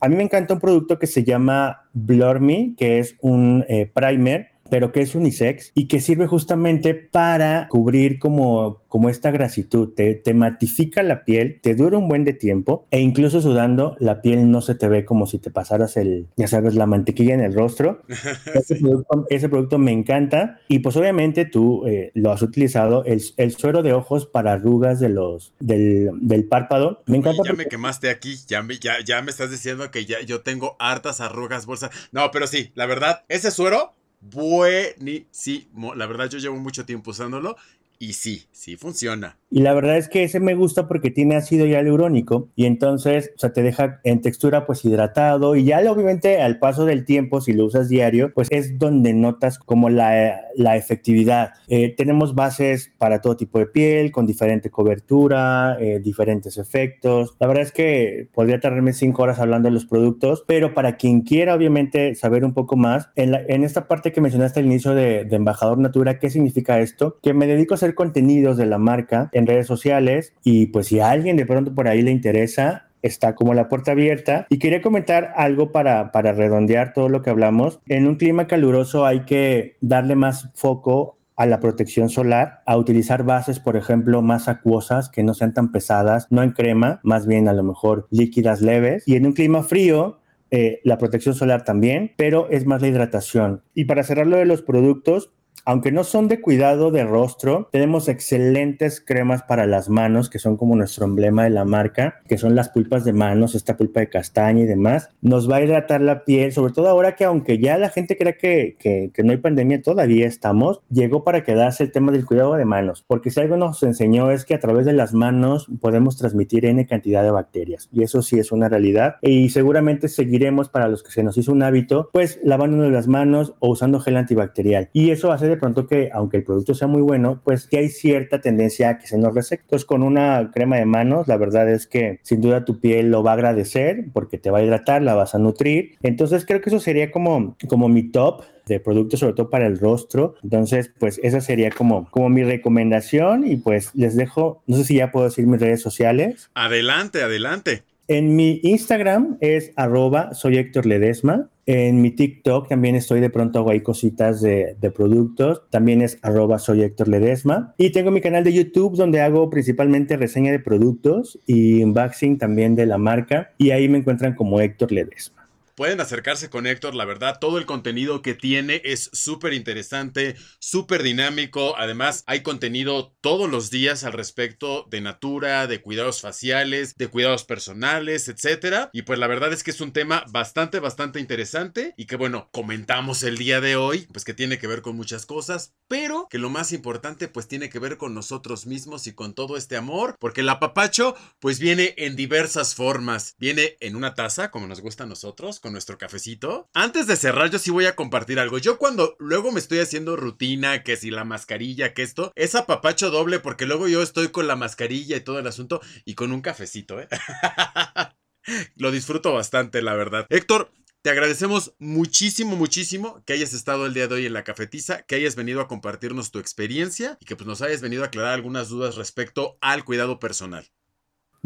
A 0.00 0.08
mí 0.08 0.16
me 0.16 0.22
encanta 0.22 0.54
un 0.54 0.60
producto 0.60 0.98
que 0.98 1.06
se 1.06 1.24
llama 1.24 1.88
Blur 1.92 2.40
Me, 2.40 2.74
que 2.76 2.98
es 2.98 3.16
un 3.20 3.64
eh, 3.68 3.90
primer 3.92 4.55
pero 4.70 4.92
que 4.92 5.00
es 5.00 5.14
unisex 5.14 5.72
y 5.74 5.88
que 5.88 6.00
sirve 6.00 6.26
justamente 6.26 6.94
para 6.94 7.68
cubrir 7.68 8.18
como, 8.18 8.82
como 8.88 9.08
esta 9.08 9.30
grasitud, 9.30 9.94
te, 9.94 10.14
te, 10.14 10.34
matifica 10.34 11.02
la 11.02 11.24
piel, 11.24 11.60
te 11.62 11.74
dura 11.74 11.98
un 11.98 12.08
buen 12.08 12.24
de 12.24 12.32
tiempo 12.32 12.86
e 12.90 13.00
incluso 13.00 13.40
sudando 13.40 13.96
la 13.98 14.22
piel 14.22 14.50
no 14.50 14.60
se 14.60 14.74
te 14.74 14.88
ve 14.88 15.04
como 15.04 15.26
si 15.26 15.38
te 15.38 15.50
pasaras 15.50 15.96
el, 15.96 16.26
ya 16.36 16.48
sabes, 16.48 16.74
la 16.74 16.86
mantequilla 16.86 17.34
en 17.34 17.40
el 17.40 17.54
rostro. 17.54 18.02
ese, 19.28 19.48
producto, 19.48 19.78
me 19.78 19.92
encanta 19.92 20.60
y 20.68 20.80
pues 20.80 20.96
obviamente 20.96 21.44
tú 21.44 21.86
eh, 21.86 22.10
lo 22.14 22.32
has 22.32 22.42
utilizado, 22.42 23.04
el, 23.04 23.22
el, 23.36 23.56
suero 23.56 23.82
de 23.82 23.92
ojos 23.92 24.26
para 24.26 24.52
arrugas 24.52 25.00
de 25.00 25.08
los, 25.08 25.52
del, 25.60 26.10
del 26.20 26.44
párpado. 26.44 27.02
Me 27.06 27.18
encanta. 27.18 27.42
Ya 27.44 27.52
me 27.52 27.66
quemaste 27.66 28.10
aquí, 28.10 28.36
ya 28.46 28.62
me, 28.62 28.78
ya, 28.78 28.94
ya 29.04 29.22
me 29.22 29.30
estás 29.30 29.50
diciendo 29.50 29.90
que 29.90 30.04
ya 30.04 30.20
yo 30.22 30.40
tengo 30.42 30.76
hartas 30.78 31.20
arrugas, 31.20 31.66
bolsa. 31.66 31.90
No, 32.12 32.30
pero 32.30 32.46
sí, 32.46 32.72
la 32.74 32.86
verdad, 32.86 33.24
ese 33.28 33.50
suero 33.50 33.95
buenísimo. 34.30 35.94
La 35.94 36.06
verdad, 36.06 36.28
yo 36.28 36.38
llevo 36.38 36.56
mucho 36.56 36.84
tiempo 36.84 37.10
usándolo 37.10 37.56
y 37.98 38.12
sí, 38.12 38.46
sí 38.52 38.76
funciona. 38.76 39.36
Y 39.56 39.60
la 39.60 39.72
verdad 39.72 39.96
es 39.96 40.10
que 40.10 40.22
ese 40.22 40.38
me 40.38 40.54
gusta 40.54 40.86
porque 40.86 41.10
tiene 41.10 41.34
ácido 41.34 41.64
hialurónico 41.64 42.50
y 42.56 42.66
entonces, 42.66 43.32
o 43.36 43.38
sea, 43.38 43.54
te 43.54 43.62
deja 43.62 44.02
en 44.04 44.20
textura 44.20 44.66
pues 44.66 44.84
hidratado 44.84 45.56
y 45.56 45.64
ya 45.64 45.80
obviamente 45.90 46.42
al 46.42 46.58
paso 46.58 46.84
del 46.84 47.06
tiempo, 47.06 47.40
si 47.40 47.54
lo 47.54 47.64
usas 47.64 47.88
diario, 47.88 48.34
pues 48.34 48.48
es 48.50 48.78
donde 48.78 49.14
notas 49.14 49.58
como 49.58 49.88
la, 49.88 50.42
la 50.56 50.76
efectividad. 50.76 51.52
Eh, 51.68 51.94
tenemos 51.96 52.34
bases 52.34 52.92
para 52.98 53.22
todo 53.22 53.38
tipo 53.38 53.58
de 53.58 53.64
piel, 53.64 54.12
con 54.12 54.26
diferente 54.26 54.68
cobertura, 54.68 55.78
eh, 55.80 56.00
diferentes 56.00 56.58
efectos. 56.58 57.34
La 57.40 57.46
verdad 57.46 57.62
es 57.62 57.72
que 57.72 58.28
podría 58.34 58.60
tardarme 58.60 58.92
cinco 58.92 59.22
horas 59.22 59.38
hablando 59.38 59.68
de 59.68 59.72
los 59.72 59.86
productos, 59.86 60.44
pero 60.46 60.74
para 60.74 60.98
quien 60.98 61.22
quiera 61.22 61.54
obviamente 61.54 62.14
saber 62.14 62.44
un 62.44 62.52
poco 62.52 62.76
más, 62.76 63.08
en, 63.16 63.34
en 63.34 63.64
esta 63.64 63.88
parte 63.88 64.12
que 64.12 64.20
mencionaste 64.20 64.60
al 64.60 64.66
inicio 64.66 64.94
de, 64.94 65.24
de 65.24 65.36
Embajador 65.36 65.78
Natura, 65.78 66.18
¿qué 66.18 66.28
significa 66.28 66.78
esto? 66.80 67.18
Que 67.22 67.32
me 67.32 67.46
dedico 67.46 67.72
a 67.72 67.76
hacer 67.76 67.94
contenidos 67.94 68.58
de 68.58 68.66
la 68.66 68.76
marca 68.76 69.30
en 69.32 69.45
redes 69.46 69.66
sociales 69.66 70.32
y 70.44 70.66
pues 70.66 70.86
si 70.88 71.00
a 71.00 71.10
alguien 71.10 71.36
de 71.36 71.46
pronto 71.46 71.74
por 71.74 71.88
ahí 71.88 72.02
le 72.02 72.10
interesa, 72.10 72.86
está 73.02 73.34
como 73.34 73.54
la 73.54 73.68
puerta 73.68 73.92
abierta. 73.92 74.46
Y 74.50 74.58
quería 74.58 74.82
comentar 74.82 75.32
algo 75.36 75.72
para, 75.72 76.12
para 76.12 76.32
redondear 76.32 76.92
todo 76.92 77.08
lo 77.08 77.22
que 77.22 77.30
hablamos. 77.30 77.80
En 77.86 78.06
un 78.06 78.16
clima 78.16 78.46
caluroso 78.46 79.06
hay 79.06 79.20
que 79.20 79.76
darle 79.80 80.16
más 80.16 80.50
foco 80.54 81.16
a 81.36 81.46
la 81.46 81.60
protección 81.60 82.08
solar, 82.08 82.62
a 82.64 82.78
utilizar 82.78 83.22
bases, 83.22 83.60
por 83.60 83.76
ejemplo, 83.76 84.22
más 84.22 84.48
acuosas, 84.48 85.10
que 85.10 85.22
no 85.22 85.34
sean 85.34 85.52
tan 85.52 85.70
pesadas, 85.70 86.28
no 86.30 86.42
en 86.42 86.52
crema, 86.52 87.00
más 87.02 87.26
bien 87.26 87.46
a 87.46 87.52
lo 87.52 87.62
mejor 87.62 88.08
líquidas 88.10 88.62
leves. 88.62 89.04
Y 89.06 89.16
en 89.16 89.26
un 89.26 89.34
clima 89.34 89.62
frío, 89.62 90.18
eh, 90.50 90.80
la 90.82 90.96
protección 90.96 91.34
solar 91.34 91.62
también, 91.62 92.12
pero 92.16 92.48
es 92.48 92.64
más 92.64 92.80
la 92.80 92.88
hidratación. 92.88 93.62
Y 93.74 93.84
para 93.84 94.02
cerrar 94.02 94.26
lo 94.26 94.38
de 94.38 94.46
los 94.46 94.62
productos, 94.62 95.30
aunque 95.64 95.92
no 95.92 96.04
son 96.04 96.28
de 96.28 96.40
cuidado 96.40 96.90
de 96.90 97.04
rostro, 97.04 97.68
tenemos 97.72 98.08
excelentes 98.08 99.00
cremas 99.00 99.42
para 99.42 99.66
las 99.66 99.88
manos, 99.88 100.30
que 100.30 100.38
son 100.38 100.56
como 100.56 100.76
nuestro 100.76 101.04
emblema 101.04 101.44
de 101.44 101.50
la 101.50 101.64
marca, 101.64 102.20
que 102.28 102.38
son 102.38 102.54
las 102.54 102.68
pulpas 102.68 103.04
de 103.04 103.12
manos, 103.12 103.54
esta 103.54 103.76
pulpa 103.76 104.00
de 104.00 104.08
castaña 104.08 104.62
y 104.62 104.66
demás. 104.66 105.10
Nos 105.22 105.50
va 105.50 105.56
a 105.56 105.62
hidratar 105.62 106.00
la 106.00 106.24
piel, 106.24 106.52
sobre 106.52 106.72
todo 106.72 106.88
ahora 106.88 107.16
que 107.16 107.24
aunque 107.24 107.58
ya 107.58 107.78
la 107.78 107.88
gente 107.88 108.16
cree 108.16 108.36
que, 108.36 108.76
que, 108.78 109.22
no 109.24 109.32
hay 109.32 109.38
pandemia, 109.38 109.82
todavía 109.82 110.26
estamos, 110.26 110.80
llegó 110.90 111.24
para 111.24 111.42
quedarse 111.42 111.82
el 111.82 111.90
tema 111.90 112.12
del 112.12 112.26
cuidado 112.26 112.54
de 112.54 112.64
manos, 112.64 113.04
porque 113.06 113.30
si 113.30 113.40
algo 113.40 113.56
nos 113.56 113.82
enseñó 113.82 114.30
es 114.30 114.44
que 114.44 114.54
a 114.54 114.60
través 114.60 114.86
de 114.86 114.92
las 114.92 115.14
manos 115.14 115.66
podemos 115.80 116.16
transmitir 116.16 116.64
N 116.64 116.86
cantidad 116.86 117.22
de 117.22 117.30
bacterias, 117.30 117.88
y 117.92 118.02
eso 118.02 118.22
sí 118.22 118.38
es 118.38 118.52
una 118.52 118.68
realidad, 118.68 119.16
y 119.20 119.48
seguramente 119.48 120.08
seguiremos 120.08 120.68
para 120.68 120.88
los 120.88 121.02
que 121.02 121.10
se 121.10 121.24
nos 121.24 121.36
hizo 121.38 121.50
un 121.50 121.62
hábito, 121.62 122.10
pues 122.12 122.38
lavándonos 122.44 122.92
las 122.92 123.08
manos 123.08 123.54
o 123.58 123.70
usando 123.70 123.98
gel 123.98 124.16
antibacterial, 124.16 124.90
y 124.92 125.10
eso 125.10 125.32
hace 125.32 125.45
de 125.48 125.56
pronto 125.56 125.86
que, 125.86 126.10
aunque 126.12 126.38
el 126.38 126.44
producto 126.44 126.74
sea 126.74 126.88
muy 126.88 127.02
bueno, 127.02 127.40
pues 127.44 127.66
que 127.66 127.78
hay 127.78 127.88
cierta 127.88 128.40
tendencia 128.40 128.90
a 128.90 128.98
que 128.98 129.06
se 129.06 129.18
nos 129.18 129.34
reseque. 129.34 129.62
Entonces, 129.62 129.86
con 129.86 130.02
una 130.02 130.50
crema 130.52 130.76
de 130.76 130.86
manos, 130.86 131.28
la 131.28 131.36
verdad 131.36 131.68
es 131.70 131.86
que 131.86 132.20
sin 132.22 132.40
duda 132.40 132.64
tu 132.64 132.80
piel 132.80 133.10
lo 133.10 133.22
va 133.22 133.32
a 133.32 133.34
agradecer 133.34 134.06
porque 134.12 134.38
te 134.38 134.50
va 134.50 134.58
a 134.58 134.62
hidratar, 134.62 135.02
la 135.02 135.14
vas 135.14 135.34
a 135.34 135.38
nutrir. 135.38 135.96
Entonces, 136.02 136.44
creo 136.46 136.60
que 136.60 136.70
eso 136.70 136.80
sería 136.80 137.10
como, 137.10 137.56
como 137.68 137.88
mi 137.88 138.04
top 138.10 138.42
de 138.66 138.80
productos, 138.80 139.20
sobre 139.20 139.34
todo 139.34 139.48
para 139.48 139.66
el 139.66 139.78
rostro. 139.78 140.34
Entonces, 140.42 140.92
pues 140.98 141.20
esa 141.22 141.40
sería 141.40 141.70
como, 141.70 142.10
como 142.10 142.28
mi 142.28 142.42
recomendación 142.42 143.46
y 143.46 143.56
pues 143.56 143.94
les 143.94 144.16
dejo, 144.16 144.62
no 144.66 144.76
sé 144.76 144.84
si 144.84 144.96
ya 144.96 145.12
puedo 145.12 145.26
decir 145.26 145.46
mis 145.46 145.60
redes 145.60 145.80
sociales. 145.80 146.50
Adelante, 146.54 147.22
adelante. 147.22 147.84
En 148.08 148.36
mi 148.36 148.60
Instagram 148.62 149.36
es 149.40 149.72
arroba 149.74 150.32
soy 150.32 150.58
Héctor 150.58 150.86
Ledesma. 150.86 151.50
En 151.66 152.00
mi 152.00 152.12
TikTok 152.12 152.68
también 152.68 152.94
estoy 152.94 153.18
de 153.18 153.30
pronto 153.30 153.58
hago 153.58 153.70
ahí 153.70 153.80
cositas 153.80 154.40
de, 154.40 154.76
productos. 154.94 155.62
También 155.70 156.00
es 156.02 156.16
arroba 156.22 156.60
soy 156.60 156.82
Héctor 156.82 157.08
Ledesma. 157.08 157.74
Y 157.78 157.90
tengo 157.90 158.12
mi 158.12 158.20
canal 158.20 158.44
de 158.44 158.52
YouTube 158.52 158.96
donde 158.96 159.20
hago 159.20 159.50
principalmente 159.50 160.16
reseña 160.16 160.52
de 160.52 160.60
productos 160.60 161.40
y 161.46 161.82
unboxing 161.82 162.38
también 162.38 162.76
de 162.76 162.86
la 162.86 162.96
marca. 162.96 163.50
Y 163.58 163.70
ahí 163.70 163.88
me 163.88 163.98
encuentran 163.98 164.36
como 164.36 164.60
Héctor 164.60 164.92
Ledesma. 164.92 165.45
Pueden 165.76 166.00
acercarse 166.00 166.48
con 166.48 166.66
Héctor, 166.66 166.94
la 166.94 167.04
verdad, 167.04 167.36
todo 167.38 167.58
el 167.58 167.66
contenido 167.66 168.22
que 168.22 168.32
tiene 168.32 168.80
es 168.82 169.10
súper 169.12 169.52
interesante, 169.52 170.34
súper 170.58 171.02
dinámico. 171.02 171.76
Además, 171.76 172.24
hay 172.26 172.42
contenido 172.42 173.14
todos 173.20 173.50
los 173.50 173.70
días 173.70 174.02
al 174.02 174.14
respecto 174.14 174.86
de 174.88 175.02
natura, 175.02 175.66
de 175.66 175.82
cuidados 175.82 176.22
faciales, 176.22 176.94
de 176.96 177.08
cuidados 177.08 177.44
personales, 177.44 178.28
etcétera. 178.28 178.88
Y 178.94 179.02
pues 179.02 179.18
la 179.18 179.26
verdad 179.26 179.52
es 179.52 179.62
que 179.62 179.70
es 179.70 179.82
un 179.82 179.92
tema 179.92 180.24
bastante, 180.30 180.80
bastante 180.80 181.20
interesante 181.20 181.92
y 181.98 182.06
que 182.06 182.16
bueno, 182.16 182.48
comentamos 182.54 183.22
el 183.22 183.36
día 183.36 183.60
de 183.60 183.76
hoy, 183.76 184.08
pues 184.14 184.24
que 184.24 184.32
tiene 184.32 184.58
que 184.58 184.68
ver 184.68 184.80
con 184.80 184.96
muchas 184.96 185.26
cosas, 185.26 185.74
pero 185.88 186.26
que 186.30 186.38
lo 186.38 186.48
más 186.48 186.72
importante 186.72 187.28
pues 187.28 187.48
tiene 187.48 187.68
que 187.68 187.80
ver 187.80 187.98
con 187.98 188.14
nosotros 188.14 188.64
mismos 188.64 189.06
y 189.08 189.12
con 189.12 189.34
todo 189.34 189.58
este 189.58 189.76
amor, 189.76 190.16
porque 190.18 190.40
el 190.40 190.48
apapacho 190.48 191.14
pues 191.38 191.58
viene 191.58 191.92
en 191.98 192.16
diversas 192.16 192.74
formas. 192.74 193.34
Viene 193.36 193.76
en 193.80 193.94
una 193.94 194.14
taza, 194.14 194.50
como 194.50 194.66
nos 194.66 194.80
gusta 194.80 195.04
a 195.04 195.06
nosotros 195.06 195.60
nuestro 195.72 195.98
cafecito. 195.98 196.68
Antes 196.74 197.06
de 197.06 197.16
cerrar, 197.16 197.50
yo 197.50 197.58
sí 197.58 197.70
voy 197.70 197.86
a 197.86 197.96
compartir 197.96 198.38
algo. 198.38 198.58
Yo 198.58 198.78
cuando 198.78 199.16
luego 199.18 199.52
me 199.52 199.60
estoy 199.60 199.80
haciendo 199.80 200.16
rutina, 200.16 200.82
que 200.82 200.96
si 200.96 201.10
la 201.10 201.24
mascarilla, 201.24 201.94
que 201.94 202.02
esto, 202.02 202.32
es 202.34 202.54
apapacho 202.54 203.10
doble 203.10 203.40
porque 203.40 203.66
luego 203.66 203.88
yo 203.88 204.02
estoy 204.02 204.28
con 204.28 204.46
la 204.46 204.56
mascarilla 204.56 205.16
y 205.16 205.20
todo 205.20 205.38
el 205.38 205.46
asunto 205.46 205.80
y 206.04 206.14
con 206.14 206.32
un 206.32 206.40
cafecito, 206.40 207.00
¿eh? 207.00 207.08
Lo 208.76 208.90
disfruto 208.90 209.32
bastante, 209.32 209.82
la 209.82 209.94
verdad. 209.94 210.26
Héctor, 210.30 210.70
te 211.06 211.10
agradecemos 211.10 211.74
muchísimo, 211.78 212.56
muchísimo 212.56 213.22
que 213.24 213.32
hayas 213.32 213.52
estado 213.52 213.86
el 213.86 213.94
día 213.94 214.08
de 214.08 214.16
hoy 214.16 214.26
en 214.26 214.32
la 214.32 214.42
cafetiza, 214.42 215.02
que 215.02 215.14
hayas 215.14 215.36
venido 215.36 215.60
a 215.60 215.68
compartirnos 215.68 216.32
tu 216.32 216.40
experiencia 216.40 217.16
y 217.20 217.26
que 217.26 217.36
pues, 217.36 217.46
nos 217.46 217.62
hayas 217.62 217.80
venido 217.80 218.02
a 218.02 218.06
aclarar 218.06 218.32
algunas 218.32 218.68
dudas 218.68 218.96
respecto 218.96 219.56
al 219.60 219.84
cuidado 219.84 220.18
personal. 220.18 220.66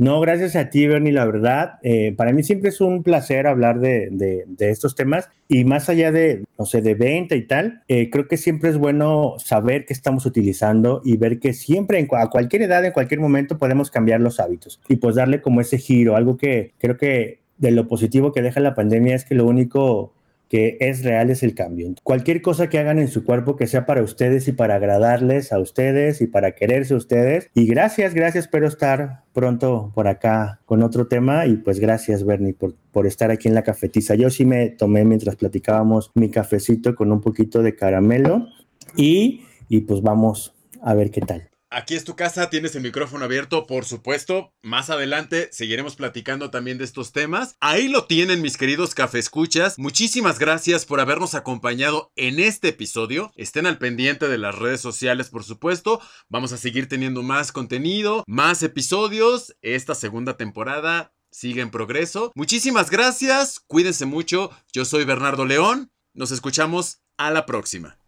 No, 0.01 0.19
gracias 0.19 0.57
a 0.57 0.71
ti, 0.71 0.87
Bernie, 0.87 1.13
la 1.13 1.27
verdad. 1.27 1.79
Eh, 1.83 2.15
para 2.17 2.33
mí 2.33 2.43
siempre 2.43 2.71
es 2.71 2.81
un 2.81 3.03
placer 3.03 3.47
hablar 3.47 3.81
de, 3.81 4.47
estos 4.59 4.95
temas 4.95 5.29
y 5.47 5.67
más 5.67 5.91
allá 5.91 6.11
de, 6.11 6.43
no 6.59 6.65
sé, 6.65 6.81
de 6.81 6.95
venta 6.95 7.37
y 7.37 7.43
tal, 7.47 7.83
eh, 7.87 8.09
creo 8.09 8.27
que 8.27 8.39
siempre 8.39 8.71
es 8.71 8.79
bueno 8.79 9.35
saber 9.37 9.85
qué 9.85 9.93
estamos 9.93 10.25
utilizando 10.25 11.03
y 11.05 11.19
ver 11.19 11.39
que 11.39 11.53
siempre, 11.53 11.99
en, 11.99 12.09
a 12.13 12.31
cualquier 12.31 12.63
edad, 12.63 12.83
en 12.83 12.93
cualquier 12.93 13.21
momento, 13.21 13.59
podemos 13.59 13.91
cambiar 13.91 14.23
los 14.23 14.41
hábitos 14.41 14.81
y 14.89 14.97
pues 14.97 15.17
darle 15.17 15.43
como 15.43 15.61
ese 15.61 15.77
giro, 15.77 16.17
algo 16.17 16.39
que 16.39 16.73
creo 16.79 16.97
que 16.97 17.41
de 17.59 17.71
lo 17.71 17.87
positivo 17.87 18.33
que 18.33 18.41
deja 18.41 18.59
la 18.61 18.75
pandemia 18.75 19.15
es 19.15 19.27
que 19.27 19.35
lo 19.35 19.45
único 19.45 20.15
que 20.51 20.77
es 20.81 21.05
real 21.05 21.31
es 21.31 21.45
el 21.45 21.55
cambio. 21.55 21.95
Cualquier 22.03 22.43
cosa 22.43 22.69
que 22.69 22.81
hagan 22.81 22.99
en 22.99 23.07
su 23.07 23.25
cuerpo 23.25 23.57
que 23.57 23.69
sea 23.69 23.87
para 23.87 24.03
ustedes 24.03 24.49
y 24.49 24.53
para 24.53 24.75
agradarles 24.75 25.53
a 25.53 25.61
ustedes 25.61 26.21
y 26.21 26.27
para 26.27 26.57
quererse 26.57 26.93
a 26.93 26.97
ustedes. 26.97 27.49
Y 27.55 27.67
gracias, 27.67 28.15
gracias, 28.15 28.47
espero 28.47 28.67
estar 28.67 29.23
pronto 29.33 29.93
por 29.95 30.09
acá 30.09 30.61
con 30.67 30.83
otro 30.83 31.07
tema 31.07 31.47
y 31.47 31.57
pues 31.57 31.79
gracias 31.79 32.25
Bernie 32.25 32.53
por, 32.53 32.75
por 32.91 33.07
estar 33.07 33.31
aquí 33.31 33.47
en 33.47 33.55
la 33.55 33.63
cafetiza. 33.63 34.17
Yo 34.17 34.29
sí 34.29 34.45
me 34.45 34.71
tomé 34.71 35.05
mientras 35.05 35.37
platicábamos 35.37 36.11
mi 36.15 36.31
cafecito 36.31 36.97
con 36.97 37.13
un 37.13 37.21
poquito 37.21 37.63
de 37.63 37.77
caramelo 37.77 38.49
y, 38.97 39.43
y 39.69 39.83
pues 39.83 40.03
vamos 40.03 40.57
a 40.83 40.95
ver 40.95 41.13
qué 41.13 41.21
tal. 41.21 41.50
Aquí 41.73 41.95
es 41.95 42.03
tu 42.03 42.17
casa, 42.17 42.51
tienes 42.51 42.75
el 42.75 42.83
micrófono 42.83 43.25
abierto, 43.25 43.65
por 43.65 43.85
supuesto. 43.85 44.53
Más 44.61 44.91
adelante 44.91 45.49
seguiremos 45.53 45.95
platicando 45.95 46.51
también 46.51 46.79
de 46.79 46.85
estos 46.85 47.13
temas. 47.13 47.55
Ahí 47.61 47.87
lo 47.87 48.07
tienen, 48.07 48.43
mis 48.43 48.57
queridos 48.57 48.93
cafescuchas. 48.93 49.79
Muchísimas 49.79 50.41
gracias 50.41 50.85
por 50.85 50.99
habernos 50.99 51.37
acompañado 51.37 52.11
en 52.17 52.41
este 52.41 52.71
episodio. 52.71 53.31
Estén 53.37 53.67
al 53.67 53.79
pendiente 53.79 54.27
de 54.27 54.39
las 54.39 54.59
redes 54.59 54.81
sociales, 54.81 55.29
por 55.29 55.45
supuesto. 55.45 56.01
Vamos 56.29 56.53
a 56.53 56.57
seguir 56.57 56.89
teniendo 56.89 57.23
más 57.23 57.53
contenido, 57.53 58.25
más 58.27 58.65
episodios. 58.65 59.55
Esta 59.63 59.95
segunda 59.95 60.37
temporada 60.37 61.15
sigue 61.31 61.61
en 61.61 61.71
progreso. 61.71 62.33
Muchísimas 62.35 62.91
gracias, 62.91 63.61
cuídense 63.61 64.07
mucho. 64.07 64.51
Yo 64.73 64.85
soy 64.85 65.05
Bernardo 65.05 65.45
León. 65.45 65.93
Nos 66.15 66.33
escuchamos 66.33 67.01
a 67.17 67.31
la 67.31 67.47
próxima. 67.47 68.00